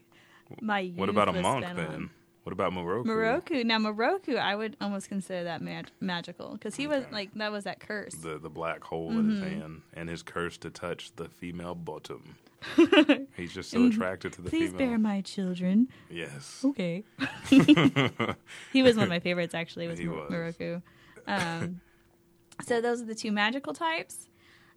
my. 0.61 0.93
What 0.97 1.09
about 1.09 1.29
a 1.29 1.33
monk 1.41 1.65
then? 1.65 1.79
on. 1.87 2.11
What 2.45 2.53
about 2.53 2.73
Miroku? 2.73 3.05
Miroku. 3.07 3.65
Now 3.65 3.79
Miroku, 3.79 4.37
I 4.39 4.55
would 4.55 4.77
almost 4.81 5.09
consider 5.09 5.43
that 5.45 5.61
mag- 5.63 5.91
magical 6.01 6.53
because 6.53 6.77
he 6.77 6.87
was 6.87 7.05
like 7.11 7.35
that 7.35 7.51
was 7.51 7.65
that 7.65 7.81
curse. 7.81 8.15
The 8.15 8.39
the 8.39 8.49
black 8.51 8.85
hole 8.85 9.11
in 9.11 9.31
his 9.31 9.41
Mm-hmm. 9.41 9.61
hand 9.61 9.83
and 9.95 10.09
his 10.09 10.23
curse 10.23 10.57
to 10.59 10.71
touch 10.71 11.11
the 11.17 11.29
female 11.29 11.75
bottom. 11.75 12.37
He's 13.37 13.53
just 13.53 13.71
so 13.71 13.85
attracted 13.87 14.33
to 14.35 14.43
the 14.43 14.51
Please 14.51 14.71
female. 14.71 14.79
bear 14.91 14.99
my 14.99 15.21
children. 15.23 15.89
yes. 16.09 16.65
Okay. 16.65 17.03
he 18.73 18.83
was 18.83 18.95
one 18.97 19.05
of 19.05 19.09
my 19.11 19.21
favorites 19.21 19.55
actually. 19.55 19.89
Was, 19.89 19.99
He 19.99 20.09
was. 20.09 20.31
Miroku. 20.31 20.83
Um, 21.27 21.81
so 22.65 22.81
those 22.81 23.03
are 23.03 23.05
the 23.07 23.15
two 23.15 23.33
magical 23.33 23.73
types. 23.75 24.29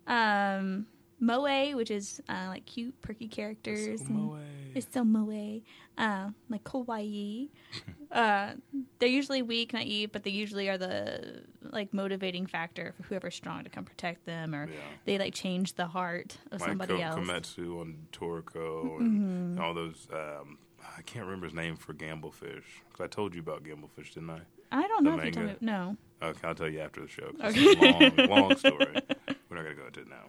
Um, 0.07 0.87
Moe, 1.19 1.75
which 1.75 1.91
is 1.91 2.21
uh, 2.29 2.45
like 2.47 2.65
cute, 2.65 2.99
perky 3.01 3.27
characters. 3.27 4.01
and- 4.01 4.09
Moe. 4.09 4.37
It's 4.75 4.85
so 4.93 5.03
moe, 5.03 5.61
uh, 5.97 6.29
like 6.47 6.63
kawaii. 6.63 7.49
uh, 8.11 8.51
they're 8.99 9.09
usually 9.09 9.41
weak, 9.41 9.73
naive, 9.73 10.11
but 10.11 10.23
they 10.23 10.29
usually 10.29 10.69
are 10.69 10.77
the 10.77 11.41
like 11.63 11.91
motivating 11.91 12.45
factor 12.45 12.93
for 12.95 13.01
whoever's 13.03 13.33
strong 13.33 13.63
to 13.63 13.69
come 13.71 13.83
protect 13.83 14.25
them, 14.25 14.53
or 14.53 14.67
Yeah. 14.69 14.75
they 15.05 15.17
like 15.17 15.33
change 15.33 15.73
the 15.73 15.87
heart 15.87 16.37
of 16.51 16.61
like 16.61 16.69
somebody 16.69 16.97
Ko- 16.97 17.01
else. 17.01 17.15
Mm-hmm. 17.19 17.29
Komatsu 17.31 17.81
on 17.81 17.95
Toriko 18.11 18.99
and 18.99 19.59
all 19.59 19.73
those. 19.73 20.07
Um, 20.13 20.59
I 20.97 21.01
can't 21.01 21.25
remember 21.25 21.47
his 21.47 21.55
name 21.55 21.75
for 21.75 21.93
Gamblefish 21.93 22.83
because 22.87 23.03
I 23.03 23.07
told 23.07 23.33
you 23.33 23.41
about 23.41 23.63
Gamblefish, 23.63 24.13
didn't 24.13 24.29
I? 24.29 24.41
I 24.71 24.87
don't 24.87 25.03
the 25.03 25.09
know 25.09 25.17
if 25.17 25.25
you 25.25 25.31
told 25.31 25.47
me. 25.47 25.55
No. 25.61 25.97
Okay, 26.21 26.47
I'll 26.47 26.53
tell 26.53 26.69
you 26.69 26.79
after 26.81 27.01
the 27.01 27.07
show. 27.07 27.31
'cause 27.41 27.55
It's 27.57 28.21
a 28.21 28.27
long, 28.27 28.29
long 28.29 28.55
story. 28.55 28.77
We're 29.49 29.57
not 29.57 29.63
gonna 29.63 29.73
go 29.73 29.87
into 29.87 30.01
it 30.01 30.09
now. 30.09 30.25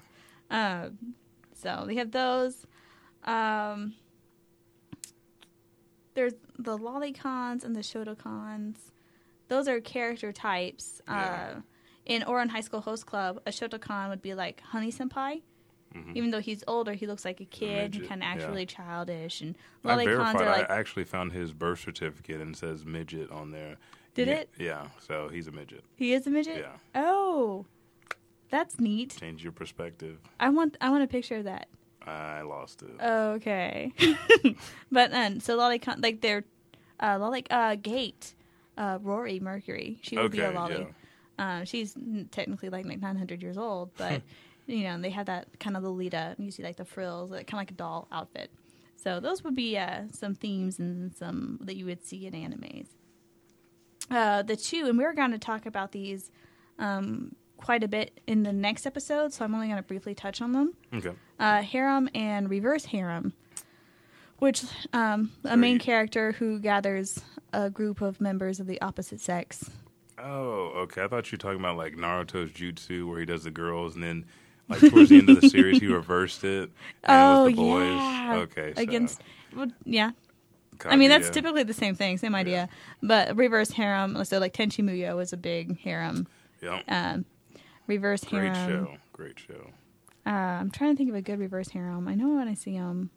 Um, 0.50 1.14
so 1.52 1.84
they 1.86 1.94
have 1.96 2.10
those. 2.10 2.66
Um, 3.24 3.94
there's 6.14 6.34
the 6.58 6.76
lolicons 6.76 7.64
and 7.64 7.74
the 7.74 7.80
shotacons. 7.80 8.76
Those 9.48 9.68
are 9.68 9.80
character 9.80 10.32
types. 10.32 11.00
Yeah. 11.08 11.54
Uh, 11.56 11.60
in 12.06 12.22
Ouran 12.22 12.48
High 12.48 12.62
School 12.62 12.80
Host 12.80 13.06
Club, 13.06 13.40
a 13.46 13.50
shotacon 13.50 14.08
would 14.08 14.22
be 14.22 14.34
like 14.34 14.60
Honey 14.60 14.90
Senpai. 14.90 15.42
Mhm. 15.94 16.16
Even 16.16 16.30
though 16.30 16.40
he's 16.40 16.62
older, 16.68 16.92
he 16.92 17.06
looks 17.06 17.24
like 17.24 17.40
a 17.40 17.44
kid, 17.44 18.06
kind 18.08 18.22
of 18.22 18.26
actually 18.26 18.62
yeah. 18.62 18.66
childish. 18.66 19.40
And 19.40 19.56
I 19.84 19.96
lolicons 19.96 20.04
verified. 20.04 20.42
are 20.42 20.46
like, 20.46 20.70
I 20.70 20.76
actually 20.78 21.04
found 21.04 21.32
his 21.32 21.52
birth 21.52 21.80
certificate 21.80 22.40
and 22.40 22.56
says 22.56 22.84
midget 22.84 23.30
on 23.30 23.50
there. 23.50 23.76
Did 24.14 24.28
yeah, 24.28 24.34
it? 24.34 24.50
Yeah. 24.58 24.86
So 25.00 25.28
he's 25.28 25.46
a 25.48 25.52
midget. 25.52 25.84
he 25.96 26.12
is 26.12 26.26
a 26.26 26.30
midget. 26.30 26.58
Yeah. 26.58 26.76
Oh, 26.94 27.66
that's 28.50 28.80
neat. 28.80 29.16
Change 29.18 29.42
your 29.42 29.52
perspective. 29.52 30.18
I 30.38 30.48
want 30.50 30.76
I 30.80 30.90
want 30.90 31.02
a 31.02 31.06
picture 31.06 31.36
of 31.36 31.44
that. 31.44 31.68
I 32.06 32.42
lost 32.42 32.82
it. 32.82 33.00
Okay. 33.02 33.92
but 34.92 35.10
then, 35.10 35.40
so 35.40 35.58
lolicon, 35.58 36.02
like 36.02 36.20
they're, 36.22 36.44
uh, 36.98 37.16
lolic, 37.18 37.46
uh, 37.50 37.76
Gate, 37.76 38.34
uh, 38.78 38.98
Rory 39.02 39.38
Mercury. 39.38 39.98
She 40.02 40.16
would 40.16 40.32
be 40.32 40.40
a 40.40 40.46
Okay, 40.46 40.56
lolly. 40.56 40.86
Uh, 41.38 41.64
she's 41.64 41.94
technically 42.30 42.68
like 42.68 42.84
900 42.84 43.42
years 43.42 43.58
old, 43.58 43.90
but 43.96 44.22
you 44.66 44.84
know 44.84 45.00
they 45.00 45.10
have 45.10 45.26
that 45.26 45.58
kind 45.58 45.76
of 45.76 45.82
Lolita. 45.82 46.36
You 46.38 46.50
see 46.50 46.62
like 46.62 46.76
the 46.76 46.84
frills, 46.84 47.30
like 47.30 47.46
kind 47.46 47.58
of 47.58 47.62
like 47.62 47.70
a 47.70 47.74
doll 47.74 48.08
outfit. 48.12 48.50
So 48.96 49.18
those 49.20 49.42
would 49.44 49.54
be 49.54 49.78
uh, 49.78 50.02
some 50.12 50.34
themes 50.34 50.78
and 50.78 51.14
some 51.14 51.58
that 51.62 51.76
you 51.76 51.86
would 51.86 52.04
see 52.04 52.26
in 52.26 52.34
animes. 52.34 52.88
Uh, 54.10 54.42
the 54.42 54.56
two, 54.56 54.86
and 54.86 54.98
we're 54.98 55.14
going 55.14 55.30
to 55.30 55.38
talk 55.38 55.64
about 55.64 55.92
these 55.92 56.30
um, 56.78 57.34
quite 57.60 57.84
a 57.84 57.88
bit 57.88 58.20
in 58.26 58.42
the 58.42 58.52
next 58.52 58.86
episode, 58.86 59.32
so 59.32 59.44
I'm 59.44 59.54
only 59.54 59.66
going 59.68 59.76
to 59.76 59.82
briefly 59.82 60.14
touch 60.14 60.40
on 60.40 60.52
them 60.52 60.74
okay. 60.94 61.12
uh, 61.38 61.62
harem 61.62 62.08
and 62.14 62.48
reverse 62.48 62.86
harem, 62.86 63.32
which 64.38 64.64
um, 64.92 65.30
a 65.44 65.56
main 65.56 65.78
character 65.78 66.32
who 66.32 66.58
gathers 66.58 67.20
a 67.52 67.70
group 67.70 68.00
of 68.00 68.20
members 68.20 68.60
of 68.60 68.66
the 68.66 68.80
opposite 68.80 69.20
sex. 69.20 69.70
Oh, 70.18 70.72
okay. 70.76 71.02
I 71.02 71.08
thought 71.08 71.30
you 71.30 71.36
were 71.36 71.40
talking 71.40 71.60
about 71.60 71.76
like 71.76 71.94
Naruto's 71.94 72.52
jutsu 72.52 73.08
where 73.08 73.20
he 73.20 73.26
does 73.26 73.44
the 73.44 73.50
girls 73.50 73.94
and 73.94 74.04
then 74.04 74.26
like 74.68 74.80
towards 74.80 75.10
the 75.10 75.18
end 75.18 75.30
of 75.30 75.40
the 75.40 75.48
series 75.48 75.80
he 75.80 75.86
reversed 75.92 76.44
it. 76.44 76.70
And 77.04 77.38
oh 77.38 77.42
it 77.42 77.44
was 77.44 77.50
the 77.52 77.56
boys. 77.56 77.94
yeah, 77.94 78.36
Okay. 78.36 78.74
So 78.74 78.82
against. 78.82 79.22
Well, 79.54 79.68
yeah, 79.84 80.10
I 80.84 80.96
mean 80.96 81.08
that's 81.08 81.28
Kaguya. 81.28 81.32
typically 81.32 81.62
the 81.64 81.74
same 81.74 81.94
thing, 81.94 82.18
same 82.18 82.34
idea. 82.34 82.68
But 83.02 83.36
reverse 83.36 83.70
harem, 83.70 84.24
so 84.24 84.38
like 84.38 84.54
Tenchi 84.54 84.84
Muyo 84.84 85.16
was 85.16 85.32
a 85.32 85.36
big 85.36 85.78
harem. 85.80 86.26
Yep. 86.62 86.84
Um, 86.88 87.24
reverse 87.90 88.24
harem. 88.24 88.52
Great 88.52 88.56
harem. 88.56 88.86
show. 88.86 88.96
Great 89.12 89.38
show. 89.38 89.66
Uh, 90.26 90.30
I'm 90.30 90.70
trying 90.70 90.94
to 90.94 90.96
think 90.98 91.10
of 91.10 91.16
a 91.16 91.22
good 91.22 91.38
reverse 91.38 91.68
harem. 91.68 92.08
I 92.08 92.14
know 92.14 92.28
when 92.36 92.48
I 92.48 92.54
see 92.54 92.78
them. 92.78 93.10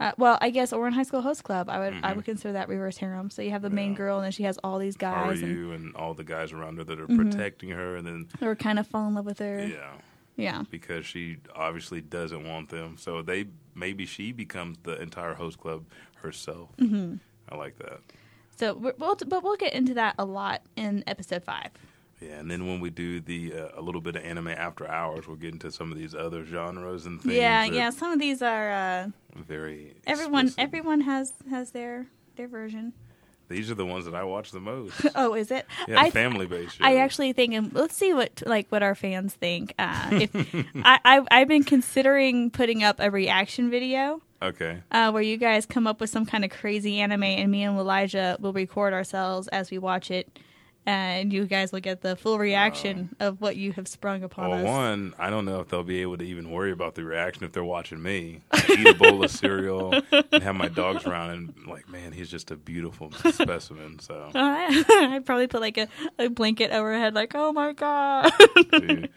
Uh, 0.00 0.12
well, 0.16 0.38
I 0.40 0.50
guess 0.50 0.72
Ouran 0.72 0.92
High 0.92 1.02
School 1.02 1.22
Host 1.22 1.42
Club. 1.42 1.68
I 1.68 1.78
would 1.80 1.94
I 2.04 2.12
would 2.12 2.24
consider 2.24 2.52
that 2.52 2.68
reverse 2.68 2.96
harem. 2.98 3.30
So 3.30 3.42
you 3.42 3.50
have 3.50 3.62
the 3.62 3.70
main 3.70 3.88
Mm-hmm. 3.94 3.96
Girl, 3.96 4.16
and 4.18 4.24
then 4.26 4.30
she 4.32 4.44
has 4.44 4.56
all 4.62 4.78
these 4.78 4.96
guys, 4.96 5.42
and 5.42 5.72
and 5.72 5.96
all 5.96 6.14
the 6.14 6.22
guys 6.22 6.52
around 6.52 6.76
her 6.78 6.84
that 6.84 7.00
are 7.00 7.06
Mm-hmm. 7.08 7.30
protecting 7.30 7.70
her 7.70 7.96
and 7.96 8.06
then 8.06 8.28
they 8.38 8.46
were 8.46 8.54
kind 8.54 8.78
of 8.78 8.86
fall 8.86 9.08
in 9.08 9.14
love 9.14 9.24
with 9.26 9.40
her. 9.40 9.66
yeah. 9.66 9.92
Yeah. 10.36 10.62
Because 10.70 11.04
she 11.04 11.38
obviously 11.56 12.00
doesn't 12.00 12.46
want 12.46 12.68
them. 12.68 12.96
So 12.96 13.22
they 13.22 13.46
maybe 13.74 14.06
she 14.06 14.30
becomes 14.30 14.78
the 14.84 15.00
entire 15.02 15.34
host 15.34 15.58
club 15.58 15.84
herself. 16.22 16.68
Mm-hmm. 16.78 17.14
I 17.50 17.56
like 17.56 17.76
that. 17.78 17.98
So 18.56 18.74
we'll 18.74 19.16
but 19.26 19.42
we'll 19.42 19.56
get 19.56 19.72
into 19.72 19.94
that 19.94 20.14
a 20.16 20.24
lot 20.24 20.62
in 20.76 21.02
episode 21.08 21.42
five. 21.42 21.70
Yeah, 22.20 22.40
and 22.40 22.50
then 22.50 22.66
when 22.66 22.80
we 22.80 22.90
do 22.90 23.20
the 23.20 23.54
uh, 23.54 23.68
a 23.76 23.82
little 23.82 24.00
bit 24.00 24.16
of 24.16 24.24
anime 24.24 24.48
after 24.48 24.88
hours, 24.88 25.26
we'll 25.28 25.36
get 25.36 25.52
into 25.52 25.70
some 25.70 25.92
of 25.92 25.98
these 25.98 26.14
other 26.14 26.44
genres 26.44 27.06
and 27.06 27.22
things. 27.22 27.34
yeah, 27.34 27.64
yeah. 27.64 27.90
Some 27.90 28.12
of 28.12 28.18
these 28.18 28.42
are 28.42 28.70
uh, 28.70 29.08
Very 29.36 29.94
everyone. 30.06 30.46
explicit. 30.46 30.68
Everyone 30.68 31.00
has 31.02 31.32
has 31.50 31.70
their 31.70 32.06
their 32.36 32.48
version. 32.48 32.92
These 33.48 33.70
are 33.70 33.74
the 33.74 33.86
ones 33.86 34.04
that 34.04 34.14
I 34.14 34.24
watch 34.24 34.50
the 34.50 34.60
most. 34.60 34.94
Oh, 35.14 35.34
is 35.34 35.50
it? 35.50 35.66
Yeah, 35.86 36.00
I 36.00 36.10
family 36.10 36.46
based. 36.46 36.76
I 36.80 36.96
actually 36.98 37.32
think, 37.32 37.54
and 37.54 37.72
let's 37.72 37.96
see 37.96 38.12
what 38.12 38.42
like 38.44 38.66
what 38.68 38.82
our 38.82 38.94
fans 38.94 39.34
think. 39.34 39.74
Uh, 39.78 40.08
if 40.12 40.30
I, 40.84 40.98
I 41.04 41.22
I've 41.30 41.48
been 41.48 41.64
considering 41.64 42.50
putting 42.50 42.82
up 42.82 42.96
a 42.98 43.10
reaction 43.10 43.70
video 43.70 44.20
okay. 44.42 44.82
uh, 44.90 45.10
where 45.12 45.22
you 45.22 45.36
guys 45.36 45.66
come 45.66 45.86
up 45.86 46.00
with 46.00 46.10
some 46.10 46.26
kind 46.26 46.44
of 46.44 46.50
crazy 46.50 47.00
anime, 47.00 47.22
and 47.22 47.50
me 47.50 47.62
and 47.62 47.78
Elijah 47.78 48.36
will 48.40 48.52
record 48.52 48.92
ourselves 48.92 49.48
as 49.48 49.70
we 49.70 49.78
watch 49.78 50.10
it, 50.10 50.38
and 50.88 51.32
you 51.34 51.44
guys 51.44 51.70
will 51.70 51.80
get 51.80 52.00
the 52.00 52.16
full 52.16 52.38
reaction 52.38 53.14
of 53.20 53.42
what 53.42 53.56
you 53.56 53.72
have 53.72 53.86
sprung 53.86 54.22
upon 54.22 54.48
Well, 54.48 54.58
us. 54.60 54.64
one, 54.64 55.12
I 55.18 55.28
don't 55.28 55.44
know 55.44 55.60
if 55.60 55.68
they'll 55.68 55.82
be 55.82 56.00
able 56.00 56.16
to 56.16 56.24
even 56.24 56.50
worry 56.50 56.72
about 56.72 56.94
the 56.94 57.04
reaction 57.04 57.44
if 57.44 57.52
they're 57.52 57.62
watching 57.62 58.02
me 58.02 58.40
eat 58.70 58.86
a 58.86 58.94
bowl 58.94 59.22
of 59.22 59.30
cereal 59.30 59.92
and 60.32 60.42
have 60.42 60.54
my 60.54 60.68
dogs 60.68 61.04
around 61.04 61.30
and 61.30 61.54
like, 61.66 61.90
man, 61.90 62.12
he's 62.12 62.30
just 62.30 62.50
a 62.50 62.56
beautiful 62.56 63.12
specimen. 63.32 63.98
So, 63.98 64.30
I'd 64.34 65.26
probably 65.26 65.46
put 65.46 65.60
like 65.60 65.76
a, 65.76 65.88
a 66.18 66.28
blanket 66.28 66.70
overhead, 66.70 67.12
like, 67.14 67.32
oh 67.34 67.52
my 67.52 67.74
god. 67.74 68.32
dude, 68.72 69.10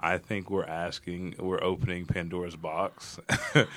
I 0.00 0.16
think 0.16 0.48
we're 0.48 0.64
asking, 0.64 1.34
we're 1.38 1.62
opening 1.62 2.06
Pandora's 2.06 2.56
box. 2.56 3.20
but 3.52 3.68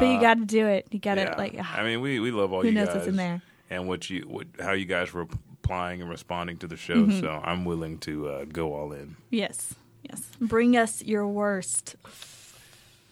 you 0.00 0.16
uh, 0.16 0.20
got 0.20 0.38
to 0.38 0.46
do 0.46 0.66
it. 0.66 0.86
You 0.90 0.98
got 1.00 1.16
to 1.16 1.20
Yeah. 1.22 1.34
like. 1.36 1.54
I 1.60 1.82
mean, 1.84 2.00
we 2.00 2.18
we 2.18 2.30
love 2.30 2.50
all 2.54 2.62
who 2.62 2.68
you 2.68 2.74
knows 2.74 2.86
guys 2.88 2.96
what's 2.96 3.08
in 3.08 3.16
there? 3.16 3.42
and 3.68 3.86
what 3.86 4.08
you 4.08 4.22
what 4.22 4.46
how 4.58 4.72
you 4.72 4.86
guys 4.86 5.12
were 5.12 5.26
applying 5.62 6.00
and 6.00 6.10
responding 6.10 6.56
to 6.58 6.66
the 6.66 6.76
show. 6.76 6.94
Mm-hmm. 6.94 7.20
So 7.20 7.40
I'm 7.44 7.64
willing 7.64 7.98
to 7.98 8.28
uh, 8.28 8.44
go 8.44 8.74
all 8.74 8.92
in. 8.92 9.16
Yes, 9.30 9.74
yes. 10.02 10.30
Bring 10.40 10.76
us 10.76 11.02
your 11.02 11.26
worst. 11.26 11.96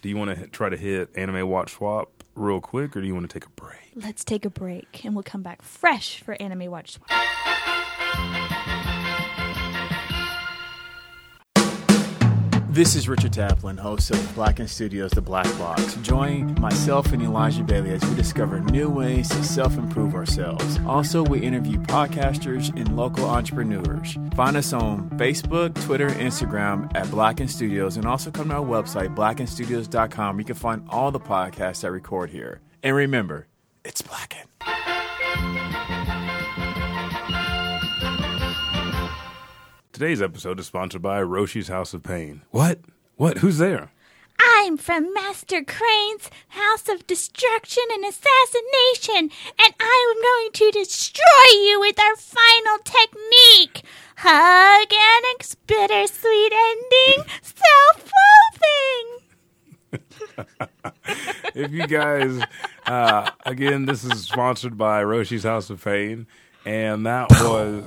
Do 0.02 0.08
you 0.08 0.16
want 0.16 0.38
to 0.38 0.46
try 0.48 0.68
to 0.68 0.76
hit 0.76 1.10
anime 1.16 1.48
watch 1.48 1.72
swap 1.72 2.10
real 2.34 2.60
quick, 2.60 2.96
or 2.96 3.00
do 3.00 3.06
you 3.06 3.14
want 3.14 3.28
to 3.28 3.32
take 3.32 3.46
a 3.46 3.50
break? 3.50 3.92
Let's 3.94 4.24
take 4.24 4.44
a 4.44 4.50
break, 4.50 5.04
and 5.04 5.14
we'll 5.14 5.22
come 5.22 5.42
back 5.42 5.62
fresh 5.62 6.22
for 6.22 6.40
Anime 6.40 6.70
Watch 6.70 6.92
Swap. 6.92 7.10
This 12.76 12.94
is 12.94 13.08
Richard 13.08 13.32
Taplin, 13.32 13.78
host 13.78 14.10
of 14.10 14.34
Black 14.34 14.58
Studios 14.66 15.12
The 15.12 15.22
Black 15.22 15.46
Box. 15.58 15.94
Join 16.02 16.60
myself 16.60 17.10
and 17.10 17.22
Elijah 17.22 17.62
Bailey 17.62 17.92
as 17.92 18.04
we 18.04 18.14
discover 18.14 18.60
new 18.60 18.90
ways 18.90 19.30
to 19.30 19.42
self 19.42 19.78
improve 19.78 20.14
ourselves. 20.14 20.78
Also, 20.86 21.22
we 21.22 21.40
interview 21.40 21.78
podcasters 21.78 22.68
and 22.78 22.94
local 22.94 23.24
entrepreneurs. 23.24 24.18
Find 24.34 24.58
us 24.58 24.74
on 24.74 25.08
Facebook, 25.12 25.74
Twitter, 25.86 26.10
Instagram 26.10 26.94
at 26.94 27.10
Black 27.10 27.38
Studios, 27.48 27.96
and 27.96 28.04
also 28.04 28.30
come 28.30 28.50
to 28.50 28.56
our 28.56 28.62
website, 28.62 29.16
blackandstudios.com. 29.16 30.38
You 30.38 30.44
can 30.44 30.54
find 30.54 30.86
all 30.90 31.10
the 31.10 31.18
podcasts 31.18 31.82
I 31.82 31.88
record 31.88 32.28
here. 32.28 32.60
And 32.82 32.94
remember, 32.94 33.46
it's 33.86 34.02
Blackened. 34.02 34.50
Today's 39.96 40.20
episode 40.20 40.60
is 40.60 40.66
sponsored 40.66 41.00
by 41.00 41.22
Roshi's 41.22 41.68
House 41.68 41.94
of 41.94 42.02
Pain. 42.02 42.42
What? 42.50 42.80
What? 43.14 43.38
Who's 43.38 43.56
there? 43.56 43.92
I'm 44.38 44.76
from 44.76 45.14
Master 45.14 45.64
Crane's 45.64 46.28
House 46.48 46.86
of 46.90 47.06
Destruction 47.06 47.82
and 47.94 48.04
Assassination, 48.04 49.30
and 49.58 49.74
I'm 49.80 50.22
going 50.22 50.52
to 50.52 50.70
destroy 50.70 51.48
you 51.50 51.80
with 51.80 51.98
our 51.98 52.14
final 52.14 52.76
technique. 52.84 53.84
Hug 54.18 54.92
and 54.92 55.56
bittersweet 55.66 56.52
ending, 56.52 57.24
self-loathing. 57.42 59.08
If 61.54 61.72
you 61.72 61.86
guys 61.86 62.42
Uh, 62.84 63.30
again, 63.46 63.86
this 63.86 64.04
is 64.04 64.24
sponsored 64.24 64.76
by 64.76 65.02
Roshi's 65.02 65.44
House 65.44 65.70
of 65.70 65.82
Pain, 65.82 66.26
and 66.66 67.06
that 67.06 67.30
was 67.30 67.84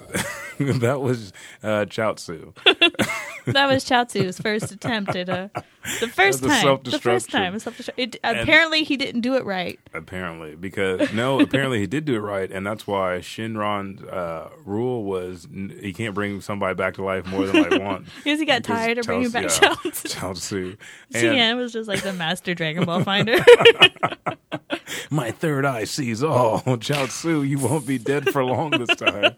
that 0.80 1.02
was 1.02 1.34
uh, 1.62 1.86
Chaozu. 1.86 2.54
that 3.46 3.68
was 3.68 3.86
Chaozu's 3.86 4.40
first 4.42 4.72
attempt 4.72 5.16
at 5.16 5.30
a 5.30 5.52
the 6.00 6.08
first 6.08 6.42
The 6.42 6.48
time. 6.50 6.80
The 6.84 7.00
first 7.00 7.30
time. 7.30 7.58
self-destruct- 7.60 7.94
It, 7.98 8.18
apparently, 8.24 8.84
he 8.84 8.98
didn't 8.98 9.22
do 9.22 9.36
it 9.36 9.46
right. 9.46 9.80
Apparently, 9.94 10.56
because 10.56 11.12
no, 11.14 11.40
apparently 11.40 11.80
he 11.80 11.88
did 11.88 12.06
do 12.06 12.16
it 12.16 12.20
right, 12.20 12.52
and 12.52 12.66
that's 12.66 12.86
why 12.86 13.20
Shenron's 13.20 14.04
uh, 14.04 14.50
rule 14.66 15.04
was 15.04 15.48
n- 15.54 15.78
he 15.82 15.94
can't 15.94 16.14
bring 16.14 16.42
somebody 16.42 16.76
back 16.76 16.96
to 16.96 17.04
life 17.04 17.26
more 17.28 17.46
than 17.48 17.62
like 17.70 17.82
one. 17.82 18.06
Because 18.24 18.40
he 18.40 18.46
got 18.46 18.62
Because 18.64 18.78
tired 18.78 18.98
of 18.98 19.06
bringing 19.06 19.30
back 19.32 19.44
yeah. 19.44 19.74
Chaozu. 19.84 20.78
And 21.14 21.58
was 21.58 21.74
just 21.74 21.88
like 21.88 22.02
the 22.04 22.14
master 22.14 22.54
Dragon 22.54 22.86
Ball 22.86 23.04
finder. 23.04 23.38
my 25.10 25.32
third 25.32 25.66
eye 25.66 25.84
sees 25.86 26.24
all. 26.24 26.60
Chaozu, 26.62 27.48
you 27.48 27.60
won't 27.60 27.86
be 27.88 27.98
dead 27.98 28.30
for 28.32 28.44
long 28.44 28.72
this 28.72 28.96
time. 28.96 29.36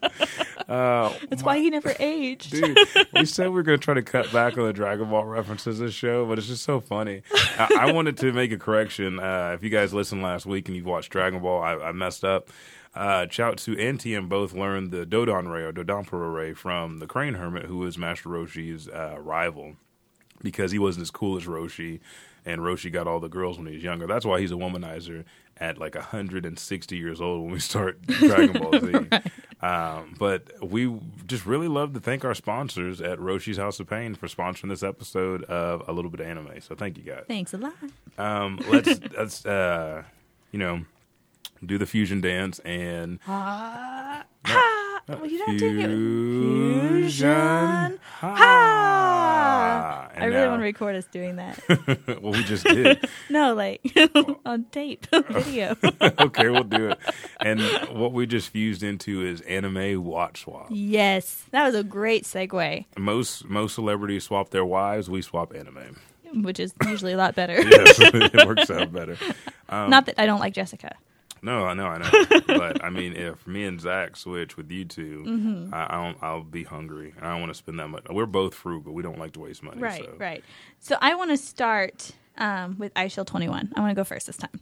Uh, 0.68 1.12
That's 1.28 1.42
why 1.42 1.58
he 1.58 1.70
never 1.70 1.94
aged. 1.98 2.50
Dude, 2.52 2.78
we 3.14 3.24
said 3.26 3.48
we 3.48 3.54
were 3.54 3.62
going 3.62 3.78
to 3.78 3.84
try 3.84 3.94
to 3.94 4.02
cut 4.02 4.32
back 4.32 4.56
on 4.56 4.64
the 4.64 4.72
Dragon 4.72 5.08
Ball 5.10 5.24
references 5.24 5.78
this 5.78 5.92
show, 5.94 6.24
but 6.26 6.38
it's 6.42 6.48
just 6.48 6.64
so 6.64 6.80
funny. 6.80 7.22
I, 7.58 7.88
I 7.88 7.92
wanted 7.94 8.16
to 8.18 8.32
make 8.32 8.52
a 8.52 8.58
correction. 8.58 9.20
Uh, 9.20 9.52
if 9.54 9.62
you 9.62 9.70
guys 9.70 9.94
listened 9.94 10.22
last 10.22 10.44
week 10.46 10.68
and 10.68 10.76
you've 10.76 10.86
watched 10.86 11.10
Dragon 11.10 11.40
Ball, 11.40 11.62
I, 11.62 11.74
I 11.74 11.92
messed 11.92 12.24
up. 12.24 12.48
Uh, 12.94 13.26
Chaozu 13.26 13.80
and 13.80 13.98
Tien 13.98 14.26
both 14.26 14.52
learned 14.52 14.90
the 14.90 15.06
Dodon 15.06 15.50
Ray 15.50 15.62
or 15.62 15.72
Dodonparo 15.72 16.34
Ray 16.34 16.52
from 16.52 16.98
the 16.98 17.06
Crane 17.06 17.34
Hermit, 17.34 17.64
who 17.64 17.78
was 17.78 17.96
Master 17.96 18.28
Roshi's 18.28 18.88
uh, 18.88 19.16
rival 19.18 19.76
because 20.42 20.72
he 20.72 20.78
wasn't 20.78 21.02
as 21.02 21.10
cool 21.10 21.36
as 21.36 21.44
Roshi, 21.44 22.00
and 22.44 22.60
Roshi 22.60 22.90
got 22.92 23.06
all 23.06 23.20
the 23.20 23.28
girls 23.28 23.58
when 23.58 23.66
he 23.66 23.74
was 23.74 23.82
younger. 23.84 24.06
That's 24.06 24.24
why 24.26 24.40
he's 24.40 24.50
a 24.52 24.56
womanizer 24.56 25.24
at 25.58 25.78
like 25.78 25.94
160 25.94 26.96
years 26.96 27.20
old 27.20 27.42
when 27.44 27.52
we 27.52 27.60
start 27.60 28.02
Dragon 28.06 28.60
Ball 28.60 28.80
Z. 28.80 29.08
um, 29.60 30.14
but 30.18 30.48
we 30.62 30.98
just 31.26 31.46
really 31.46 31.68
love 31.68 31.92
to 31.94 32.00
thank 32.00 32.24
our 32.24 32.34
sponsors 32.34 33.00
at 33.00 33.18
Roshi's 33.18 33.58
House 33.58 33.78
of 33.78 33.88
Pain 33.88 34.14
for 34.14 34.26
sponsoring 34.26 34.70
this 34.70 34.82
episode 34.82 35.44
of 35.44 35.88
A 35.88 35.92
Little 35.92 36.10
Bit 36.10 36.20
of 36.20 36.26
Anime. 36.26 36.60
So 36.60 36.74
thank 36.74 36.96
you 36.98 37.04
guys. 37.04 37.24
Thanks 37.28 37.54
a 37.54 37.58
lot. 37.58 37.74
Um, 38.18 38.58
let's 38.68 38.98
let's 39.16 39.46
uh, 39.46 40.02
you 40.50 40.58
know 40.58 40.82
do 41.64 41.78
the 41.78 41.86
fusion 41.86 42.20
dance 42.20 42.58
and 42.60 43.20
Ah, 43.28 44.24
well, 45.08 45.26
you're 45.26 45.46
not 45.46 45.58
doing 45.58 45.80
it. 45.80 45.88
fusion. 47.02 47.98
Ha! 48.20 50.08
I 50.14 50.24
really 50.26 50.36
now- 50.44 50.50
want 50.50 50.60
to 50.60 50.64
record 50.64 50.94
us 50.96 51.04
doing 51.06 51.36
that. 51.36 51.58
well, 52.22 52.32
we 52.32 52.44
just 52.44 52.64
did. 52.64 53.08
no, 53.30 53.54
like 53.54 53.80
on 54.46 54.64
tape, 54.70 55.06
video. 55.12 55.76
okay, 56.20 56.48
we'll 56.48 56.62
do 56.64 56.90
it. 56.90 56.98
And 57.40 57.60
what 57.98 58.12
we 58.12 58.26
just 58.26 58.50
fused 58.50 58.82
into 58.82 59.24
is 59.26 59.40
anime 59.42 60.04
watch 60.04 60.42
swap. 60.44 60.66
yes, 60.70 61.44
that 61.50 61.64
was 61.64 61.74
a 61.74 61.82
great 61.82 62.24
segue, 62.24 62.84
Most 62.96 63.44
most 63.46 63.74
celebrities 63.74 64.24
swap 64.24 64.50
their 64.50 64.64
wives. 64.64 65.10
We 65.10 65.22
swap 65.22 65.52
anime. 65.54 65.98
which 66.42 66.60
is 66.60 66.72
usually 66.86 67.12
a 67.12 67.16
lot 67.16 67.34
better. 67.34 67.60
Yes, 67.60 67.96
it 67.98 68.46
works 68.46 68.70
out 68.70 68.92
better. 68.92 69.16
Um, 69.68 69.90
not 69.90 70.06
that 70.06 70.20
I 70.20 70.26
don't 70.26 70.40
like 70.40 70.54
Jessica. 70.54 70.94
No, 71.42 71.64
I 71.64 71.74
know, 71.74 71.86
I 71.86 71.98
know. 71.98 72.40
but 72.46 72.84
I 72.84 72.88
mean, 72.90 73.14
if 73.14 73.46
me 73.46 73.64
and 73.64 73.80
Zach 73.80 74.16
switch 74.16 74.56
with 74.56 74.70
you 74.70 74.84
2 74.84 75.24
Mm-hmm. 75.26 75.74
I, 75.74 75.86
I 75.90 76.04
don't, 76.04 76.18
I'll 76.22 76.44
be 76.44 76.62
hungry. 76.62 77.14
I 77.20 77.30
don't 77.30 77.40
want 77.40 77.50
to 77.50 77.58
spend 77.58 77.80
that 77.80 77.88
much. 77.88 78.04
We're 78.08 78.26
both 78.26 78.54
frugal. 78.54 78.94
We 78.94 79.02
don't 79.02 79.18
like 79.18 79.32
to 79.32 79.40
waste 79.40 79.62
money. 79.62 79.80
Right, 79.80 80.04
so. 80.04 80.14
right. 80.18 80.44
So 80.78 80.96
I 81.00 81.14
want 81.16 81.30
to 81.30 81.36
start 81.36 82.12
um, 82.38 82.76
with 82.78 82.94
Eyeshield 82.94 83.26
21. 83.26 83.72
I 83.74 83.80
want 83.80 83.90
to 83.90 83.94
go 83.94 84.04
first 84.04 84.28
this 84.28 84.36
time. 84.36 84.60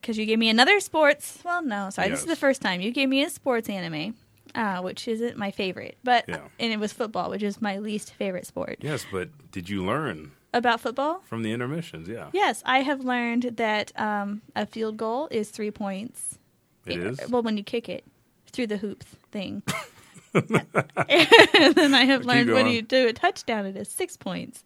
Because 0.00 0.16
you 0.16 0.24
gave 0.24 0.38
me 0.38 0.48
another 0.48 0.80
sports. 0.80 1.40
Well, 1.44 1.62
no, 1.62 1.90
sorry. 1.90 2.08
This 2.08 2.20
is 2.20 2.26
the 2.26 2.36
first 2.36 2.62
time. 2.62 2.80
You 2.80 2.90
gave 2.90 3.08
me 3.08 3.22
a 3.22 3.28
sports 3.28 3.68
anime, 3.68 4.14
uh, 4.54 4.80
which 4.80 5.06
isn't 5.08 5.36
my 5.36 5.50
favorite. 5.50 5.98
But 6.02 6.24
Yeah. 6.28 6.40
And 6.58 6.72
it 6.72 6.78
was 6.78 6.92
football, 6.92 7.28
which 7.30 7.42
is 7.42 7.60
my 7.60 7.78
least 7.78 8.14
favorite 8.14 8.46
sport. 8.46 8.78
Yes, 8.80 9.04
but 9.10 9.28
did 9.50 9.68
you 9.68 9.84
learn 9.84 10.32
About 10.54 10.80
football? 10.80 11.20
from 11.26 11.42
the 11.42 11.52
intermissions? 11.52 12.08
Yeah, 12.08 12.30
Yes, 12.32 12.62
I 12.64 12.80
have 12.80 13.04
learned 13.04 13.42
that 13.56 13.92
um, 14.00 14.40
a 14.56 14.64
field 14.66 14.96
goal 14.96 15.28
is 15.30 15.50
three 15.50 15.70
points. 15.70 16.38
it 16.86 16.98
is. 16.98 17.20
Well, 17.28 17.42
when 17.42 17.56
you 17.58 17.62
kick 17.62 17.88
it 17.88 18.04
through 18.50 18.68
the 18.68 18.78
hoops 18.78 19.06
thing. 19.30 19.62
and 20.34 21.74
then 21.74 21.94
I 21.94 22.04
have 22.04 22.22
Keep 22.22 22.28
learned 22.28 22.50
when 22.50 22.64
going. 22.64 22.74
you 22.74 22.82
do 22.82 23.08
a 23.08 23.12
touchdown, 23.12 23.66
it 23.66 23.76
is 23.76 23.88
six 23.88 24.16
points. 24.16 24.64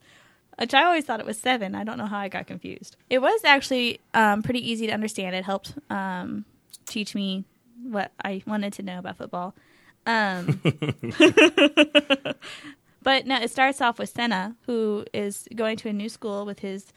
Which 0.59 0.73
I 0.73 0.83
always 0.83 1.03
thought 1.03 1.19
it 1.19 1.25
was 1.25 1.37
seven. 1.39 1.73
I 1.75 1.83
don't 1.83 1.97
know 1.97 2.05
how 2.05 2.19
I 2.19 2.29
got 2.29 2.45
confused. 2.47 2.95
It 3.09 3.19
was 3.19 3.41
actually 3.43 3.99
um, 4.13 4.43
pretty 4.43 4.69
easy 4.71 4.85
to 4.87 4.93
understand. 4.93 5.35
It 5.35 5.43
helped 5.43 5.73
um, 5.89 6.45
teach 6.85 7.15
me 7.15 7.43
what 7.81 8.11
I 8.23 8.43
wanted 8.45 8.71
to 8.73 8.83
know 8.83 8.99
about 8.99 9.17
football. 9.17 9.55
Um, 10.05 10.61
but 13.03 13.25
no, 13.25 13.35
it 13.41 13.51
starts 13.51 13.81
off 13.81 13.99
with 13.99 14.09
Senna, 14.09 14.55
who 14.65 15.05
is 15.13 15.47
going 15.55 15.77
to 15.77 15.89
a 15.89 15.93
new 15.93 16.09
school 16.09 16.45
with 16.45 16.59
his 16.59 16.91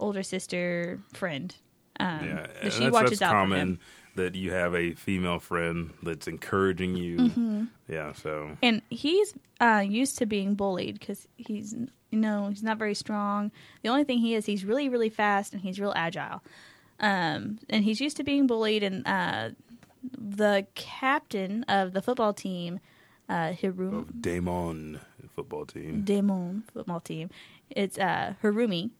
older 0.00 0.22
sister 0.22 0.98
friend. 1.12 1.54
Um, 2.00 2.24
Yeah, 2.24 2.46
that 2.62 2.72
she 2.72 2.80
that's, 2.84 2.92
watches 2.92 3.18
that's 3.18 3.22
out 3.22 3.30
for 3.30 3.34
common 3.34 3.58
him. 3.60 3.78
that 4.16 4.34
you 4.34 4.50
have 4.52 4.74
a 4.74 4.92
female 4.94 5.38
friend 5.38 5.92
that's 6.02 6.26
encouraging 6.26 6.96
you. 6.96 7.16
Mm-hmm. 7.18 7.64
Yeah, 7.88 8.12
so 8.12 8.56
and 8.62 8.82
he's 8.90 9.34
uh, 9.60 9.84
used 9.86 10.18
to 10.18 10.26
being 10.26 10.54
bullied 10.54 10.98
because 10.98 11.28
he's 11.36 11.74
you 12.10 12.18
know 12.18 12.48
he's 12.48 12.62
not 12.62 12.78
very 12.78 12.94
strong. 12.94 13.52
The 13.82 13.90
only 13.90 14.04
thing 14.04 14.18
he 14.18 14.34
is 14.34 14.46
he's 14.46 14.64
really 14.64 14.88
really 14.88 15.10
fast 15.10 15.52
and 15.52 15.62
he's 15.62 15.78
real 15.78 15.92
agile. 15.94 16.42
Um, 17.00 17.58
and 17.68 17.84
he's 17.84 18.00
used 18.00 18.16
to 18.18 18.24
being 18.24 18.46
bullied. 18.46 18.82
And 18.84 19.06
uh, 19.06 19.50
the 20.16 20.66
captain 20.74 21.64
of 21.64 21.92
the 21.92 22.00
football 22.02 22.32
team, 22.32 22.78
uh, 23.32 23.52
Hiru- 23.52 24.00
of 24.00 24.22
Damon 24.22 25.00
football 25.34 25.64
team. 25.64 26.02
Demon 26.02 26.64
football 26.72 27.00
team, 27.00 27.30
it's 27.70 27.98
uh, 27.98 28.34
Harumi. 28.42 28.90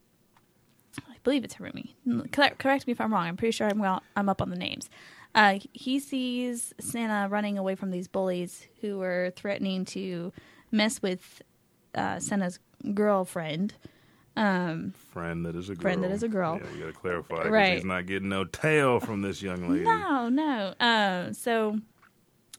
I 0.98 1.16
believe 1.22 1.44
it's 1.44 1.54
Harumi. 1.56 1.94
Correct, 2.32 2.58
correct 2.58 2.86
me 2.86 2.92
if 2.92 3.00
I'm 3.00 3.12
wrong. 3.12 3.26
I'm 3.26 3.36
pretty 3.36 3.52
sure 3.52 3.68
I'm 3.68 3.78
well, 3.78 4.02
I'm 4.16 4.28
up 4.28 4.40
on 4.42 4.50
the 4.50 4.56
names. 4.56 4.88
Uh, 5.34 5.58
he 5.72 5.98
sees 5.98 6.74
Santa 6.78 7.28
running 7.28 7.56
away 7.56 7.74
from 7.74 7.90
these 7.90 8.08
bullies 8.08 8.66
who 8.80 9.00
are 9.00 9.32
threatening 9.36 9.84
to 9.86 10.32
mess 10.70 11.00
with 11.00 11.42
uh, 11.94 12.18
Santa's 12.18 12.58
girlfriend. 12.94 13.74
Um, 14.36 14.92
Friend 15.12 15.44
that 15.44 15.56
is 15.56 15.68
a 15.68 15.74
girl. 15.74 15.82
Friend 15.82 16.04
that 16.04 16.10
is 16.10 16.22
a 16.22 16.28
girl. 16.28 16.58
Yeah, 16.62 16.70
you 16.72 16.80
got 16.84 16.86
to 16.86 16.92
clarify. 16.92 17.48
Right. 17.48 17.74
He's 17.74 17.84
not 17.84 18.06
getting 18.06 18.30
no 18.30 18.44
tail 18.44 18.98
from 19.00 19.22
this 19.22 19.42
young 19.42 19.68
lady. 19.68 19.84
No, 19.84 20.28
no. 20.28 20.74
Um, 20.80 21.34
so 21.34 21.78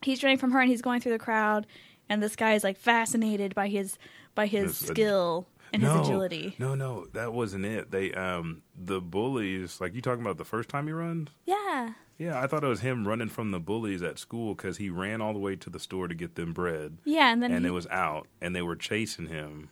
he's 0.06 0.24
running 0.24 0.38
from 0.38 0.52
her, 0.52 0.60
and 0.62 0.70
he's 0.70 0.82
going 0.82 1.02
through 1.02 1.14
the 1.14 1.20
crowd, 1.20 1.68
and 2.10 2.22
this 2.22 2.36
guy 2.36 2.54
is 2.54 2.64
like 2.64 2.78
fascinated 2.78 3.56
by 3.56 3.68
his 3.68 3.98
by 4.36 4.48
his 4.48 4.72
uh, 4.84 4.86
skill 4.88 5.48
and 5.72 5.82
no, 5.84 5.98
his 6.00 6.08
agility. 6.08 6.56
No, 6.60 6.76
no, 6.76 7.06
that 7.14 7.34
wasn't 7.34 7.66
it. 7.66 7.92
They 7.92 8.12
um 8.14 8.62
the 8.76 9.02
bullies, 9.02 9.80
like 9.82 9.94
you 9.96 10.02
talking 10.02 10.22
about 10.22 10.38
the 10.38 10.46
first 10.46 10.70
time 10.70 10.88
he 10.88 10.94
runs? 10.94 11.30
Yeah. 11.46 11.94
Yeah, 12.20 12.40
I 12.40 12.46
thought 12.46 12.64
it 12.64 12.68
was 12.68 12.82
him 12.82 13.08
running 13.08 13.28
from 13.30 13.50
the 13.52 13.60
bullies 13.60 14.04
at 14.04 14.20
school 14.20 14.54
because 14.54 14.78
he 14.78 14.90
ran 14.92 15.20
all 15.20 15.34
the 15.34 15.40
way 15.40 15.56
to 15.56 15.70
the 15.70 15.80
store 15.80 16.08
to 16.08 16.14
get 16.14 16.36
them 16.36 16.54
bread, 16.54 17.00
Yeah, 17.06 17.32
and 17.34 17.42
then 17.42 17.52
and 17.52 17.66
he- 17.66 17.70
it 17.70 17.74
was 17.74 17.88
out, 17.88 18.28
and 18.40 18.56
they 18.56 18.62
were 18.62 18.76
chasing 18.76 19.26
him. 19.28 19.70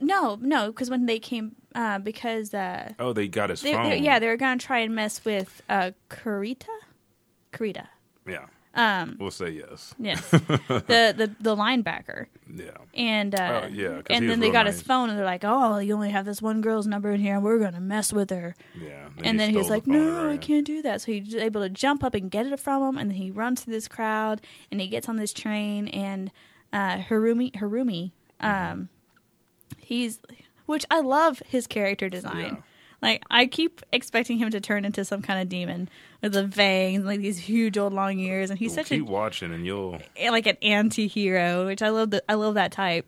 No, 0.00 0.36
no, 0.40 0.68
because 0.68 0.90
when 0.90 1.06
they 1.06 1.18
came, 1.20 1.54
uh, 1.74 1.98
because 2.00 2.52
uh, 2.54 2.92
Oh, 2.98 3.12
they 3.12 3.28
got 3.28 3.50
his 3.50 3.60
they, 3.60 3.74
phone. 3.74 3.90
they, 3.90 3.98
yeah, 3.98 4.18
they 4.18 4.26
were 4.26 4.36
gonna 4.36 4.58
try 4.58 4.78
and 4.78 4.94
mess 4.94 5.24
with 5.24 5.62
uh, 5.68 5.92
Kurita, 6.08 6.66
Kurita. 7.52 7.86
yeah. 8.26 8.46
Um, 8.72 9.16
We'll 9.18 9.32
say 9.32 9.50
yes. 9.50 9.94
yes, 9.98 10.30
the, 10.30 11.12
the 11.16 11.34
the 11.40 11.56
linebacker, 11.56 12.26
Yeah. 12.54 12.70
and 12.94 13.34
uh, 13.34 13.62
Oh, 13.64 13.66
yeah, 13.66 14.02
he 14.08 14.14
and 14.14 14.30
then 14.30 14.38
they 14.38 14.50
got 14.50 14.66
nice. 14.66 14.74
his 14.74 14.82
phone, 14.82 15.10
and 15.10 15.18
they're 15.18 15.24
like, 15.26 15.42
"Oh, 15.44 15.78
you 15.78 15.92
only 15.94 16.10
have 16.10 16.24
this 16.24 16.40
one 16.40 16.60
girl's 16.60 16.86
number 16.86 17.10
in 17.10 17.20
here, 17.20 17.34
and 17.34 17.42
we're 17.42 17.58
gonna 17.58 17.80
mess 17.80 18.12
with 18.12 18.30
her." 18.30 18.54
Yeah. 18.80 19.08
and 19.24 19.40
then 19.40 19.50
he 19.50 19.56
was 19.56 19.66
stole 19.66 19.76
like, 19.78 19.84
the 19.86 19.90
phone 19.94 20.06
"No, 20.06 20.30
I 20.30 20.36
can't 20.36 20.64
do 20.64 20.82
that." 20.82 21.00
So 21.00 21.10
he's 21.10 21.34
able 21.34 21.62
to 21.62 21.68
jump 21.68 22.04
up 22.04 22.14
and 22.14 22.30
get 22.30 22.46
it 22.46 22.60
from 22.60 22.82
him, 22.82 22.96
and 22.96 23.10
then 23.10 23.16
he 23.16 23.32
runs 23.32 23.62
through 23.62 23.72
this 23.72 23.88
crowd, 23.88 24.40
and 24.70 24.80
he 24.80 24.86
gets 24.86 25.08
on 25.08 25.16
this 25.16 25.32
train, 25.32 25.88
and 25.88 26.30
uh, 26.72 26.98
Harumi, 26.98 27.50
Harumi, 27.56 28.12
um, 28.38 28.88
he's, 29.78 30.20
which 30.66 30.84
I 30.92 31.00
love 31.00 31.42
his 31.44 31.66
character 31.66 32.08
design. 32.08 32.38
Yeah. 32.38 32.56
Like 33.02 33.22
I 33.30 33.46
keep 33.46 33.80
expecting 33.92 34.38
him 34.38 34.50
to 34.50 34.60
turn 34.60 34.84
into 34.84 35.04
some 35.04 35.22
kind 35.22 35.40
of 35.40 35.48
demon 35.48 35.88
with 36.22 36.32
the 36.34 36.46
fangs, 36.48 37.04
like 37.04 37.20
these 37.20 37.38
huge 37.38 37.78
old 37.78 37.92
long 37.94 38.18
ears, 38.18 38.50
and 38.50 38.58
he's 38.58 38.70
Well, 38.70 38.76
such 38.84 38.88
keep 38.88 39.08
a 39.08 39.10
watching, 39.10 39.52
and 39.54 39.64
you'll. 39.64 40.00
like 40.30 40.46
an 40.46 40.56
anti-hero, 40.62 41.66
which 41.66 41.80
I 41.82 41.88
love. 41.88 42.10
The, 42.10 42.22
I 42.28 42.34
love 42.34 42.54
that 42.54 42.72
type. 42.72 43.06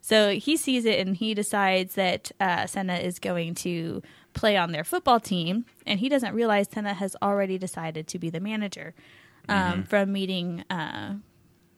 So 0.00 0.32
he 0.32 0.56
sees 0.58 0.84
it 0.84 0.98
and 0.98 1.16
he 1.16 1.32
decides 1.32 1.94
that 1.94 2.30
uh, 2.38 2.66
Senna 2.66 2.96
is 2.96 3.18
going 3.18 3.54
to 3.56 4.02
play 4.34 4.56
on 4.56 4.72
their 4.72 4.84
football 4.84 5.18
team, 5.20 5.64
and 5.86 5.98
he 6.00 6.08
doesn't 6.08 6.34
realize 6.34 6.68
Senna 6.70 6.92
has 6.94 7.16
already 7.22 7.56
decided 7.58 8.06
to 8.08 8.18
be 8.18 8.28
the 8.30 8.40
manager 8.40 8.94
um, 9.48 9.56
Mm-hmm. 9.56 9.82
from 9.84 10.12
meeting 10.12 10.64
uh, 10.70 11.14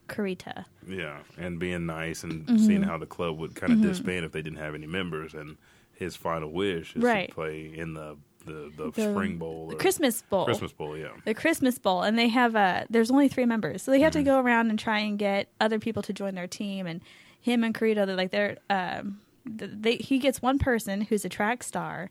Kurita. 0.09 0.65
Yeah, 0.89 1.19
and 1.37 1.59
being 1.59 1.87
nice 1.87 2.23
and 2.25 2.47
Mm-hmm. 2.47 2.57
seeing 2.65 2.83
how 2.83 2.97
the 2.99 3.07
club 3.07 3.39
would 3.39 3.55
kind 3.55 3.73
of 3.73 3.81
disband 3.81 4.25
if 4.25 4.33
they 4.33 4.43
didn't 4.43 4.59
have 4.59 4.75
any 4.75 4.87
members, 4.87 5.35
and 5.35 5.57
his 5.97 6.17
final 6.17 6.51
wish 6.51 6.95
is 6.97 7.03
Right. 7.03 7.29
to 7.29 7.35
play 7.35 7.73
in 7.75 7.95
the 7.95 8.17
the 8.45 8.71
the, 8.77 8.91
The- 8.93 9.11
spring 9.13 9.39
bowl, 9.39 9.69
the 9.69 9.77
Christmas 9.77 10.23
Bowl. 10.23 10.45
Christmas 10.45 10.73
bowl, 10.73 10.97
yeah. 10.97 11.09
the 11.25 11.35
Christmas 11.35 11.79
Bowl, 11.79 12.03
and 12.03 12.17
they 12.19 12.29
have 12.29 12.55
uh 12.55 12.85
There's 12.89 13.11
only 13.11 13.29
three 13.29 13.45
members, 13.47 13.83
so 13.83 13.91
they 13.91 14.01
have 14.01 14.13
Mm-hmm. 14.13 14.21
to 14.21 14.31
go 14.31 14.41
around 14.41 14.71
and 14.71 14.79
try 14.79 15.01
and 15.01 15.19
get 15.19 15.49
other 15.61 15.79
people 15.81 16.03
to 16.03 16.13
join 16.13 16.35
their 16.37 16.47
team. 16.47 16.87
And 16.87 17.01
him 17.41 17.65
and 17.65 17.75
Carito, 17.75 18.07
they're 18.07 18.17
like 18.17 18.31
they're 18.31 18.59
um, 18.71 19.21
they 19.45 19.97
he 19.97 20.19
gets 20.19 20.41
one 20.43 20.59
person 20.59 21.01
who's 21.03 21.25
a 21.25 21.29
track 21.29 21.63
star 21.65 22.11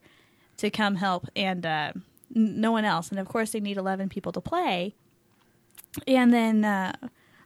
to 0.57 0.69
come 0.69 0.95
help, 0.95 1.27
and 1.35 1.65
uh, 1.65 1.91
no 2.33 2.71
one 2.71 2.83
else. 2.85 3.09
And 3.09 3.19
of 3.19 3.27
course, 3.27 3.51
they 3.51 3.59
need 3.61 3.77
eleven 3.77 4.09
people 4.09 4.31
to 4.33 4.41
play. 4.41 4.95
And 6.07 6.33
then 6.33 6.65
uh, 6.65 6.93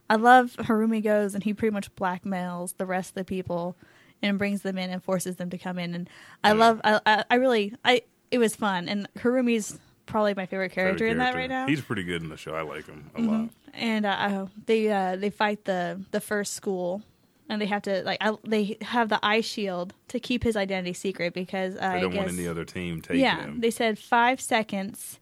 I 0.08 0.16
love 0.16 0.56
Harumi 0.58 1.02
goes 1.02 1.34
and 1.36 1.44
he 1.44 1.54
pretty 1.54 1.72
much 1.72 1.94
blackmails 1.94 2.76
the 2.76 2.86
rest 2.86 3.10
of 3.10 3.14
the 3.14 3.24
people 3.24 3.76
and 4.22 4.38
brings 4.38 4.62
them 4.62 4.78
in 4.78 4.90
and 4.90 5.02
forces 5.02 5.36
them 5.36 5.50
to 5.50 5.58
come 5.58 5.78
in. 5.78 5.94
And 5.94 6.10
I 6.44 6.52
love, 6.52 6.80
I, 6.84 7.00
I, 7.06 7.24
I 7.30 7.34
really, 7.36 7.74
I 7.84 8.02
it 8.30 8.38
was 8.38 8.54
fun. 8.54 8.88
And 8.88 9.08
Harumi's 9.18 9.78
probably 10.06 10.34
my 10.34 10.46
favorite 10.46 10.72
character, 10.72 11.06
in 11.06 11.18
that 11.18 11.34
right 11.34 11.48
now. 11.48 11.66
He's 11.66 11.80
pretty 11.80 12.02
good 12.04 12.22
in 12.22 12.28
the 12.28 12.36
show. 12.36 12.54
I 12.54 12.62
like 12.62 12.86
him 12.86 13.10
a 13.14 13.20
Mhm. 13.20 13.28
lot. 13.28 13.50
And 13.72 14.04
uh, 14.06 14.46
they 14.66 14.90
uh, 14.90 15.16
they 15.16 15.30
fight 15.30 15.64
the 15.64 16.00
the 16.10 16.20
first 16.20 16.54
school. 16.54 17.02
And 17.48 17.60
they 17.60 17.66
have 17.66 17.82
to 17.82 18.04
like 18.04 18.18
I, 18.20 18.36
they 18.44 18.76
have 18.80 19.08
the 19.08 19.18
eye 19.24 19.40
shield 19.40 19.92
to 20.08 20.20
keep 20.20 20.44
his 20.44 20.54
identity 20.54 20.92
secret 20.92 21.34
because 21.34 21.74
They 21.74 21.80
I 21.80 22.00
don't 22.00 22.12
guess 22.12 22.26
want 22.26 22.38
any 22.38 22.46
other 22.46 22.64
team 22.64 23.00
taking 23.00 23.22
yeah, 23.22 23.40
him. 23.42 23.60
they 23.60 23.72
said 23.72 23.98
five 23.98 24.40
seconds 24.40 25.18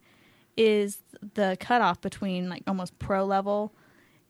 is 0.55 0.99
the 1.34 1.57
cutoff 1.59 2.03
between 2.03 2.51
like 2.51 2.64
almost 2.66 2.99
pro 2.99 3.24
level 3.24 3.72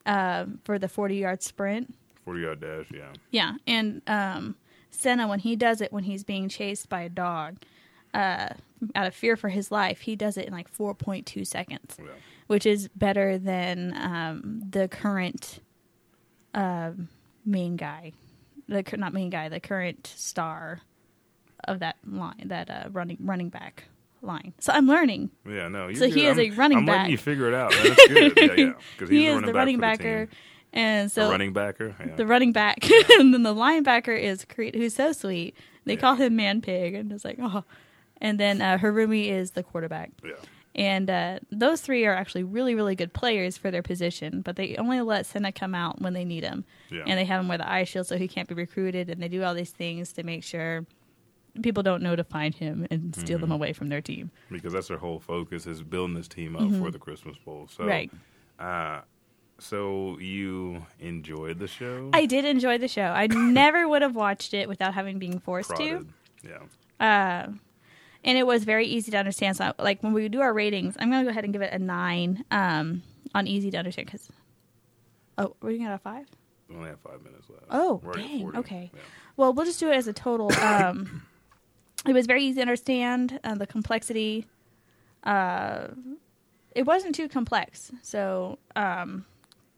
um, 0.05 0.59
for 0.63 0.79
the 0.79 0.87
forty 0.87 1.17
yard 1.17 1.43
sprint. 1.43 1.93
Forty 2.29 2.41
yard 2.41 2.59
dash, 2.61 2.85
yeah. 2.93 3.11
Yeah, 3.31 3.53
and 3.65 4.03
um, 4.05 4.55
Senna 4.91 5.27
when 5.27 5.39
he 5.39 5.55
does 5.55 5.81
it 5.81 5.91
when 5.91 6.03
he's 6.03 6.23
being 6.23 6.47
chased 6.47 6.87
by 6.87 7.01
a 7.01 7.09
dog, 7.09 7.57
uh, 8.13 8.49
out 8.93 9.07
of 9.07 9.15
fear 9.15 9.35
for 9.35 9.49
his 9.49 9.71
life, 9.71 10.01
he 10.01 10.15
does 10.15 10.37
it 10.37 10.45
in 10.45 10.53
like 10.53 10.67
four 10.67 10.93
point 10.93 11.25
two 11.25 11.43
seconds, 11.43 11.97
Yeah. 11.99 12.05
which 12.45 12.67
is 12.67 12.87
better 12.89 13.39
than 13.39 13.93
um, 13.97 14.61
the 14.69 14.87
current 14.87 15.59
um 16.53 17.07
main 17.45 17.75
guy, 17.77 18.11
the 18.67 18.83
not 18.95 19.11
main 19.13 19.31
guy, 19.31 19.49
the 19.49 19.59
current 19.59 20.05
star 20.15 20.81
of 21.63 21.79
that 21.79 21.95
line, 22.07 22.43
that 22.45 22.69
uh, 22.69 22.89
running 22.91 23.17
running 23.21 23.49
back 23.49 23.85
line. 24.21 24.53
So 24.59 24.71
I'm 24.73 24.85
learning. 24.87 25.31
Yeah, 25.47 25.67
no. 25.67 25.87
You're 25.87 25.95
So 25.95 26.05
he 26.05 26.21
good. 26.21 26.31
is 26.31 26.37
a 26.37 26.41
I'm- 26.49 26.55
running 26.59 26.77
I'm 26.79 26.85
back. 26.85 26.97
letting 26.97 27.11
you 27.11 27.17
figure 27.17 27.47
it 27.47 27.53
out. 27.55 27.71
That's 27.71 28.07
good. 28.07 28.33
Yeah, 28.37 28.53
yeah. 28.65 28.73
Because 28.97 29.09
he 29.09 29.25
a 29.27 29.29
is 29.29 29.33
running 29.35 29.45
the 29.47 29.53
back 29.53 29.59
running 29.59 29.79
backer, 29.79 30.25
The. 30.27 30.35
And 30.73 31.11
so 31.11 31.27
a 31.27 31.31
running 31.31 31.53
backer. 31.53 31.95
Yeah. 31.99 32.15
the 32.15 32.25
running 32.25 32.51
back, 32.51 32.89
and 33.19 33.33
then 33.33 33.43
the 33.43 33.55
linebacker 33.55 34.19
is 34.19 34.45
Creed, 34.45 34.75
who's 34.75 34.95
so 34.95 35.11
sweet. 35.11 35.55
They 35.85 35.93
Yeah. 35.93 35.99
call 35.99 36.15
him 36.15 36.35
Man 36.35 36.61
Pig, 36.61 36.93
and 36.93 37.11
it's 37.11 37.25
like 37.25 37.37
oh. 37.41 37.63
And 38.21 38.37
then 38.39 38.61
uh, 38.61 38.77
Harumi 38.77 39.29
is 39.29 39.51
the 39.51 39.63
quarterback, 39.63 40.11
yeah. 40.25 40.33
and 40.75 41.09
uh, 41.09 41.39
those 41.53 41.79
three 41.79 42.05
are 42.05 42.13
actually 42.13 42.43
really, 42.43 42.75
really 42.75 42.93
good 42.93 43.13
players 43.13 43.57
for 43.57 43.71
their 43.71 43.81
position. 43.81 44.41
But 44.41 44.57
they 44.57 44.75
only 44.75 44.99
let 44.99 45.25
Senna 45.25 45.53
come 45.53 45.73
out 45.73 46.01
when 46.01 46.11
they 46.11 46.25
need 46.25 46.43
him, 46.43 46.65
Yeah. 46.91 47.03
and 47.07 47.17
they 47.17 47.23
have 47.23 47.39
him 47.39 47.47
wear 47.47 47.57
the 47.57 47.71
eye 47.71 47.85
shield 47.85 48.07
so 48.07 48.17
he 48.17 48.27
can't 48.27 48.49
be 48.49 48.55
recruited. 48.55 49.09
And 49.09 49.23
they 49.23 49.29
do 49.29 49.41
all 49.43 49.53
these 49.53 49.71
things 49.71 50.11
to 50.13 50.23
make 50.23 50.43
sure 50.43 50.85
people 51.63 51.81
don't 51.81 52.03
know 52.03 52.17
to 52.17 52.25
find 52.25 52.53
him 52.53 52.85
and 52.91 53.15
steal 53.15 53.37
Mm-hmm. 53.37 53.41
them 53.41 53.51
away 53.53 53.71
from 53.71 53.87
their 53.87 54.01
team. 54.01 54.31
because 54.51 54.73
that's 54.73 54.89
their 54.89 54.97
whole 54.97 55.21
focus 55.21 55.65
is 55.65 55.81
building 55.81 56.15
this 56.15 56.27
team 56.27 56.57
up 56.57 56.69
for 56.73 56.91
the 56.91 56.99
Christmas 56.99 57.37
Bowl. 57.37 57.69
So, 57.71 57.83
Mm-hmm. 57.83 57.89
Right. 57.89 58.11
Uh, 58.59 59.01
so 59.59 60.17
you 60.19 60.85
enjoyed 60.99 61.59
the 61.59 61.67
show? 61.67 62.09
I 62.13 62.25
did 62.25 62.45
enjoy 62.45 62.77
the 62.77 62.87
show. 62.87 63.03
I 63.03 63.27
never 63.31 63.87
would 63.87 64.01
have 64.01 64.15
watched 64.15 64.53
it 64.53 64.67
without 64.67 64.93
having 64.93 65.19
been 65.19 65.39
forced 65.39 65.75
to. 65.77 66.07
Yeah. 66.43 66.59
uh, 66.99 67.51
and 68.23 68.37
it 68.37 68.45
was 68.45 68.63
very 68.63 68.85
easy 68.87 69.11
to 69.11 69.17
understand. 69.17 69.57
So, 69.57 69.73
like 69.79 70.01
when 70.03 70.13
we 70.13 70.27
do 70.29 70.41
our 70.41 70.53
ratings, 70.53 70.95
I'm 70.99 71.09
gonna 71.09 71.23
go 71.23 71.29
ahead 71.29 71.43
and 71.43 71.53
give 71.53 71.61
it 71.61 71.73
a 71.73 71.79
nine 71.79 72.43
um, 72.51 73.03
on 73.33 73.47
easy 73.47 73.71
to 73.71 73.77
understand. 73.77 74.07
Because 74.07 74.29
oh, 75.37 75.55
we're 75.61 75.77
gonna 75.77 75.89
have 75.89 76.01
five. 76.01 76.27
We 76.69 76.75
only 76.75 76.89
have 76.89 76.99
five 76.99 77.23
minutes 77.23 77.49
left. 77.49 77.65
Oh, 77.71 77.99
We're 78.03 78.13
dang, 78.13 78.55
okay. 78.57 78.91
Yeah. 78.93 78.99
Well, 79.37 79.53
we'll 79.53 79.65
just 79.65 79.79
do 79.79 79.89
it 79.89 79.95
as 79.95 80.07
a 80.07 80.13
total. 80.13 80.53
Um, 80.61 81.23
it 82.07 82.13
was 82.13 82.27
very 82.27 82.43
easy 82.43 82.55
to 82.55 82.61
understand. 82.61 83.39
Uh, 83.43 83.55
the 83.55 83.65
complexity, 83.65 84.45
uh, 85.23 85.87
it 86.75 86.85
wasn't 86.85 87.15
too 87.15 87.27
complex. 87.27 87.91
So 88.03 88.59
um, 88.75 89.25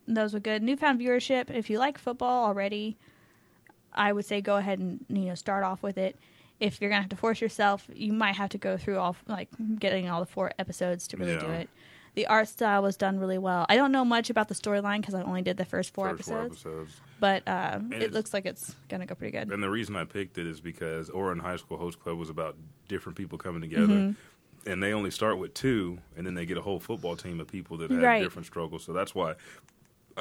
those 0.07 0.33
were 0.33 0.39
good. 0.39 0.61
Newfound 0.63 0.99
viewership. 0.99 1.49
If 1.49 1.69
you 1.69 1.79
like 1.79 1.97
football 1.97 2.45
already, 2.45 2.97
I 3.93 4.13
would 4.13 4.25
say 4.25 4.41
go 4.41 4.57
ahead 4.57 4.79
and 4.79 5.05
you 5.09 5.25
know 5.25 5.35
start 5.35 5.63
off 5.63 5.83
with 5.83 5.97
it. 5.97 6.17
If 6.59 6.79
you're 6.79 6.89
gonna 6.89 7.01
have 7.01 7.09
to 7.09 7.15
force 7.15 7.41
yourself, 7.41 7.87
you 7.93 8.13
might 8.13 8.35
have 8.35 8.49
to 8.51 8.57
go 8.57 8.77
through 8.77 8.99
all 8.99 9.15
like 9.27 9.49
getting 9.79 10.09
all 10.09 10.19
the 10.19 10.25
four 10.27 10.51
episodes 10.59 11.07
to 11.09 11.17
really 11.17 11.37
do 11.39 11.47
it. 11.47 11.69
The 12.13 12.27
art 12.27 12.49
style 12.49 12.83
was 12.83 12.97
done 12.97 13.19
really 13.19 13.37
well. 13.37 13.65
I 13.69 13.77
don't 13.77 13.93
know 13.93 14.03
much 14.03 14.29
about 14.29 14.49
the 14.49 14.53
storyline 14.53 14.99
because 14.99 15.13
I 15.13 15.21
only 15.23 15.41
did 15.41 15.55
the 15.55 15.63
first 15.63 15.93
four 15.93 16.09
First 16.09 16.27
four 16.27 16.41
episodes, 16.41 16.65
episodes. 16.65 17.01
but 17.21 17.47
uh, 17.47 17.79
it 17.91 18.11
looks 18.11 18.33
like 18.33 18.45
it's 18.45 18.75
gonna 18.89 19.05
go 19.05 19.15
pretty 19.15 19.31
good. 19.37 19.49
And 19.49 19.63
the 19.63 19.69
reason 19.69 19.95
I 19.95 20.03
picked 20.03 20.37
it 20.37 20.45
is 20.45 20.59
because 20.59 21.09
Ouran 21.09 21.39
High 21.39 21.55
School 21.55 21.77
Host 21.77 21.99
Club 22.01 22.17
was 22.17 22.29
about 22.29 22.57
different 22.89 23.17
people 23.17 23.37
coming 23.37 23.61
together. 23.61 23.87
Mm-hmm. 23.87 24.69
And 24.69 24.83
they 24.83 24.93
only 24.93 25.09
start 25.09 25.39
with 25.39 25.55
two, 25.55 25.97
and 26.15 26.27
then 26.27 26.35
they 26.35 26.45
get 26.45 26.55
a 26.57 26.61
whole 26.61 26.79
football 26.79 27.15
team 27.15 27.39
of 27.39 27.47
people 27.47 27.77
that 27.77 27.89
have 27.89 27.99
Right. 28.03 28.21
different 28.21 28.45
struggles. 28.45 28.83
So 28.83 28.93
that's 28.93 29.15
why 29.15 29.33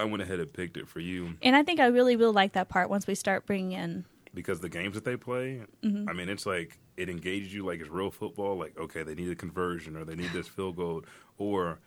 I 0.00 0.04
went 0.04 0.22
ahead 0.22 0.40
and 0.40 0.52
picked 0.52 0.76
it 0.76 0.88
for 0.88 1.00
you 1.00 1.34
And 1.42 1.54
I 1.56 1.62
think 1.62 1.78
I 1.80 1.86
really 1.86 2.16
will 2.16 2.32
like 2.32 2.52
that 2.52 2.68
part 2.68 2.88
once 2.90 3.06
we 3.06 3.14
start 3.14 3.46
bringing 3.46 3.72
in. 3.72 4.04
because 4.34 4.60
the 4.60 4.68
games 4.68 4.94
that 4.94 5.04
they 5.04 5.16
play, 5.16 5.62
Mm-hmm. 5.82 6.08
I 6.08 6.12
mean, 6.12 6.28
it's 6.28 6.46
like 6.46 6.78
it 6.96 7.08
engages 7.08 7.52
you 7.54 7.64
like 7.64 7.80
it's 7.80 7.88
real 7.90 8.10
football. 8.10 8.56
Like, 8.58 8.78
okay, 8.78 9.02
they 9.02 9.14
need 9.14 9.30
a 9.30 9.34
conversion 9.36 9.96
or 9.96 10.04
they 10.04 10.14
need 10.16 10.32
this 10.32 10.46
field 10.48 10.76
goal 10.76 11.02
or 11.38 11.78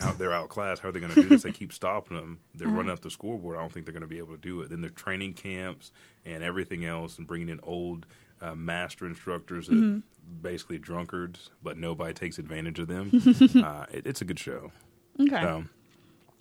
how 0.00 0.12
they're 0.12 0.32
outclassed. 0.32 0.80
How 0.80 0.88
are 0.88 0.92
they 0.92 1.00
going 1.00 1.12
to 1.12 1.22
do 1.22 1.28
this? 1.28 1.42
They 1.42 1.52
keep 1.52 1.72
stopping 1.72 2.16
them. 2.16 2.38
They're 2.54 2.66
Uh-huh. 2.68 2.76
running 2.78 2.92
up 2.92 3.00
the 3.00 3.10
scoreboard. 3.10 3.58
I 3.58 3.60
don't 3.60 3.70
think 3.72 3.84
they're 3.84 3.92
going 3.92 4.00
to 4.00 4.06
be 4.06 4.18
able 4.18 4.34
to 4.34 4.40
do 4.40 4.62
it. 4.62 4.70
Then 4.70 4.80
they're 4.80 4.88
training 4.90 5.34
camps 5.34 5.92
and 6.24 6.42
everything 6.42 6.84
else 6.86 7.18
and 7.18 7.26
bringing 7.26 7.50
in 7.50 7.60
old 7.62 8.06
uh, 8.40 8.54
master 8.54 9.06
instructors 9.06 9.66
that 9.68 9.74
Mm-hmm. 9.74 9.98
basically 10.40 10.78
drunkards, 10.78 11.50
but 11.62 11.76
nobody 11.76 12.14
takes 12.14 12.38
advantage 12.38 12.78
of 12.78 12.88
them. 12.88 13.10
uh, 13.62 13.84
it, 13.92 14.06
it's 14.06 14.22
a 14.22 14.24
good 14.24 14.38
show. 14.38 14.72
Okay. 15.20 15.40
So, 15.42 15.64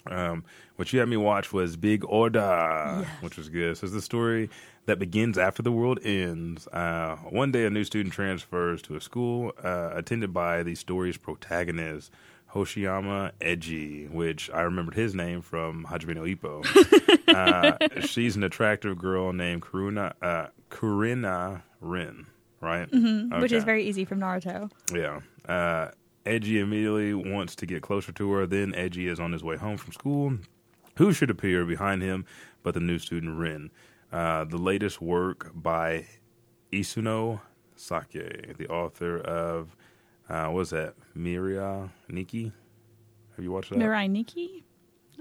um, 0.08 0.44
what 0.76 0.92
you 0.92 1.00
had 1.00 1.10
me 1.10 1.18
watch 1.18 1.54
was 1.54 1.78
Big 1.78 2.04
Order, 2.06 3.06
which 3.22 3.38
was 3.38 3.50
good. 3.50 3.78
So 3.78 3.86
it's 3.86 3.94
the 3.94 4.02
story 4.02 4.50
that 4.86 5.00
begins 5.00 5.38
after 5.38 5.62
the 5.62 5.72
world 5.72 6.00
ends. 6.04 6.68
Uh, 6.68 7.18
one 7.30 7.52
day, 7.52 7.66
a 7.66 7.70
new 7.70 7.84
student 7.84 8.14
transfers 8.14 8.82
to 8.84 8.96
a 8.96 9.02
school 9.02 9.54
uh, 9.64 9.92
attended 9.94 10.34
by 10.34 10.64
the 10.64 10.76
story's 10.76 11.18
protagonist, 11.18 12.12
Hoshiyama 12.54 13.32
Eiji, 13.40 14.10
which 14.10 14.50
I 14.50 14.62
remembered 14.62 14.96
his 14.96 15.16
name 15.16 15.42
from 15.42 15.86
Hajime 15.86 16.16
no 16.16 16.24
Ippo. 16.24 16.66
uh, 17.36 18.02
she's 18.02 18.36
an 18.36 18.44
attractive 18.44 18.98
girl 18.98 19.32
named 19.34 19.62
Kuruna, 19.62 20.14
uh, 20.22 20.48
Kurina 20.70 21.62
Rin, 21.80 22.26
right? 22.60 22.88
Which 22.92 23.52
is 23.52 23.64
very 23.64 23.86
easy 23.86 24.06
from 24.06 24.20
Naruto. 24.20 24.72
Yeah. 24.94 25.22
Uh, 25.52 25.92
Eiji 26.26 26.62
immediately 26.62 27.14
wants 27.14 27.56
to 27.56 27.66
get 27.66 27.82
closer 27.82 28.12
to 28.12 28.32
her. 28.32 28.46
Then 28.46 28.74
Eiji 28.74 29.10
is 29.10 29.20
on 29.20 29.32
his 29.32 29.44
way 29.44 29.58
home 29.58 29.78
from 29.78 29.94
school. 29.94 30.38
Who 30.98 31.14
should 31.14 31.30
appear 31.30 31.66
behind 31.66 32.02
him 32.02 32.26
but 32.64 32.74
the 32.74 32.80
new 32.80 33.00
student 33.00 33.38
Rin? 33.38 33.72
Uh, 34.12 34.44
the 34.44 34.58
latest 34.58 35.02
work 35.02 35.52
by 35.54 36.06
Isuno 36.72 37.42
Sake, 37.76 38.58
the 38.58 38.68
author 38.68 39.20
of, 39.20 39.76
uh, 40.30 40.46
what 40.46 40.54
was 40.54 40.70
that? 40.72 40.96
Miria 41.18 41.90
Nikki? 42.10 42.52
Have 43.36 43.44
you 43.44 43.52
watched 43.52 43.70
that? 43.70 43.80
Mirai 43.80 44.10
Nikki? 44.10 44.66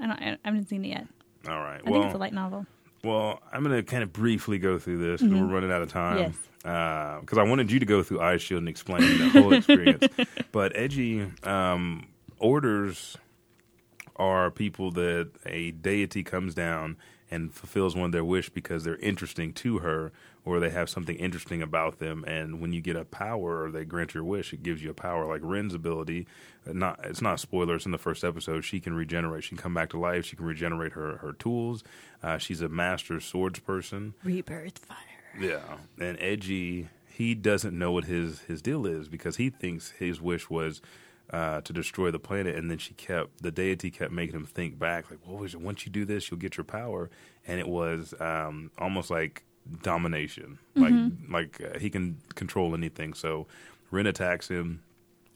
I 0.01 0.07
don't. 0.07 0.23
I 0.23 0.39
haven't 0.45 0.69
seen 0.69 0.85
it 0.85 0.89
yet. 0.89 1.07
All 1.49 1.59
right. 1.59 1.81
I 1.85 1.91
well, 1.91 2.01
think 2.01 2.07
it's 2.07 2.15
a 2.15 2.19
light 2.19 2.35
novel. 2.35 2.67
Well, 3.03 3.41
I'm 3.53 3.63
going 3.63 3.77
to 3.77 3.83
kind 3.83 4.03
of 4.03 4.13
briefly 4.13 4.59
go 4.59 4.79
through 4.79 4.99
this 4.99 5.23
because 5.23 5.39
we're 5.41 5.47
running 5.47 5.73
out 5.73 5.83
of 5.83 5.91
time. 5.91 6.19
Yes. 6.19 6.35
Because 6.63 7.39
I 7.39 7.43
wanted 7.43 7.71
you 7.71 7.79
to 7.79 7.87
go 7.87 8.03
through 8.03 8.21
Eye 8.21 8.37
Shield 8.37 8.59
and 8.61 8.69
explain 8.69 9.01
the 9.01 9.29
whole 9.31 9.55
experience. 9.55 10.07
but 10.53 10.75
Eiji 10.75 11.47
um, 11.47 12.09
orders 12.39 13.17
are 14.17 14.51
people 14.51 14.91
that 14.93 15.31
a 15.47 15.71
deity 15.71 16.23
comes 16.23 16.55
down 16.55 16.99
and 17.31 17.53
fulfills 17.55 17.95
one 17.95 18.07
of 18.07 18.13
their 18.13 18.25
wish 18.25 18.49
because 18.49 18.83
they're 18.85 18.97
interesting 18.97 19.53
to 19.53 19.79
her 19.79 20.13
or 20.45 20.59
they 20.59 20.71
have 20.71 20.89
something 20.89 21.17
interesting 21.17 21.63
about 21.63 21.99
them. 21.99 22.25
And 22.27 22.61
when 22.61 22.73
you 22.73 22.81
get 22.81 22.97
a 22.97 23.05
power 23.05 23.63
or 23.65 23.71
they 23.71 23.85
grant 23.85 24.15
your 24.15 24.25
wish, 24.25 24.53
it 24.53 24.63
gives 24.63 24.83
you 24.83 24.91
a 24.91 24.95
power 24.95 25.27
like 25.27 25.43
Ren's 25.45 25.75
ability. 25.75 26.27
uh, 26.69 26.73
Not 26.73 26.99
it's 27.05 27.21
not 27.23 27.35
a 27.35 27.39
spoiler. 27.39 27.77
It's 27.77 27.85
in 27.87 27.93
the 27.93 27.99
first 27.99 28.25
episode. 28.25 28.65
She 28.65 28.81
can 28.81 28.95
regenerate. 28.95 29.45
She 29.45 29.51
can 29.51 29.59
come 29.59 29.75
back 29.75 29.91
to 29.91 29.99
life. 29.99 30.25
She 30.25 30.37
can 30.37 30.47
regenerate 30.47 30.93
her 30.93 31.19
her 31.19 31.33
tools. 31.35 31.85
Uh, 32.23 32.39
she's 32.39 32.63
a 32.63 32.69
master 32.69 33.21
swords 33.21 33.59
person. 33.61 34.15
Rebirth 34.25 34.79
Fire. 34.79 34.97
Yeah, 35.39 35.77
and 36.01 36.19
Eiji, 36.19 36.89
he 37.09 37.35
doesn't 37.37 37.79
know 37.79 37.93
what 37.93 38.05
his 38.07 38.41
his 38.41 38.61
deal 38.63 38.87
is 38.87 39.09
because 39.09 39.37
he 39.37 39.51
thinks 39.51 39.91
his 39.91 40.21
wish 40.21 40.49
was 40.51 40.81
uh, 41.33 41.61
to 41.63 41.73
destroy 41.73 42.11
the 42.11 42.19
planet, 42.19 42.57
and 42.57 42.71
then 42.71 42.79
she 42.79 42.95
kept 42.95 43.43
the 43.43 43.51
deity 43.51 43.91
kept 43.91 44.13
making 44.13 44.35
him 44.37 44.47
think 44.47 44.79
back, 44.79 45.11
like, 45.11 45.21
"What 45.25 45.41
was 45.41 45.55
it? 45.55 45.61
Once 45.61 45.87
you 45.87 45.93
do 45.93 46.05
this, 46.05 46.31
you'll 46.31 46.41
get 46.41 46.57
your 46.57 46.65
power," 46.65 47.11
and 47.47 47.61
it 47.61 47.69
was 47.69 48.15
um, 48.21 48.71
almost 48.79 49.11
like 49.11 49.45
domination, 49.83 50.59
like 50.75 50.93
like 51.29 51.61
uh, 51.63 51.79
he 51.79 51.91
can 51.91 52.19
control 52.35 52.75
anything. 52.75 53.15
So 53.15 53.47
Ren 53.91 54.07
attacks 54.07 54.49
him. 54.49 54.83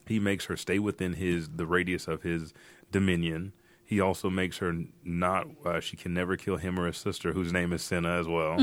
he 0.07 0.19
makes 0.19 0.47
her 0.47 0.57
stay 0.57 0.79
within 0.79 1.15
his 1.15 1.49
the 1.51 1.67
radius 1.67 2.09
of 2.09 2.23
his 2.23 2.53
dominion. 2.91 3.53
He 3.87 4.01
also 4.01 4.31
makes 4.31 4.59
her 4.59 4.75
not. 5.05 5.47
Uh, 5.65 5.79
she 5.79 5.97
can 5.99 6.15
never 6.15 6.37
kill 6.39 6.57
him 6.57 6.81
or 6.81 6.87
his 6.87 6.97
sister, 6.97 7.33
whose 7.33 7.53
name 7.53 7.73
is 7.73 7.83
Senna 7.83 8.19
as 8.19 8.27
well. 8.27 8.57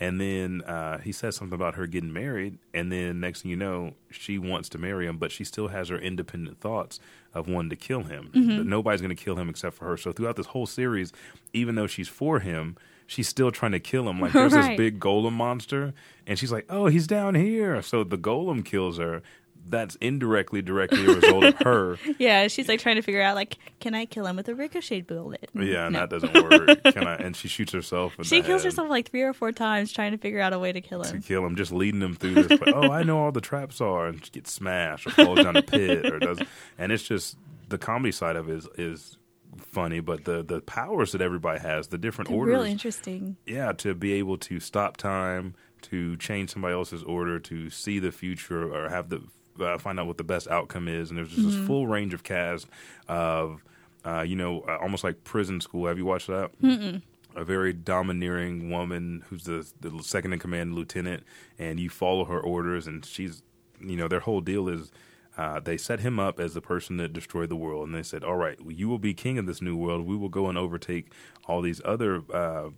And 0.00 0.20
then 0.20 0.62
uh, 0.66 0.98
he 0.98 1.12
says 1.12 1.36
something 1.36 1.54
about 1.54 1.76
her 1.76 1.86
getting 1.86 2.12
married. 2.12 2.58
And 2.74 2.90
then 2.90 3.20
next 3.20 3.42
thing 3.42 3.52
you 3.52 3.56
know, 3.56 3.94
she 4.10 4.36
wants 4.38 4.68
to 4.70 4.78
marry 4.78 5.06
him, 5.06 5.16
but 5.18 5.30
she 5.30 5.44
still 5.44 5.68
has 5.68 5.90
her 5.90 5.96
independent 5.98 6.60
thoughts 6.60 6.98
of 7.32 7.46
wanting 7.46 7.70
to 7.70 7.76
kill 7.76 8.02
him. 8.02 8.30
That 8.32 8.64
Nobody's 8.66 9.00
going 9.00 9.14
to 9.16 9.22
kill 9.24 9.36
him 9.36 9.48
except 9.48 9.76
for 9.76 9.84
her. 9.86 9.96
So 9.96 10.10
throughout 10.12 10.34
this 10.36 10.46
whole 10.46 10.66
series, 10.66 11.12
even 11.52 11.76
though 11.76 11.86
she's 11.86 12.08
for 12.08 12.40
him, 12.40 12.76
she's 13.06 13.28
still 13.28 13.52
trying 13.52 13.72
to 13.72 13.80
kill 13.80 14.08
him. 14.08 14.20
Like 14.20 14.32
there's 14.32 14.52
Right. 14.54 14.70
this 14.70 14.76
big 14.76 14.98
golem 14.98 15.32
monster, 15.34 15.94
and 16.26 16.36
she's 16.38 16.50
like, 16.50 16.66
"Oh, 16.68 16.86
he's 16.86 17.06
down 17.06 17.34
here." 17.36 17.80
So 17.82 18.02
the 18.02 18.18
golem 18.18 18.64
kills 18.64 18.98
her. 18.98 19.22
That's 19.66 19.96
indirectly, 19.96 20.60
directly 20.62 21.04
a 21.06 21.14
result 21.14 21.44
of 21.44 21.54
her. 21.60 21.98
Yeah, 22.18 22.48
she's 22.48 22.68
like 22.68 22.80
trying 22.80 22.96
to 22.96 23.02
figure 23.02 23.22
out 23.22 23.34
like, 23.34 23.56
can 23.80 23.94
I 23.94 24.04
kill 24.04 24.26
him 24.26 24.36
with 24.36 24.48
a 24.48 24.54
ricochet 24.54 25.00
bullet? 25.02 25.48
Yeah, 25.54 25.86
and 25.86 25.94
No. 25.94 26.00
that 26.06 26.10
doesn't 26.10 26.34
work. 26.34 26.82
Can 26.94 27.06
I? 27.06 27.14
And 27.16 27.34
she 27.34 27.48
shoots 27.48 27.72
herself. 27.72 28.14
She 28.22 28.42
kills 28.42 28.62
head 28.62 28.68
herself 28.72 28.90
like 28.90 29.10
three 29.10 29.22
or 29.22 29.32
four 29.32 29.52
times 29.52 29.90
trying 29.92 30.12
to 30.12 30.18
figure 30.18 30.40
out 30.40 30.52
a 30.52 30.58
way 30.58 30.72
to 30.72 30.80
kill 30.80 31.02
to 31.02 31.14
him. 31.14 31.22
kill 31.22 31.44
him, 31.46 31.56
just 31.56 31.72
leading 31.72 32.00
him 32.02 32.14
through 32.14 32.34
this. 32.34 32.58
But, 32.58 32.74
oh, 32.74 32.90
I 32.90 33.02
know 33.02 33.18
all 33.18 33.32
the 33.32 33.40
traps 33.40 33.80
are, 33.80 34.06
and 34.06 34.22
she 34.24 34.30
gets 34.32 34.52
smashed 34.52 35.06
or 35.06 35.10
falls 35.10 35.40
down 35.42 35.56
a 35.56 35.62
pit 35.62 36.06
or 36.12 36.18
does. 36.18 36.40
And 36.78 36.92
it's 36.92 37.02
just 37.02 37.36
the 37.68 37.78
comedy 37.78 38.12
side 38.12 38.36
of 38.36 38.48
it 38.48 38.56
is 38.56 38.68
is 38.76 39.18
funny, 39.56 40.00
but 40.00 40.24
the 40.24 40.42
the 40.42 40.60
powers 40.60 41.12
that 41.12 41.20
everybody 41.22 41.60
has, 41.60 41.88
the 41.88 41.98
different 41.98 42.28
They're 42.28 42.38
orders, 42.38 42.52
Real 42.54 42.64
interesting. 42.64 43.36
yeah, 43.46 43.72
to 43.72 43.94
be 43.94 44.12
able 44.14 44.36
to 44.38 44.60
stop 44.60 44.96
time, 44.98 45.54
to 45.82 46.16
change 46.16 46.50
somebody 46.50 46.74
else's 46.74 47.02
order, 47.02 47.38
to 47.40 47.70
see 47.70 47.98
the 47.98 48.12
future, 48.12 48.72
or 48.72 48.88
have 48.90 49.08
the 49.08 49.22
uh, 49.60 49.78
find 49.78 49.98
out 50.00 50.06
what 50.06 50.18
the 50.18 50.24
best 50.24 50.48
outcome 50.48 50.88
is, 50.88 51.10
and 51.10 51.18
there's 51.18 51.30
just 51.30 51.42
this 51.46 51.66
full 51.66 51.86
range 51.86 52.14
of 52.14 52.22
cast 52.22 52.66
of, 53.08 53.62
uh, 54.04 54.22
you 54.22 54.36
know, 54.36 54.60
uh, 54.68 54.78
almost 54.78 55.04
like 55.04 55.24
prison 55.24 55.60
school. 55.60 55.86
Have 55.86 55.98
you 55.98 56.04
watched 56.04 56.26
that? 56.28 56.50
Mm-mm. 56.60 57.02
A 57.36 57.44
very 57.44 57.72
domineering 57.72 58.70
woman 58.70 59.24
who's 59.28 59.44
the 59.44 59.68
the 59.80 60.02
second 60.02 60.32
in 60.32 60.38
command 60.38 60.74
lieutenant, 60.74 61.24
and 61.58 61.80
you 61.80 61.90
follow 61.90 62.24
her 62.26 62.40
orders, 62.40 62.86
and 62.86 63.04
she's, 63.04 63.42
you 63.80 63.96
know, 63.96 64.08
their 64.08 64.20
whole 64.20 64.40
deal 64.40 64.68
is. 64.68 64.90
Uh, 65.36 65.58
they 65.58 65.76
set 65.76 65.98
him 65.98 66.20
up 66.20 66.38
as 66.38 66.54
the 66.54 66.60
person 66.60 66.96
that 66.96 67.12
destroyed 67.12 67.48
the 67.48 67.56
world, 67.56 67.88
and 67.88 67.92
they 67.92 68.04
said, 68.04 68.22
"All 68.22 68.36
right, 68.36 68.56
well, 68.60 68.70
you 68.70 68.88
will 68.88 69.00
be 69.00 69.14
king 69.14 69.36
of 69.36 69.46
this 69.46 69.60
new 69.60 69.76
world. 69.76 70.06
We 70.06 70.16
will 70.16 70.28
go 70.28 70.48
and 70.48 70.56
overtake 70.56 71.12
all 71.48 71.60
these 71.60 71.80
other 71.84 72.22
uh, 72.32 72.68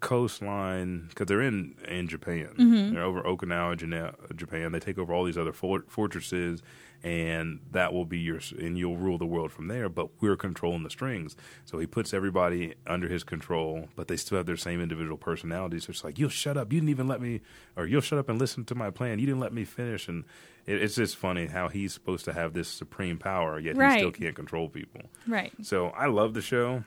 coastline 0.00 1.06
because 1.08 1.26
they're 1.26 1.42
in 1.42 1.74
in 1.86 2.08
Japan. 2.08 2.48
Mm-hmm. 2.58 2.94
They're 2.94 3.02
over 3.04 3.22
Okinawa, 3.22 4.36
Japan. 4.36 4.72
They 4.72 4.80
take 4.80 4.98
over 4.98 5.12
all 5.12 5.24
these 5.24 5.38
other 5.38 5.52
for- 5.52 5.84
fortresses, 5.88 6.62
and 7.02 7.60
that 7.72 7.92
will 7.92 8.04
be 8.04 8.18
your 8.18 8.40
and 8.58 8.78
you'll 8.78 8.96
rule 8.96 9.18
the 9.18 9.26
world 9.26 9.52
from 9.52 9.68
there. 9.68 9.88
But 9.88 10.08
we're 10.20 10.36
controlling 10.36 10.82
the 10.82 10.90
strings, 10.90 11.36
so 11.64 11.78
he 11.78 11.86
puts 11.86 12.14
everybody 12.14 12.74
under 12.86 13.08
his 13.08 13.24
control, 13.24 13.88
but 13.96 14.08
they 14.08 14.16
still 14.16 14.38
have 14.38 14.46
their 14.46 14.56
same 14.56 14.80
individual 14.80 15.16
personalities. 15.16 15.84
So 15.84 15.90
it's 15.90 16.04
like 16.04 16.18
you'll 16.18 16.30
shut 16.30 16.56
up, 16.56 16.72
you 16.72 16.80
didn't 16.80 16.90
even 16.90 17.08
let 17.08 17.20
me, 17.20 17.40
or 17.76 17.86
you'll 17.86 18.00
shut 18.00 18.18
up 18.18 18.28
and 18.28 18.38
listen 18.38 18.64
to 18.66 18.74
my 18.74 18.90
plan. 18.90 19.18
You 19.18 19.26
didn't 19.26 19.40
let 19.40 19.52
me 19.52 19.64
finish, 19.64 20.08
and 20.08 20.24
it, 20.66 20.82
it's 20.82 20.94
just 20.94 21.16
funny 21.16 21.46
how 21.46 21.68
he's 21.68 21.92
supposed 21.92 22.24
to 22.26 22.32
have 22.32 22.52
this 22.52 22.68
supreme 22.68 23.18
power, 23.18 23.58
yet 23.58 23.76
he 23.76 23.98
still 23.98 24.12
can't 24.12 24.36
control 24.36 24.68
people. 24.68 25.02
Right. 25.26 25.52
So 25.62 25.88
I 25.88 26.06
love 26.06 26.34
the 26.34 26.42
show. 26.42 26.84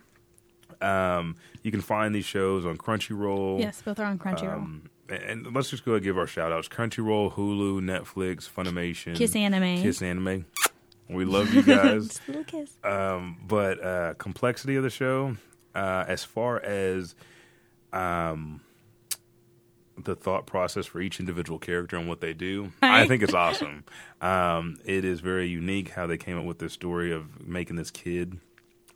Um, 0.82 1.36
you 1.64 1.72
can 1.72 1.82
find 1.82 2.14
these 2.14 2.26
shows 2.26 2.66
on 2.66 2.78
Crunchyroll. 2.78 3.60
Yes, 3.60 3.82
both 3.82 4.00
are 4.00 4.06
on 4.06 4.18
Crunchyroll. 4.20 4.56
Um, 4.56 4.90
and 5.10 5.54
let's 5.54 5.70
just 5.70 5.84
go 5.84 5.92
ahead 5.92 5.98
and 5.98 6.06
give 6.06 6.18
our 6.18 6.28
shout 6.28 6.52
outs 6.52 6.68
Crunchyroll, 6.68 7.34
Hulu, 7.34 7.82
Netflix, 7.82 8.50
Funimation, 8.50 9.16
Kiss 9.16 9.36
Anime. 9.36 9.82
Kiss 9.82 10.02
Anime. 10.02 10.46
We 11.10 11.26
love 11.26 11.54
you 11.54 11.62
guys. 11.64 12.22
Little 12.28 12.46
kiss. 12.46 12.78
um, 12.86 13.38
but 13.46 13.84
uh, 13.84 14.14
complexity 14.14 14.78
of 14.78 14.84
the 14.84 14.90
show, 14.90 15.36
uh, 15.76 16.06
as 16.08 16.24
far 16.24 16.62
as 16.64 17.16
um, 17.92 18.62
the 20.02 20.16
thought 20.16 20.46
process 20.48 20.86
for 20.86 21.02
each 21.02 21.20
individual 21.20 21.60
character 21.60 21.98
and 21.98 22.08
what 22.08 22.22
they 22.22 22.34
do, 22.34 22.72
I 22.82 23.08
think 23.08 23.24
it's 23.24 23.34
awesome. 23.46 23.84
Um, 24.22 24.78
it 24.86 25.04
is 25.04 25.20
very 25.20 25.48
unique 25.50 25.90
how 25.90 26.08
they 26.08 26.18
came 26.18 26.38
up 26.40 26.46
with 26.46 26.60
this 26.60 26.72
story 26.72 27.12
of 27.12 27.46
making 27.46 27.76
this 27.76 27.92
kid 27.92 28.40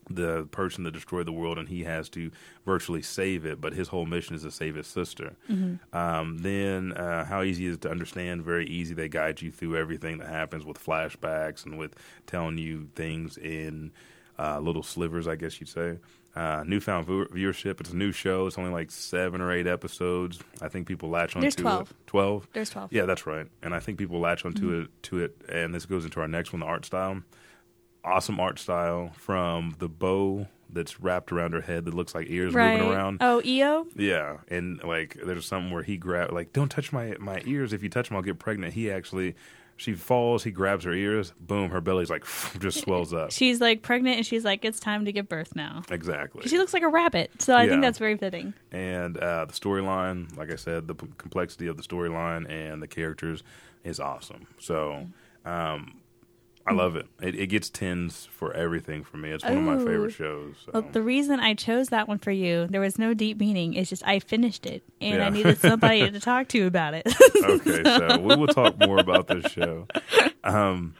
the 0.09 0.45
person 0.51 0.83
that 0.83 0.91
destroyed 0.93 1.25
the 1.25 1.31
world 1.31 1.57
and 1.57 1.67
he 1.69 1.83
has 1.83 2.09
to 2.09 2.29
virtually 2.63 3.01
save 3.01 3.43
it 3.45 3.59
but 3.59 3.73
his 3.73 3.87
whole 3.87 4.05
mission 4.05 4.35
is 4.35 4.43
to 4.43 4.51
save 4.51 4.75
his 4.75 4.85
sister. 4.87 5.35
Um, 5.93 6.37
then 6.39 6.93
uh, 6.93 7.25
how 7.25 7.41
easy 7.41 7.65
it 7.65 7.69
is 7.71 7.77
to 7.79 7.89
understand? 7.89 8.43
Very 8.43 8.67
easy. 8.67 8.93
They 8.93 9.09
guide 9.09 9.41
you 9.41 9.51
through 9.51 9.77
everything 9.77 10.19
that 10.19 10.27
happens 10.29 10.63
with 10.65 10.77
flashbacks 10.83 11.65
and 11.65 11.77
with 11.77 11.95
telling 12.27 12.57
you 12.57 12.89
things 12.95 13.37
in 13.37 13.91
uh, 14.37 14.59
little 14.59 14.83
slivers 14.83 15.27
i 15.27 15.35
guess 15.35 15.59
you'd 15.59 15.69
say. 15.69 15.97
Uh, 16.35 16.63
newfound 16.67 17.05
view- 17.05 17.25
viewership. 17.33 17.79
It's 17.79 17.91
a 17.91 17.95
new 17.95 18.11
show. 18.11 18.45
It's 18.45 18.57
only 18.57 18.71
like 18.71 18.91
seven 18.91 19.39
or 19.39 19.53
eight 19.53 19.67
episodes. 19.67 20.37
I 20.61 20.67
think 20.67 20.85
people 20.85 21.07
latch 21.09 21.33
onto 21.33 21.45
There's 21.45 21.55
12. 21.55 21.91
it. 21.91 21.97
12 22.07 22.47
There's 22.51 22.69
12. 22.69 22.91
yeah, 22.91 23.05
that's 23.05 23.25
right. 23.25 23.47
And 23.63 23.73
I 23.73 23.79
think 23.79 23.97
people 23.97 24.19
latch 24.19 24.43
onto 24.43 24.81
it 24.81 24.89
to 25.03 25.19
it. 25.23 25.37
And 25.47 25.73
this 25.73 25.85
goes 25.85 26.03
into 26.03 26.19
our 26.19 26.27
next 26.27 26.51
one, 26.51 26.59
the 26.59 26.65
art 26.65 26.83
style. 26.85 27.21
Awesome 28.05 28.39
art 28.39 28.59
style 28.59 29.11
from 29.17 29.75
the 29.79 29.89
bow 29.89 30.47
that's 30.69 30.99
wrapped 30.99 31.31
around 31.31 31.53
her 31.53 31.61
head 31.61 31.85
that 31.85 31.93
looks 31.93 32.13
like 32.13 32.27
ears 32.29 32.53
Right. 32.53 32.77
moving 32.79 32.93
around. 32.93 33.17
Oh, 33.21 33.41
EO? 33.43 33.87
Yeah, 33.95 34.37
and 34.49 34.83
like 34.83 35.17
there's 35.25 35.45
something 35.45 35.71
where 35.71 35.83
he 35.83 35.97
grab 35.97 36.31
like 36.31 36.53
don't 36.53 36.69
touch 36.69 36.91
my 36.93 37.15
my 37.19 37.41
ears. 37.45 37.73
If 37.73 37.81
you 37.83 37.89
touch 37.89 38.09
them, 38.09 38.17
I'll 38.17 38.23
get 38.23 38.37
pregnant. 38.39 38.73
He 38.73 38.91
actually, 38.91 39.35
she 39.77 39.93
falls. 39.93 40.43
He 40.43 40.51
grabs 40.51 40.83
her 40.85 40.93
ears. 40.93 41.33
Boom, 41.39 41.69
her 41.71 41.81
belly's 41.81 42.09
like 42.09 42.25
just 42.59 42.81
swells 42.81 43.13
up. 43.13 43.31
She's 43.39 43.59
like 43.61 43.81
pregnant 43.83 44.17
and 44.17 44.25
she's 44.25 44.43
like, 44.45 44.65
it's 44.65 44.79
time 44.79 45.05
to 45.05 45.11
give 45.11 45.27
birth 45.29 45.55
now. 45.55 45.81
Exactly. 45.89 46.47
She 46.47 46.57
looks 46.57 46.73
like 46.73 46.83
a 46.83 46.89
rabbit, 46.89 47.31
so 47.41 47.53
I 47.55 47.63
Yeah. 47.63 47.69
think 47.69 47.81
that's 47.81 47.99
very 47.99 48.17
fitting. 48.17 48.53
and 48.71 49.17
uh, 49.17 49.45
the 49.45 49.53
storyline, 49.53 50.35
like 50.37 50.51
I 50.51 50.55
said, 50.57 50.87
the 50.87 50.95
p- 50.95 51.07
complexity 51.17 51.67
of 51.67 51.77
the 51.77 51.83
storyline 51.83 52.49
and 52.49 52.81
the 52.83 52.87
characters 52.87 53.43
is 53.83 53.99
awesome. 53.99 54.47
So 54.59 55.07
um, 55.45 56.01
I 56.67 56.73
love 56.73 56.95
it. 56.95 57.05
it. 57.21 57.35
It 57.35 57.47
gets 57.47 57.69
tens 57.69 58.27
for 58.31 58.51
everything 58.53 59.03
for 59.03 59.17
me. 59.17 59.29
It's 59.29 59.43
one 59.43 59.57
of 59.57 59.63
my 59.63 59.77
favorite 59.77 60.13
shows. 60.13 60.55
So. 60.65 60.71
Well, 60.73 60.85
the 60.91 61.01
reason 61.03 61.39
I 61.39 61.53
chose 61.53 61.89
that 61.89 62.07
one 62.07 62.17
for 62.17 62.31
you, 62.31 62.65
there 62.67 62.81
was 62.81 62.97
no 62.97 63.13
deep 63.13 63.39
meaning. 63.39 63.75
It's 63.75 63.89
just 63.89 64.01
I 64.07 64.17
finished 64.19 64.65
it 64.65 64.81
and 64.99 65.17
Yeah. 65.19 65.27
I 65.27 65.29
needed 65.29 65.59
somebody 65.59 66.09
to 66.09 66.19
talk 66.31 66.47
to 66.49 66.65
about 66.65 66.95
it. 66.95 67.05
okay, 67.43 67.83
so 67.83 68.17
we 68.21 68.35
will 68.35 68.47
talk 68.47 68.79
more 68.79 68.97
about 68.99 69.27
this 69.27 69.51
show. 69.51 69.85
Um, 70.43 70.95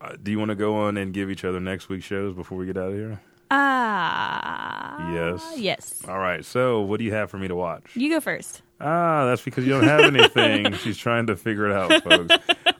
uh, 0.00 0.16
do 0.22 0.30
you 0.30 0.38
want 0.38 0.48
to 0.50 0.54
go 0.54 0.76
on 0.76 0.96
and 0.96 1.12
give 1.12 1.30
each 1.30 1.44
other 1.44 1.60
next 1.60 1.90
week's 1.90 2.06
shows 2.06 2.34
before 2.34 2.56
we 2.56 2.64
get 2.64 2.78
out 2.78 2.88
of 2.88 2.94
here? 2.94 3.20
Ah. 3.50 5.12
Yes. 5.12 5.52
Yes. 5.58 6.02
All 6.08 6.18
right. 6.18 6.44
So, 6.44 6.80
what 6.82 6.98
do 6.98 7.04
you 7.04 7.12
have 7.12 7.30
for 7.30 7.38
me 7.38 7.48
to 7.48 7.54
watch? 7.54 7.84
You 7.94 8.08
go 8.10 8.20
first. 8.20 8.62
Ah, 8.80 9.26
that's 9.26 9.42
because 9.42 9.64
you 9.66 9.70
don't 9.72 9.84
have 9.84 10.00
anything. 10.00 10.72
She's 10.82 10.96
trying 10.96 11.26
to 11.26 11.36
figure 11.36 11.66
it 11.68 11.72
out, 11.72 12.02
folks. 12.02 12.34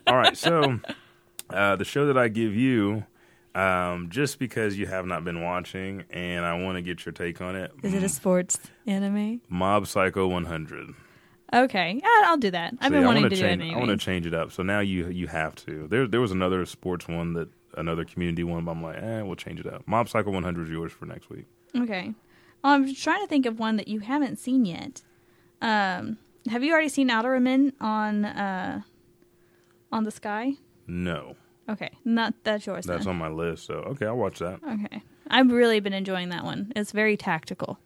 All 0.07 0.17
right, 0.17 0.35
so 0.37 0.81
uh, 1.53 1.77
the 1.77 1.85
show 1.85 2.07
that 2.07 2.17
I 2.19 2.29
give 2.29 2.55
you, 2.55 3.05
um, 3.55 4.09
just 4.11 4.39
because 4.39 4.79
you 4.79 4.87
have 4.87 5.07
not 5.07 5.25
been 5.25 5.43
watching, 5.43 6.05
and 6.11 6.45
I 6.45 6.63
want 6.63 6.77
to 6.77 6.83
get 6.83 7.05
your 7.05 7.13
take 7.13 7.41
on 7.41 7.57
it, 7.57 7.73
Is 7.83 7.95
it 7.95 8.03
a 8.03 8.09
sports 8.09 8.59
anime? 8.87 9.41
Mob 9.49 9.87
Psycho 9.87 10.29
100. 10.29 10.95
Okay, 11.53 12.01
I'll 12.25 12.37
do 12.37 12.53
that. 12.53 12.75
I've 12.81 12.91
See, 12.91 12.95
been 12.95 13.05
wanting 13.05 13.25
wanna 13.25 13.35
change, 13.35 13.61
do 13.61 13.67
it 13.69 13.75
I 13.75 13.79
want 13.79 13.91
to 13.91 13.97
change 13.97 14.25
it 14.27 14.35
up, 14.35 14.53
so 14.53 14.63
now 14.63 14.79
you 14.81 15.09
you 15.09 15.27
have 15.27 15.57
to. 15.67 15.89
There 15.89 16.07
there 16.07 16.21
was 16.21 16.31
another 16.31 16.65
sports 16.65 17.09
one 17.09 17.33
that 17.33 17.49
another 17.77 18.05
community 18.05 18.45
one, 18.45 18.65
but 18.65 18.71
I'm 18.73 18.83
like, 18.83 19.03
eh, 19.03 19.23
we'll 19.23 19.35
change 19.37 19.59
it 19.59 19.67
up. 19.67 19.83
Mob 19.87 20.09
Psycho 20.09 20.31
100 20.31 20.65
is 20.67 20.71
yours 20.71 20.93
for 20.93 21.07
next 21.07 21.29
week. 21.29 21.47
Okay. 21.77 22.15
Well, 22.63 22.75
I'm 22.75 22.95
trying 22.95 23.21
to 23.23 23.27
think 23.27 23.47
of 23.47 23.59
one 23.59 23.77
that 23.77 23.89
you 23.89 24.01
haven't 24.01 24.39
seen 24.39 24.65
yet. 24.65 25.03
Um, 25.61 26.19
have 26.49 26.63
you 26.63 26.73
already 26.73 26.89
seen 26.89 27.09
Alderamin 27.09 27.73
uh, 27.81 28.81
on 29.93 30.05
the 30.05 30.11
sky? 30.11 30.55
No, 30.87 31.37
Okay, 31.71 31.91
not 32.05 32.35
that's 32.45 32.67
yours. 32.67 32.85
that's 32.85 33.05
then. 33.05 33.15
on 33.15 33.19
my 33.19 33.29
list. 33.29 33.67
So 33.67 33.75
okay, 33.75 34.07
I'll 34.07 34.17
watch 34.17 34.39
that. 34.41 34.61
Okay, 34.67 35.03
I've 35.29 35.51
really 35.51 35.81
been 35.81 35.93
enjoying 35.93 36.31
that 36.31 36.45
one. 36.45 36.73
It's 36.77 36.93
very 36.93 37.17
tactical. 37.17 37.79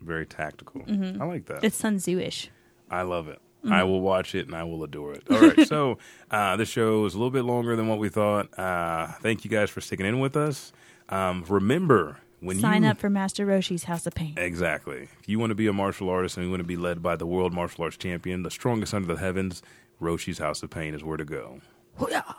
Very 0.00 0.26
tactical. 0.26 0.80
Mm-hmm. 0.82 1.20
I 1.20 1.26
like 1.26 1.46
that. 1.46 1.62
It's 1.62 1.76
Sun 1.76 1.98
Tzu-ish. 1.98 2.50
I 2.90 3.02
love 3.02 3.28
it. 3.28 3.38
Mm-hmm. 3.64 3.72
I 3.74 3.84
will 3.84 4.00
watch 4.00 4.34
it 4.34 4.46
and 4.46 4.56
I 4.56 4.64
will 4.64 4.82
adore 4.82 5.12
it. 5.12 5.24
All 5.30 5.38
right, 5.38 5.68
so 5.68 5.98
uh, 6.30 6.56
this 6.56 6.70
show 6.70 7.04
is 7.04 7.12
a 7.12 7.18
little 7.18 7.30
bit 7.30 7.44
longer 7.44 7.76
than 7.76 7.88
what 7.88 7.98
we 7.98 8.08
thought. 8.08 8.58
Uh, 8.58 9.08
thank 9.20 9.44
you 9.44 9.50
guys 9.50 9.68
for 9.68 9.82
sticking 9.82 10.06
in 10.06 10.18
with 10.18 10.34
us. 10.34 10.72
Um, 11.10 11.44
remember 11.46 12.16
when 12.40 12.56
you 12.56 12.62
Sign 12.62 12.84
you 12.84 12.88
up 12.88 12.98
for 12.98 13.10
Master 13.10 13.44
Roshi's 13.44 13.84
House 13.84 14.06
of 14.06 14.14
Pain. 14.14 14.32
exactly 14.38 15.08
if 15.20 15.28
you 15.28 15.38
want 15.38 15.50
to 15.50 15.54
be 15.54 15.66
a 15.66 15.74
martial 15.74 16.08
artist 16.08 16.38
and 16.38 16.46
you 16.46 16.50
want 16.50 16.60
to 16.60 16.66
be 16.66 16.76
led 16.76 17.02
by 17.02 17.16
the 17.16 17.26
world 17.26 17.52
martial 17.52 17.84
arts 17.84 17.98
champion, 17.98 18.42
the 18.44 18.50
strongest 18.50 18.94
under 18.94 19.12
the 19.14 19.20
heavens, 19.20 19.62
Roshi's 20.00 20.38
House 20.38 20.62
of 20.62 20.70
Pain 20.70 20.94
is 20.94 21.04
where 21.04 21.18
to 21.18 21.24
go. 21.26 21.60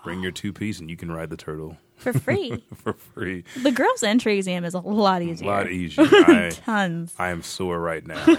Bring 0.03 0.22
your 0.22 0.32
two 0.32 0.53
piece 0.53 0.80
and 0.80 0.89
you 0.89 0.97
can 0.97 1.12
ride 1.12 1.30
the 1.30 1.38
turtle 1.38 1.78
for 2.01 2.14
free. 2.14 2.64
for 2.76 2.93
free. 2.93 3.43
the 3.62 3.72
girls' 3.72 4.01
entry 4.03 4.38
exam 4.38 4.64
is 4.66 4.74
a 4.74 4.80
lot 4.80 5.22
easier. 5.22 5.47
A 5.47 5.51
lot 5.51 5.72
easier. 5.72 6.03
I, 6.12 6.49
Tons. 6.51 7.14
I 7.18 7.30
am 7.30 7.41
sore 7.43 7.80
right 7.80 8.05
now. 8.05 8.22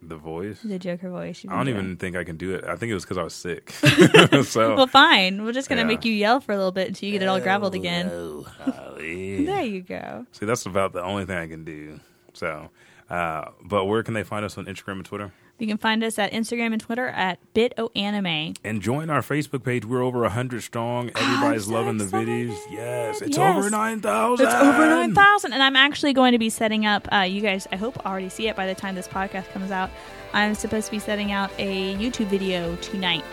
the 0.10 0.16
voice. 0.18 0.60
the 0.64 0.80
Joker 0.80 1.10
voice. 1.10 1.46
I 1.48 1.56
don't 1.56 1.70
even 1.70 1.98
think 1.98 2.16
I 2.16 2.24
can 2.24 2.38
do 2.38 2.54
it. 2.56 2.64
I 2.64 2.76
think 2.76 2.90
it 2.92 2.94
was 2.94 3.04
because 3.04 3.18
I 3.18 3.24
was 3.24 3.34
sick. 3.34 3.70
so 4.46 4.76
Well, 4.76 4.88
fine. 4.88 5.44
We're 5.44 5.52
just 5.54 5.70
gonna 5.70 5.82
Yeah. 5.82 5.88
make 5.88 6.06
you 6.06 6.14
yell 6.14 6.40
for 6.40 6.52
a 6.52 6.58
little 6.58 6.72
bit 6.72 6.88
until 6.88 7.08
you 7.08 7.14
get 7.14 7.22
it 7.24 7.28
all 7.28 7.40
graveled 7.40 7.76
again. 7.76 8.10
Oh. 8.12 8.46
There 9.04 9.62
you 9.64 9.82
go. 9.82 10.26
See, 10.32 10.46
that's 10.46 10.66
about 10.66 10.94
the 10.94 11.04
only 11.04 11.26
thing 11.26 11.38
I 11.38 11.48
can 11.48 11.66
do. 11.66 12.00
So, 12.34 12.70
uh, 13.10 13.50
but 13.62 13.86
where 13.86 14.02
can 14.02 14.14
they 14.14 14.24
find 14.24 14.46
us 14.46 14.58
on 14.58 14.66
Instagram 14.66 14.94
and 14.94 15.06
Twitter? 15.06 15.34
You 15.60 15.68
can 15.68 15.78
find 15.78 16.04
us 16.04 16.18
at 16.18 16.32
Instagram 16.34 16.74
and 16.74 16.82
Twitter 16.82 17.08
at 17.08 17.38
BitOAnime. 17.54 18.58
And 18.64 18.82
join 18.82 19.10
our 19.10 19.22
Facebook 19.22 19.64
page. 19.64 19.86
We're 19.86 20.02
over 20.02 20.22
100 20.22 20.62
strong. 20.64 21.12
Everybody's 21.16 21.66
so 21.68 21.74
loving 21.74 21.98
the 21.98 22.06
excited. 22.06 22.28
videos. 22.28 22.58
Yes, 22.72 23.22
it's 23.22 23.38
Yes. 23.38 23.58
over 23.58 23.70
9,000. 23.70 24.46
It's 24.46 24.56
over 24.56 24.86
9,000. 24.88 25.54
And 25.54 25.62
I'm 25.62 25.76
actually 25.76 26.12
going 26.14 26.32
to 26.32 26.40
be 26.40 26.50
setting 26.50 26.86
up, 26.86 27.08
uh, 27.14 27.20
you 27.20 27.40
guys, 27.42 27.68
I 27.72 27.76
hope 27.76 28.04
already 28.06 28.30
see 28.30 28.48
it 28.48 28.56
by 28.56 28.66
the 28.66 28.74
time 28.76 28.96
this 28.96 29.08
podcast 29.08 29.52
comes 29.54 29.70
out. 29.72 29.90
I'm 30.34 30.56
supposed 30.56 30.86
to 30.88 30.92
be 30.92 31.00
setting 31.00 31.32
out 31.32 31.52
a 31.60 31.96
YouTube 31.96 32.28
video 32.28 32.76
tonight. 32.78 33.24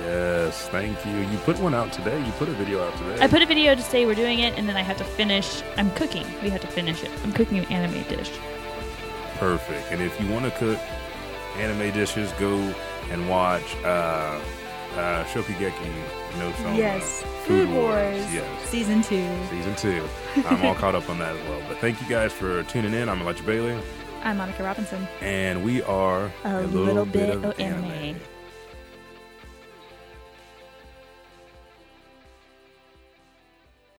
Yes, 0.00 0.66
thank 0.68 1.04
you. 1.04 1.12
You 1.12 1.36
put 1.44 1.58
one 1.60 1.74
out 1.74 1.92
today. 1.92 2.18
You 2.24 2.32
put 2.32 2.48
a 2.48 2.52
video 2.52 2.82
out 2.82 2.96
today. 2.96 3.18
I 3.22 3.26
put 3.28 3.42
a 3.42 3.46
video 3.46 3.74
to 3.74 3.82
say 3.82 4.06
we're 4.06 4.14
doing 4.14 4.38
it, 4.38 4.56
and 4.58 4.66
then 4.66 4.76
I 4.76 4.80
have 4.80 4.96
to 4.96 5.04
finish. 5.04 5.62
I'm 5.76 5.90
cooking. 5.90 6.24
We 6.42 6.48
have 6.48 6.62
to 6.62 6.66
finish 6.68 7.02
it. 7.04 7.10
I'm 7.22 7.32
cooking 7.34 7.58
an 7.58 7.66
anime 7.66 8.02
dish. 8.04 8.30
Perfect. 9.36 9.92
And 9.92 10.00
if 10.00 10.18
you 10.20 10.26
want 10.32 10.46
to 10.46 10.50
cook 10.52 10.78
anime 11.60 11.92
dishes, 11.92 12.32
go 12.32 12.56
and 13.10 13.28
watch 13.28 13.76
uh, 13.84 14.40
uh, 14.96 15.24
Shokugeki 15.24 15.92
no 16.38 16.52
Soma. 16.52 16.76
Yes, 16.76 17.22
Food 17.44 17.68
Wars. 17.70 18.32
Yes. 18.32 18.68
Season 18.68 19.02
2. 19.02 19.28
Season 19.50 19.74
two. 19.76 20.02
I'm 20.46 20.64
all 20.64 20.74
caught 20.74 20.94
up 20.94 21.08
on 21.10 21.18
that 21.18 21.34
as 21.36 21.48
well. 21.48 21.60
But 21.68 21.78
thank 21.78 22.00
you 22.00 22.08
guys 22.08 22.32
for 22.32 22.62
tuning 22.64 22.94
in. 22.94 23.08
I'm 23.08 23.20
Elijah 23.20 23.42
Bailey. 23.42 23.76
I'm 24.22 24.36
Monica 24.36 24.62
Robinson. 24.62 25.08
And 25.20 25.64
we 25.64 25.82
are 25.82 26.30
A 26.44 26.62
little 26.62 27.04
bit 27.04 27.42
of 27.44 27.58
anime. 27.58 28.20